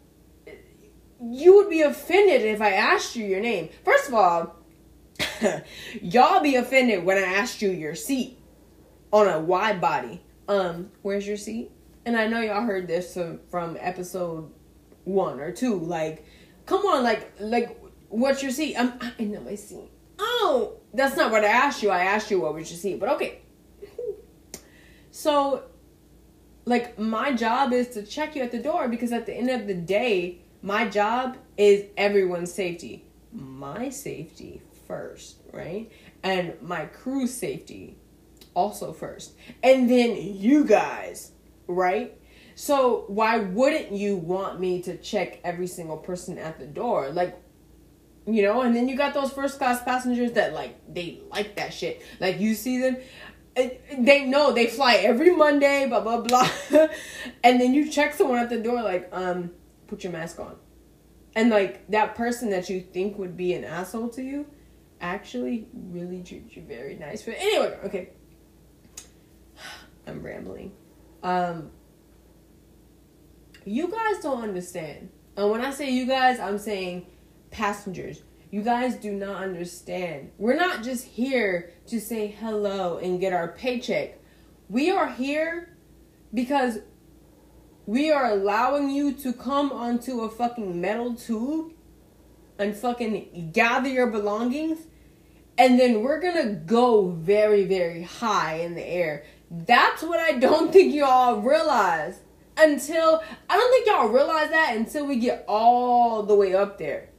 you 1.20 1.56
would 1.56 1.70
be 1.70 1.82
offended 1.82 2.42
if 2.42 2.60
I 2.60 2.72
asked 2.72 3.16
you 3.16 3.24
your 3.24 3.40
name. 3.40 3.70
First 3.84 4.08
of 4.08 4.14
all, 4.14 4.56
y'all 6.02 6.40
be 6.40 6.56
offended 6.56 7.04
when 7.04 7.16
I 7.16 7.22
asked 7.22 7.62
you 7.62 7.70
your 7.70 7.94
seat 7.94 8.38
on 9.12 9.28
a 9.28 9.40
wide 9.40 9.80
body. 9.80 10.22
Um, 10.48 10.90
where's 11.02 11.26
your 11.26 11.36
seat? 11.38 11.70
And 12.04 12.16
I 12.16 12.26
know 12.26 12.40
y'all 12.40 12.62
heard 12.62 12.86
this 12.86 13.14
from, 13.14 13.40
from 13.50 13.76
episode 13.80 14.52
one 15.06 15.40
or 15.40 15.52
two. 15.52 15.78
Like, 15.78 16.26
come 16.66 16.84
on, 16.84 17.02
like, 17.02 17.32
like, 17.40 17.80
what's 18.08 18.42
your 18.42 18.52
seat? 18.52 18.76
I'm, 18.76 18.92
I 19.00 19.24
know 19.24 19.40
my 19.40 19.54
seat. 19.54 19.90
Oh, 20.18 20.74
that's 20.92 21.16
not 21.16 21.30
what 21.30 21.44
I 21.44 21.48
asked 21.48 21.82
you. 21.82 21.90
I 21.90 22.04
asked 22.04 22.30
you 22.30 22.40
what 22.40 22.54
was 22.54 22.70
your 22.70 22.78
seat, 22.78 23.00
but 23.00 23.08
okay. 23.10 23.40
so, 25.10 25.64
like, 26.64 26.98
my 26.98 27.32
job 27.32 27.72
is 27.72 27.88
to 27.90 28.02
check 28.02 28.36
you 28.36 28.42
at 28.42 28.50
the 28.50 28.58
door 28.58 28.88
because 28.88 29.12
at 29.12 29.26
the 29.26 29.34
end 29.34 29.50
of 29.50 29.66
the 29.66 29.74
day, 29.74 30.40
my 30.62 30.88
job 30.88 31.36
is 31.56 31.84
everyone's 31.96 32.52
safety. 32.52 33.04
My 33.32 33.88
safety 33.90 34.62
first, 34.86 35.36
right? 35.52 35.90
And 36.22 36.60
my 36.60 36.86
crew's 36.86 37.32
safety 37.32 37.98
also 38.54 38.92
first. 38.92 39.34
And 39.62 39.88
then 39.88 40.16
you 40.16 40.64
guys, 40.64 41.32
right? 41.68 42.18
So 42.58 43.04
why 43.08 43.36
wouldn't 43.36 43.92
you 43.92 44.16
want 44.16 44.58
me 44.58 44.80
to 44.82 44.96
check 44.96 45.40
every 45.44 45.66
single 45.66 45.98
person 45.98 46.38
at 46.38 46.58
the 46.58 46.66
door? 46.66 47.10
Like, 47.10 47.38
you 48.26 48.42
know, 48.42 48.62
and 48.62 48.74
then 48.74 48.88
you 48.88 48.96
got 48.96 49.12
those 49.12 49.30
first 49.30 49.58
class 49.58 49.82
passengers 49.82 50.32
that 50.32 50.54
like 50.54 50.74
they 50.92 51.20
like 51.30 51.56
that 51.56 51.74
shit. 51.74 52.00
Like 52.18 52.40
you 52.40 52.54
see 52.54 52.80
them, 52.80 52.96
they 53.54 54.24
know 54.24 54.52
they 54.52 54.68
fly 54.68 54.94
every 54.94 55.36
Monday, 55.36 55.86
blah 55.86 56.00
blah 56.00 56.22
blah, 56.22 56.48
and 57.44 57.60
then 57.60 57.74
you 57.74 57.90
check 57.90 58.14
someone 58.14 58.38
at 58.38 58.48
the 58.48 58.58
door 58.58 58.82
like, 58.82 59.10
um, 59.12 59.50
put 59.86 60.02
your 60.02 60.14
mask 60.14 60.40
on, 60.40 60.56
and 61.34 61.50
like 61.50 61.86
that 61.90 62.14
person 62.14 62.48
that 62.50 62.70
you 62.70 62.80
think 62.80 63.18
would 63.18 63.36
be 63.36 63.52
an 63.52 63.64
asshole 63.64 64.08
to 64.08 64.22
you, 64.22 64.46
actually 65.02 65.68
really 65.74 66.22
treats 66.22 66.56
you 66.56 66.62
very 66.62 66.94
nice. 66.94 67.22
But 67.22 67.34
anyway, 67.38 67.78
okay, 67.84 68.08
I'm 70.06 70.22
rambling. 70.22 70.72
Um, 71.22 71.70
you 73.66 73.90
guys 73.90 74.22
don't 74.22 74.42
understand. 74.42 75.10
And 75.36 75.50
when 75.50 75.60
I 75.60 75.72
say 75.72 75.90
you 75.90 76.06
guys, 76.06 76.38
I'm 76.38 76.58
saying 76.58 77.06
passengers. 77.50 78.22
You 78.50 78.62
guys 78.62 78.94
do 78.94 79.12
not 79.12 79.42
understand. 79.42 80.30
We're 80.38 80.54
not 80.54 80.84
just 80.84 81.04
here 81.04 81.72
to 81.88 82.00
say 82.00 82.28
hello 82.28 82.98
and 82.98 83.20
get 83.20 83.32
our 83.32 83.48
paycheck. 83.48 84.20
We 84.68 84.90
are 84.90 85.10
here 85.10 85.76
because 86.32 86.78
we 87.86 88.10
are 88.12 88.30
allowing 88.30 88.90
you 88.90 89.12
to 89.14 89.32
come 89.32 89.72
onto 89.72 90.20
a 90.20 90.30
fucking 90.30 90.80
metal 90.80 91.14
tube 91.14 91.72
and 92.58 92.74
fucking 92.74 93.50
gather 93.52 93.88
your 93.88 94.06
belongings 94.06 94.86
and 95.58 95.78
then 95.80 96.02
we're 96.02 96.20
gonna 96.20 96.52
go 96.52 97.08
very, 97.10 97.64
very 97.64 98.02
high 98.02 98.56
in 98.56 98.74
the 98.74 98.84
air. 98.84 99.24
That's 99.50 100.02
what 100.02 100.20
I 100.20 100.32
don't 100.32 100.72
think 100.72 100.94
y'all 100.94 101.40
realize 101.40 102.20
until 102.56 103.22
I 103.48 103.56
don't 103.56 103.70
think 103.70 103.86
y'all 103.86 104.08
realize 104.08 104.50
that 104.50 104.76
until 104.76 105.06
we 105.06 105.16
get 105.16 105.44
all 105.46 106.22
the 106.22 106.34
way 106.34 106.54
up 106.54 106.78
there. 106.78 107.10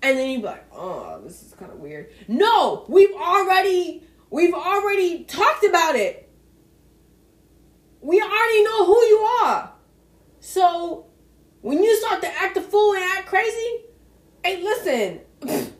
And 0.00 0.16
then 0.16 0.30
you 0.30 0.38
be 0.38 0.44
like, 0.44 0.64
oh, 0.72 1.20
this 1.24 1.42
is 1.42 1.54
kind 1.54 1.72
of 1.72 1.78
weird. 1.78 2.10
No, 2.28 2.84
we've 2.88 3.14
already 3.14 4.04
we've 4.30 4.54
already 4.54 5.24
talked 5.24 5.64
about 5.64 5.96
it. 5.96 6.30
We 8.00 8.20
already 8.20 8.64
know 8.64 8.86
who 8.86 9.00
you 9.04 9.18
are. 9.42 9.72
So 10.40 11.06
when 11.62 11.82
you 11.82 11.96
start 11.96 12.22
to 12.22 12.28
act 12.28 12.56
a 12.56 12.62
fool 12.62 12.94
and 12.94 13.02
act 13.02 13.26
crazy, 13.26 13.84
hey, 14.44 14.62
listen, 14.62 15.20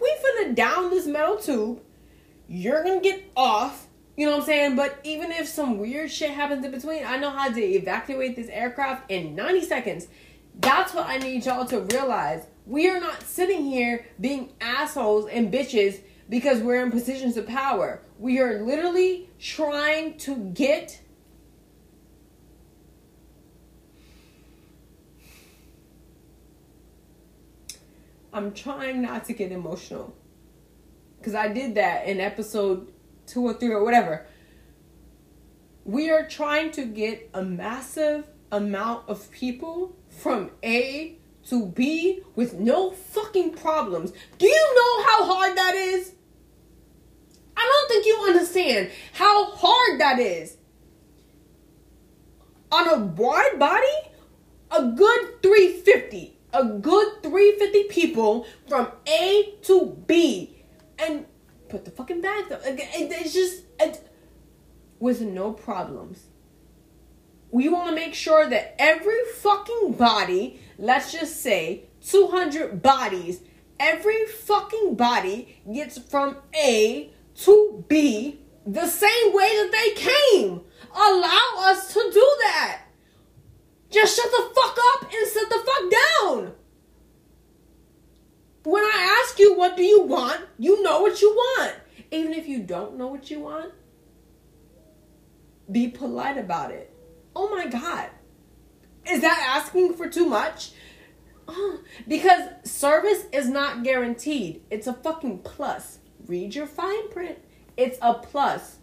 we 0.00 0.16
finna 0.24 0.54
down 0.54 0.90
this 0.90 1.06
metal 1.06 1.36
tube. 1.36 1.80
You're 2.48 2.82
gonna 2.82 3.00
get 3.00 3.30
off. 3.36 3.87
You 4.18 4.26
know 4.26 4.32
what 4.32 4.40
I'm 4.40 4.46
saying? 4.46 4.74
But 4.74 4.98
even 5.04 5.30
if 5.30 5.46
some 5.46 5.78
weird 5.78 6.10
shit 6.10 6.32
happens 6.32 6.64
in 6.64 6.72
between, 6.72 7.04
I 7.04 7.18
know 7.18 7.30
how 7.30 7.52
to 7.52 7.62
evacuate 7.62 8.34
this 8.34 8.48
aircraft 8.48 9.08
in 9.08 9.36
90 9.36 9.64
seconds. 9.64 10.08
That's 10.58 10.92
what 10.92 11.06
I 11.06 11.18
need 11.18 11.46
y'all 11.46 11.64
to 11.66 11.82
realize. 11.82 12.44
We 12.66 12.90
are 12.90 12.98
not 12.98 13.22
sitting 13.22 13.64
here 13.64 14.06
being 14.20 14.50
assholes 14.60 15.28
and 15.28 15.52
bitches 15.52 16.00
because 16.28 16.58
we're 16.58 16.82
in 16.82 16.90
positions 16.90 17.36
of 17.36 17.46
power. 17.46 18.02
We 18.18 18.40
are 18.40 18.60
literally 18.60 19.30
trying 19.38 20.18
to 20.18 20.34
get 20.36 21.00
I'm 28.32 28.52
trying 28.52 29.00
not 29.00 29.26
to 29.26 29.32
get 29.32 29.52
emotional. 29.52 30.12
Because 31.18 31.36
I 31.36 31.46
did 31.46 31.76
that 31.76 32.08
in 32.08 32.18
episode 32.18 32.92
two 33.28 33.42
or 33.42 33.54
three 33.54 33.70
or 33.70 33.84
whatever. 33.84 34.26
We 35.84 36.10
are 36.10 36.26
trying 36.26 36.72
to 36.72 36.84
get 36.84 37.30
a 37.32 37.42
massive 37.42 38.28
amount 38.50 39.08
of 39.08 39.30
people 39.30 39.96
from 40.08 40.50
A 40.62 41.18
to 41.48 41.66
B 41.66 42.22
with 42.34 42.54
no 42.54 42.90
fucking 42.90 43.54
problems. 43.54 44.12
Do 44.38 44.46
you 44.46 44.74
know 44.74 45.04
how 45.04 45.34
hard 45.34 45.56
that 45.56 45.74
is? 45.74 46.12
I 47.56 47.62
don't 47.62 47.88
think 47.88 48.06
you 48.06 48.24
understand 48.28 48.90
how 49.12 49.52
hard 49.52 50.00
that 50.00 50.18
is. 50.18 50.56
On 52.70 52.88
a 52.88 52.98
wide 52.98 53.58
body, 53.58 53.86
a 54.70 54.88
good 54.88 55.42
350 55.42 56.38
a 56.52 56.64
good 56.64 57.22
350 57.22 57.84
people 57.84 58.46
from 58.68 58.88
A 59.06 59.54
to 59.62 59.96
B 60.06 60.64
and 60.98 61.26
put 61.68 61.84
the 61.84 61.90
fucking 61.90 62.20
bags 62.20 62.50
up. 62.50 62.60
It's 62.64 63.32
just 63.32 63.64
it's, 63.80 64.00
with 64.98 65.20
no 65.20 65.52
problems. 65.52 66.26
We 67.50 67.68
want 67.68 67.88
to 67.88 67.94
make 67.94 68.14
sure 68.14 68.48
that 68.48 68.74
every 68.78 69.24
fucking 69.36 69.92
body, 69.92 70.60
let's 70.78 71.12
just 71.12 71.40
say 71.40 71.84
200 72.06 72.82
bodies, 72.82 73.40
every 73.80 74.26
fucking 74.26 74.96
body 74.96 75.60
gets 75.72 75.98
from 75.98 76.36
A 76.54 77.10
to 77.36 77.84
B 77.88 78.40
the 78.66 78.86
same 78.86 79.32
way 79.32 79.48
that 79.48 79.72
they 79.72 80.00
came. 80.00 80.60
Allow 80.94 81.54
us 81.60 81.92
to 81.94 82.10
do 82.12 82.36
that. 82.42 82.82
Just 83.90 84.16
shut 84.16 84.30
the 84.30 84.54
fuck 84.54 84.78
up 84.94 85.02
and 85.02 85.28
sit 85.28 85.48
the 85.48 85.64
fuck 85.64 85.90
down. 85.90 86.52
When 88.68 88.84
I 88.84 89.22
ask 89.22 89.38
you 89.38 89.54
what 89.54 89.78
do 89.78 89.82
you 89.82 90.02
want, 90.02 90.42
you 90.58 90.82
know 90.82 91.00
what 91.00 91.22
you 91.22 91.30
want. 91.30 91.76
Even 92.10 92.34
if 92.34 92.46
you 92.46 92.62
don't 92.62 92.98
know 92.98 93.06
what 93.06 93.30
you 93.30 93.40
want, 93.40 93.72
be 95.72 95.88
polite 95.88 96.36
about 96.36 96.70
it. 96.70 96.94
Oh 97.34 97.48
my 97.48 97.66
god. 97.66 98.10
Is 99.10 99.22
that 99.22 99.54
asking 99.56 99.94
for 99.94 100.06
too 100.10 100.26
much? 100.26 100.72
Oh, 101.48 101.80
because 102.06 102.42
service 102.62 103.24
is 103.32 103.48
not 103.48 103.84
guaranteed. 103.84 104.60
It's 104.70 104.86
a 104.86 104.92
fucking 104.92 105.38
plus. 105.44 106.00
Read 106.26 106.54
your 106.54 106.66
fine 106.66 107.08
print. 107.08 107.38
It's 107.78 107.96
a 108.02 108.12
plus. 108.12 108.76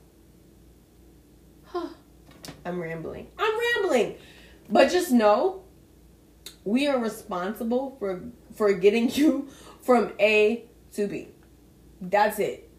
Huh. 1.65 1.89
I'm 2.65 2.81
rambling. 2.81 3.27
I'm 3.37 3.53
rambling. 3.75 4.15
But 4.67 4.89
just 4.89 5.11
know 5.11 5.61
we 6.63 6.87
are 6.87 6.97
responsible 6.97 7.95
for 7.99 8.23
for 8.55 8.73
getting 8.73 9.09
you 9.13 9.47
from 9.85 10.11
A 10.19 10.65
to 10.93 11.07
B. 11.07 11.29
That's 12.01 12.39
it. 12.39 12.69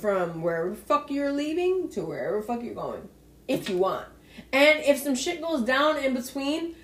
From 0.00 0.42
wherever 0.42 0.74
fuck 0.74 1.10
you're 1.10 1.32
leaving 1.32 1.88
to 1.90 2.04
wherever 2.04 2.42
fuck 2.42 2.62
you're 2.62 2.74
going. 2.74 3.08
If 3.46 3.68
you 3.68 3.78
want. 3.78 4.08
And 4.52 4.80
if 4.80 4.98
some 4.98 5.14
shit 5.14 5.40
goes 5.40 5.62
down 5.62 5.98
in 5.98 6.14
between, 6.14 6.74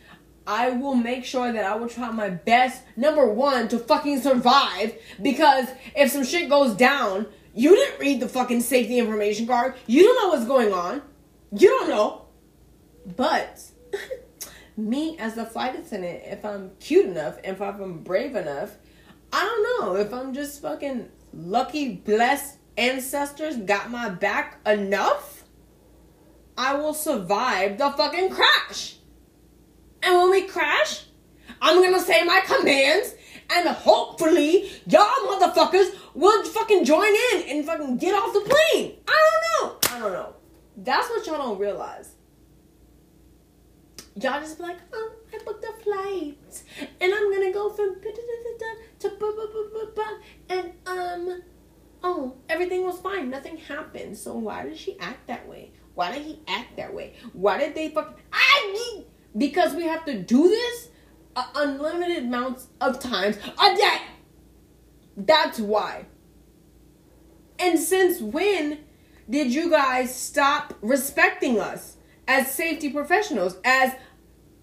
I 0.46 0.70
will 0.70 0.94
make 0.94 1.24
sure 1.24 1.52
that 1.52 1.64
I 1.64 1.74
will 1.74 1.88
try 1.88 2.10
my 2.10 2.30
best, 2.30 2.82
number 2.96 3.26
one, 3.26 3.68
to 3.68 3.78
fucking 3.78 4.20
survive. 4.20 4.94
Because 5.20 5.68
if 5.96 6.12
some 6.12 6.24
shit 6.24 6.48
goes 6.48 6.74
down, 6.74 7.26
you 7.54 7.74
didn't 7.74 7.98
read 7.98 8.20
the 8.20 8.28
fucking 8.28 8.60
safety 8.60 8.98
information 8.98 9.46
card. 9.46 9.74
You 9.86 10.04
don't 10.04 10.22
know 10.22 10.28
what's 10.28 10.46
going 10.46 10.72
on. 10.72 11.02
You 11.52 11.68
don't 11.68 11.88
know. 11.88 12.26
But 13.16 13.60
me 14.76 15.18
as 15.18 15.36
a 15.36 15.44
flight 15.44 15.74
attendant, 15.74 16.22
if 16.24 16.44
I'm 16.44 16.70
cute 16.78 17.06
enough, 17.06 17.38
if 17.42 17.60
I'm 17.60 18.04
brave 18.04 18.36
enough, 18.36 18.76
I 19.32 19.44
don't 19.44 19.62
know 19.80 19.96
if 19.96 20.12
I'm 20.12 20.34
just 20.34 20.62
fucking 20.62 21.08
lucky, 21.32 21.94
blessed 21.96 22.56
ancestors 22.76 23.56
got 23.56 23.90
my 23.90 24.08
back 24.08 24.58
enough, 24.66 25.44
I 26.56 26.74
will 26.74 26.94
survive 26.94 27.78
the 27.78 27.90
fucking 27.90 28.30
crash. 28.30 28.96
And 30.02 30.14
when 30.16 30.30
we 30.30 30.42
crash, 30.42 31.04
I'm 31.60 31.82
gonna 31.82 32.00
say 32.00 32.24
my 32.24 32.40
commands, 32.46 33.14
and 33.50 33.68
hopefully 33.68 34.70
y'all 34.86 35.04
motherfuckers 35.26 35.94
will 36.14 36.44
fucking 36.44 36.84
join 36.84 37.12
in 37.32 37.48
and 37.48 37.64
fucking 37.64 37.98
get 37.98 38.14
off 38.14 38.32
the 38.32 38.40
plane. 38.40 38.96
I 39.06 39.30
don't 39.60 39.70
know. 39.70 39.78
I 39.90 39.98
don't 39.98 40.12
know. 40.12 40.34
That's 40.76 41.08
what 41.08 41.26
y'all 41.26 41.38
don't 41.38 41.58
realize 41.58 42.14
y'all 44.22 44.40
just 44.40 44.58
be 44.58 44.64
like, 44.64 44.78
oh, 44.92 45.12
I 45.32 45.38
booked 45.44 45.64
a 45.64 45.72
flight, 45.82 46.62
and 47.00 47.14
I'm 47.14 47.32
gonna 47.32 47.52
go 47.52 47.70
from 47.70 47.96
to 49.00 49.10
and 50.48 50.72
um, 50.86 51.42
oh, 52.02 52.34
everything 52.48 52.84
was 52.84 52.98
fine, 53.00 53.30
nothing 53.30 53.56
happened. 53.56 54.16
So 54.16 54.34
why 54.34 54.64
did 54.64 54.76
she 54.76 54.98
act 54.98 55.26
that 55.26 55.48
way? 55.48 55.72
Why 55.94 56.12
did 56.12 56.22
he 56.22 56.40
act 56.46 56.76
that 56.76 56.94
way? 56.94 57.14
Why 57.32 57.58
did 57.58 57.74
they 57.74 57.90
fuck? 57.90 58.18
I 58.32 59.04
because 59.36 59.74
we 59.74 59.84
have 59.84 60.04
to 60.06 60.20
do 60.20 60.48
this 60.48 60.88
unlimited 61.54 62.24
amounts 62.24 62.68
of 62.80 62.98
times 63.00 63.36
a 63.36 63.76
day. 63.76 63.98
That's 65.16 65.58
why. 65.58 66.06
And 67.58 67.78
since 67.78 68.20
when 68.20 68.80
did 69.28 69.52
you 69.52 69.70
guys 69.70 70.14
stop 70.14 70.74
respecting 70.80 71.60
us 71.60 71.96
as 72.26 72.52
safety 72.52 72.90
professionals, 72.90 73.56
as 73.64 73.92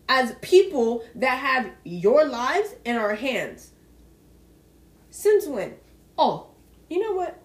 as 0.07 0.35
people 0.41 1.03
that 1.15 1.39
have 1.39 1.71
your 1.83 2.25
lives 2.25 2.75
in 2.85 2.95
our 2.95 3.15
hands. 3.15 3.71
Since 5.15 5.47
when? 5.47 5.75
Oh, 6.17 6.47
you 6.89 6.99
know 6.99 7.13
what? 7.13 7.41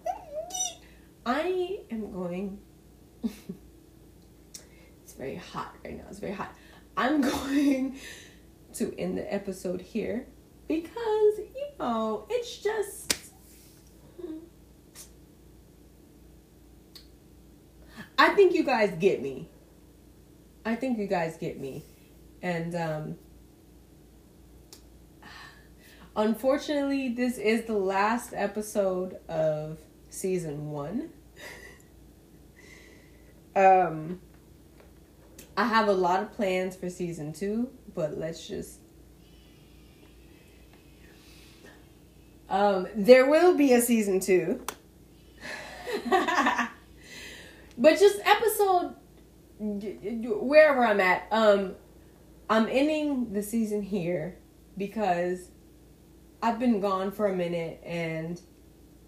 I 1.25 1.79
am 1.89 2.11
going. 2.11 2.59
it's 3.23 5.13
very 5.17 5.37
hot 5.37 5.73
right 5.85 5.97
now. 5.97 6.03
It's 6.09 6.19
very 6.19 6.33
hot. 6.33 6.53
I'm 6.97 7.21
going 7.31 7.97
to 8.73 8.99
end 8.99 9.17
the 9.17 9.33
episode 9.33 9.79
here 9.79 10.27
because, 10.67 11.37
you 11.37 11.67
know, 11.79 12.27
it's 12.29 12.57
just. 12.57 13.15
I 18.19 18.29
think 18.35 18.53
you 18.53 18.65
guys 18.65 18.93
get 18.99 19.21
me. 19.21 19.47
I 20.65 20.75
think 20.75 20.97
you 20.97 21.07
guys 21.07 21.37
get 21.37 21.57
me. 21.57 21.85
And 22.41 22.75
um, 22.75 23.15
unfortunately, 26.15 27.09
this 27.09 27.37
is 27.37 27.65
the 27.65 27.77
last 27.77 28.33
episode 28.33 29.17
of 29.27 29.79
season 30.09 30.71
one. 30.71 31.09
um, 33.55 34.19
I 35.55 35.65
have 35.65 35.87
a 35.87 35.93
lot 35.93 36.21
of 36.21 36.33
plans 36.33 36.75
for 36.75 36.89
season 36.89 37.33
two, 37.33 37.69
but 37.93 38.17
let's 38.17 38.47
just. 38.47 38.79
Um, 42.49 42.87
there 42.95 43.29
will 43.29 43.55
be 43.55 43.73
a 43.73 43.81
season 43.81 44.19
two. 44.19 44.65
but 46.09 46.69
just 47.99 48.19
episode 48.25 48.95
wherever 49.59 50.83
I'm 50.83 50.99
at. 50.99 51.27
Um, 51.31 51.75
I'm 52.49 52.67
ending 52.67 53.31
the 53.31 53.43
season 53.43 53.81
here 53.81 54.37
because 54.77 55.47
I've 56.43 56.57
been 56.57 56.79
gone 56.79 57.11
for 57.11 57.27
a 57.27 57.35
minute 57.35 57.81
and 57.85 58.41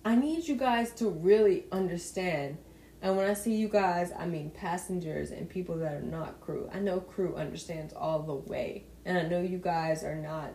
I 0.05 0.15
need 0.15 0.47
you 0.47 0.55
guys 0.55 0.91
to 0.93 1.09
really 1.09 1.65
understand. 1.71 2.57
And 3.01 3.17
when 3.17 3.27
I 3.27 3.33
see 3.33 3.55
you 3.55 3.67
guys, 3.67 4.11
I 4.17 4.27
mean 4.27 4.51
passengers 4.51 5.31
and 5.31 5.49
people 5.49 5.77
that 5.77 5.93
are 5.93 6.01
not 6.01 6.41
crew. 6.41 6.69
I 6.71 6.79
know 6.79 6.99
crew 6.99 7.35
understands 7.35 7.93
all 7.93 8.21
the 8.21 8.35
way. 8.35 8.85
And 9.05 9.17
I 9.17 9.23
know 9.23 9.41
you 9.41 9.57
guys 9.57 10.03
are 10.03 10.15
not, 10.15 10.51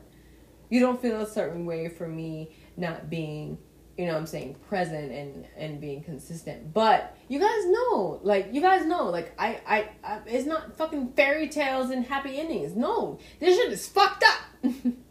you 0.70 0.78
don't 0.80 1.02
feel 1.02 1.20
a 1.20 1.26
certain 1.26 1.66
way 1.66 1.88
for 1.88 2.06
me 2.06 2.54
not 2.76 3.10
being, 3.10 3.58
you 3.96 4.06
know 4.06 4.16
I'm 4.16 4.26
saying, 4.26 4.56
present 4.68 5.10
and, 5.10 5.46
and 5.56 5.80
being 5.80 6.04
consistent. 6.04 6.72
But 6.72 7.16
you 7.26 7.40
guys 7.40 7.66
know, 7.66 8.20
like, 8.22 8.50
you 8.52 8.60
guys 8.60 8.86
know, 8.86 9.06
like, 9.06 9.34
I, 9.36 9.60
I, 9.66 9.88
I 10.04 10.20
it's 10.26 10.46
not 10.46 10.76
fucking 10.76 11.14
fairy 11.14 11.48
tales 11.48 11.90
and 11.90 12.06
happy 12.06 12.38
endings. 12.38 12.76
No, 12.76 13.18
this 13.40 13.56
shit 13.56 13.72
is 13.72 13.88
fucked 13.88 14.22
up. 14.22 14.72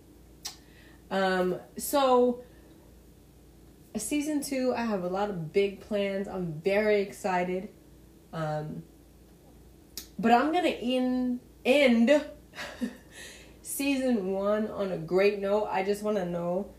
um, 1.10 1.60
so, 1.78 2.44
season 3.96 4.42
two, 4.42 4.74
I 4.76 4.82
have 4.82 5.04
a 5.04 5.08
lot 5.08 5.30
of 5.30 5.54
big 5.54 5.82
plans. 5.82 6.28
I'm 6.28 6.62
very 6.62 7.02
excited. 7.02 7.70
Um, 8.34 8.84
but 10.20 10.32
I'm 10.32 10.52
gonna 10.52 10.70
end 10.70 11.40
end 11.64 12.26
season 13.62 14.32
one 14.32 14.68
on 14.68 14.92
a 14.92 14.98
great 14.98 15.40
note. 15.40 15.68
I 15.72 15.84
just 15.84 16.04
want 16.04 16.18
to 16.18 16.26
know, 16.26 16.74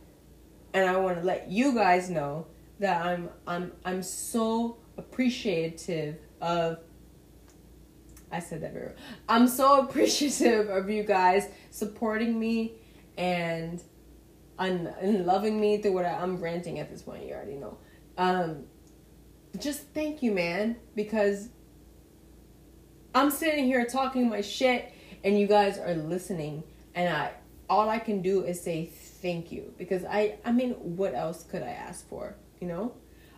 and 0.75 0.89
I 0.89 0.97
want 0.97 1.19
to 1.19 1.25
let 1.25 1.51
you 1.51 1.75
guys 1.75 2.11
know 2.11 2.47
that 2.81 3.05
I'm 3.05 3.31
I'm 3.47 3.73
I'm 3.85 4.03
so 4.03 4.79
appreciative 4.97 6.17
of. 6.41 6.79
I 8.31 8.41
said 8.41 8.61
that 8.61 8.75
very. 8.75 8.87
well. 8.87 8.97
I'm 9.29 9.49
so 9.49 9.81
appreciative 9.85 10.69
of 10.69 10.91
you 10.91 11.03
guys 11.03 11.49
supporting 11.71 12.39
me 12.39 12.73
and 13.17 13.83
and, 14.59 15.27
loving 15.27 15.61
me 15.61 15.79
through 15.79 15.93
what 15.93 16.05
I, 16.05 16.23
am 16.23 16.39
ranting 16.39 16.79
at 16.79 16.91
this 16.91 17.03
point. 17.03 17.25
You 17.25 17.35
already 17.35 17.55
know. 17.55 17.79
Um, 18.17 18.65
just 19.59 19.83
thank 19.95 20.23
you, 20.23 20.33
man, 20.33 20.77
because 20.95 21.49
I'm 23.15 23.31
sitting 23.31 23.65
here 23.65 23.85
talking 23.87 24.29
my 24.29 24.41
shit, 24.41 24.93
and 25.25 25.39
you 25.39 25.47
guys 25.47 25.79
are 25.79 25.95
listening, 25.95 26.65
and 26.95 27.15
I 27.15 27.33
all 27.71 27.89
I 27.89 27.99
can 27.99 28.23
do 28.23 28.45
is 28.45 28.61
say 28.61 28.87
thank 28.87 29.53
you 29.53 29.75
because 29.79 30.05
I 30.05 30.39
I 30.45 30.53
mean, 30.53 30.73
what 30.73 31.15
else 31.15 31.45
could 31.45 31.63
I 31.63 31.71
ask 31.71 32.09
for? 32.09 32.37
You 32.61 32.69
know. 32.69 32.93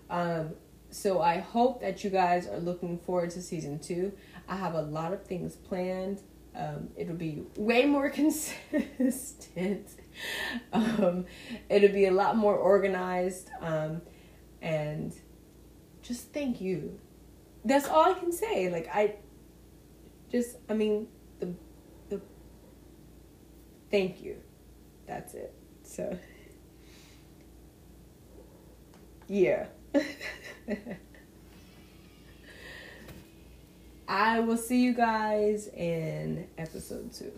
Um, 0.08 0.50
so 0.90 1.22
I 1.22 1.38
hope 1.38 1.80
that 1.82 2.02
you 2.02 2.10
guys 2.10 2.48
are 2.48 2.58
looking 2.58 2.98
forward 2.98 3.30
to 3.30 3.42
season 3.42 3.78
two. 3.78 4.12
I 4.48 4.56
have 4.56 4.74
a 4.74 4.82
lot 4.82 5.12
of 5.12 5.24
things 5.24 5.54
planned. 5.54 6.20
Um, 6.56 6.88
it'll 6.96 7.14
be 7.14 7.44
way 7.56 7.86
more 7.86 8.10
consistent 8.20 9.88
um, 10.72 11.26
it'll 11.68 11.92
be 11.92 12.06
a 12.06 12.10
lot 12.10 12.36
more 12.36 12.54
organized. 12.54 13.50
Um, 13.60 14.02
and 14.62 15.14
just 16.02 16.32
thank 16.32 16.60
you. 16.60 16.98
That's 17.64 17.88
all 17.88 18.10
I 18.10 18.14
can 18.14 18.32
say. 18.32 18.70
Like 18.70 18.88
I 18.92 19.16
just 20.30 20.56
I 20.68 20.74
mean 20.74 21.08
the 21.38 21.54
the 22.08 22.20
thank 23.90 24.22
you. 24.22 24.36
That's 25.06 25.34
it. 25.34 25.54
So 25.82 26.18
yeah. 29.28 29.66
I 34.08 34.40
will 34.40 34.56
see 34.56 34.82
you 34.82 34.92
guys 34.92 35.68
in 35.68 36.48
episode 36.58 37.12
two. 37.12 37.30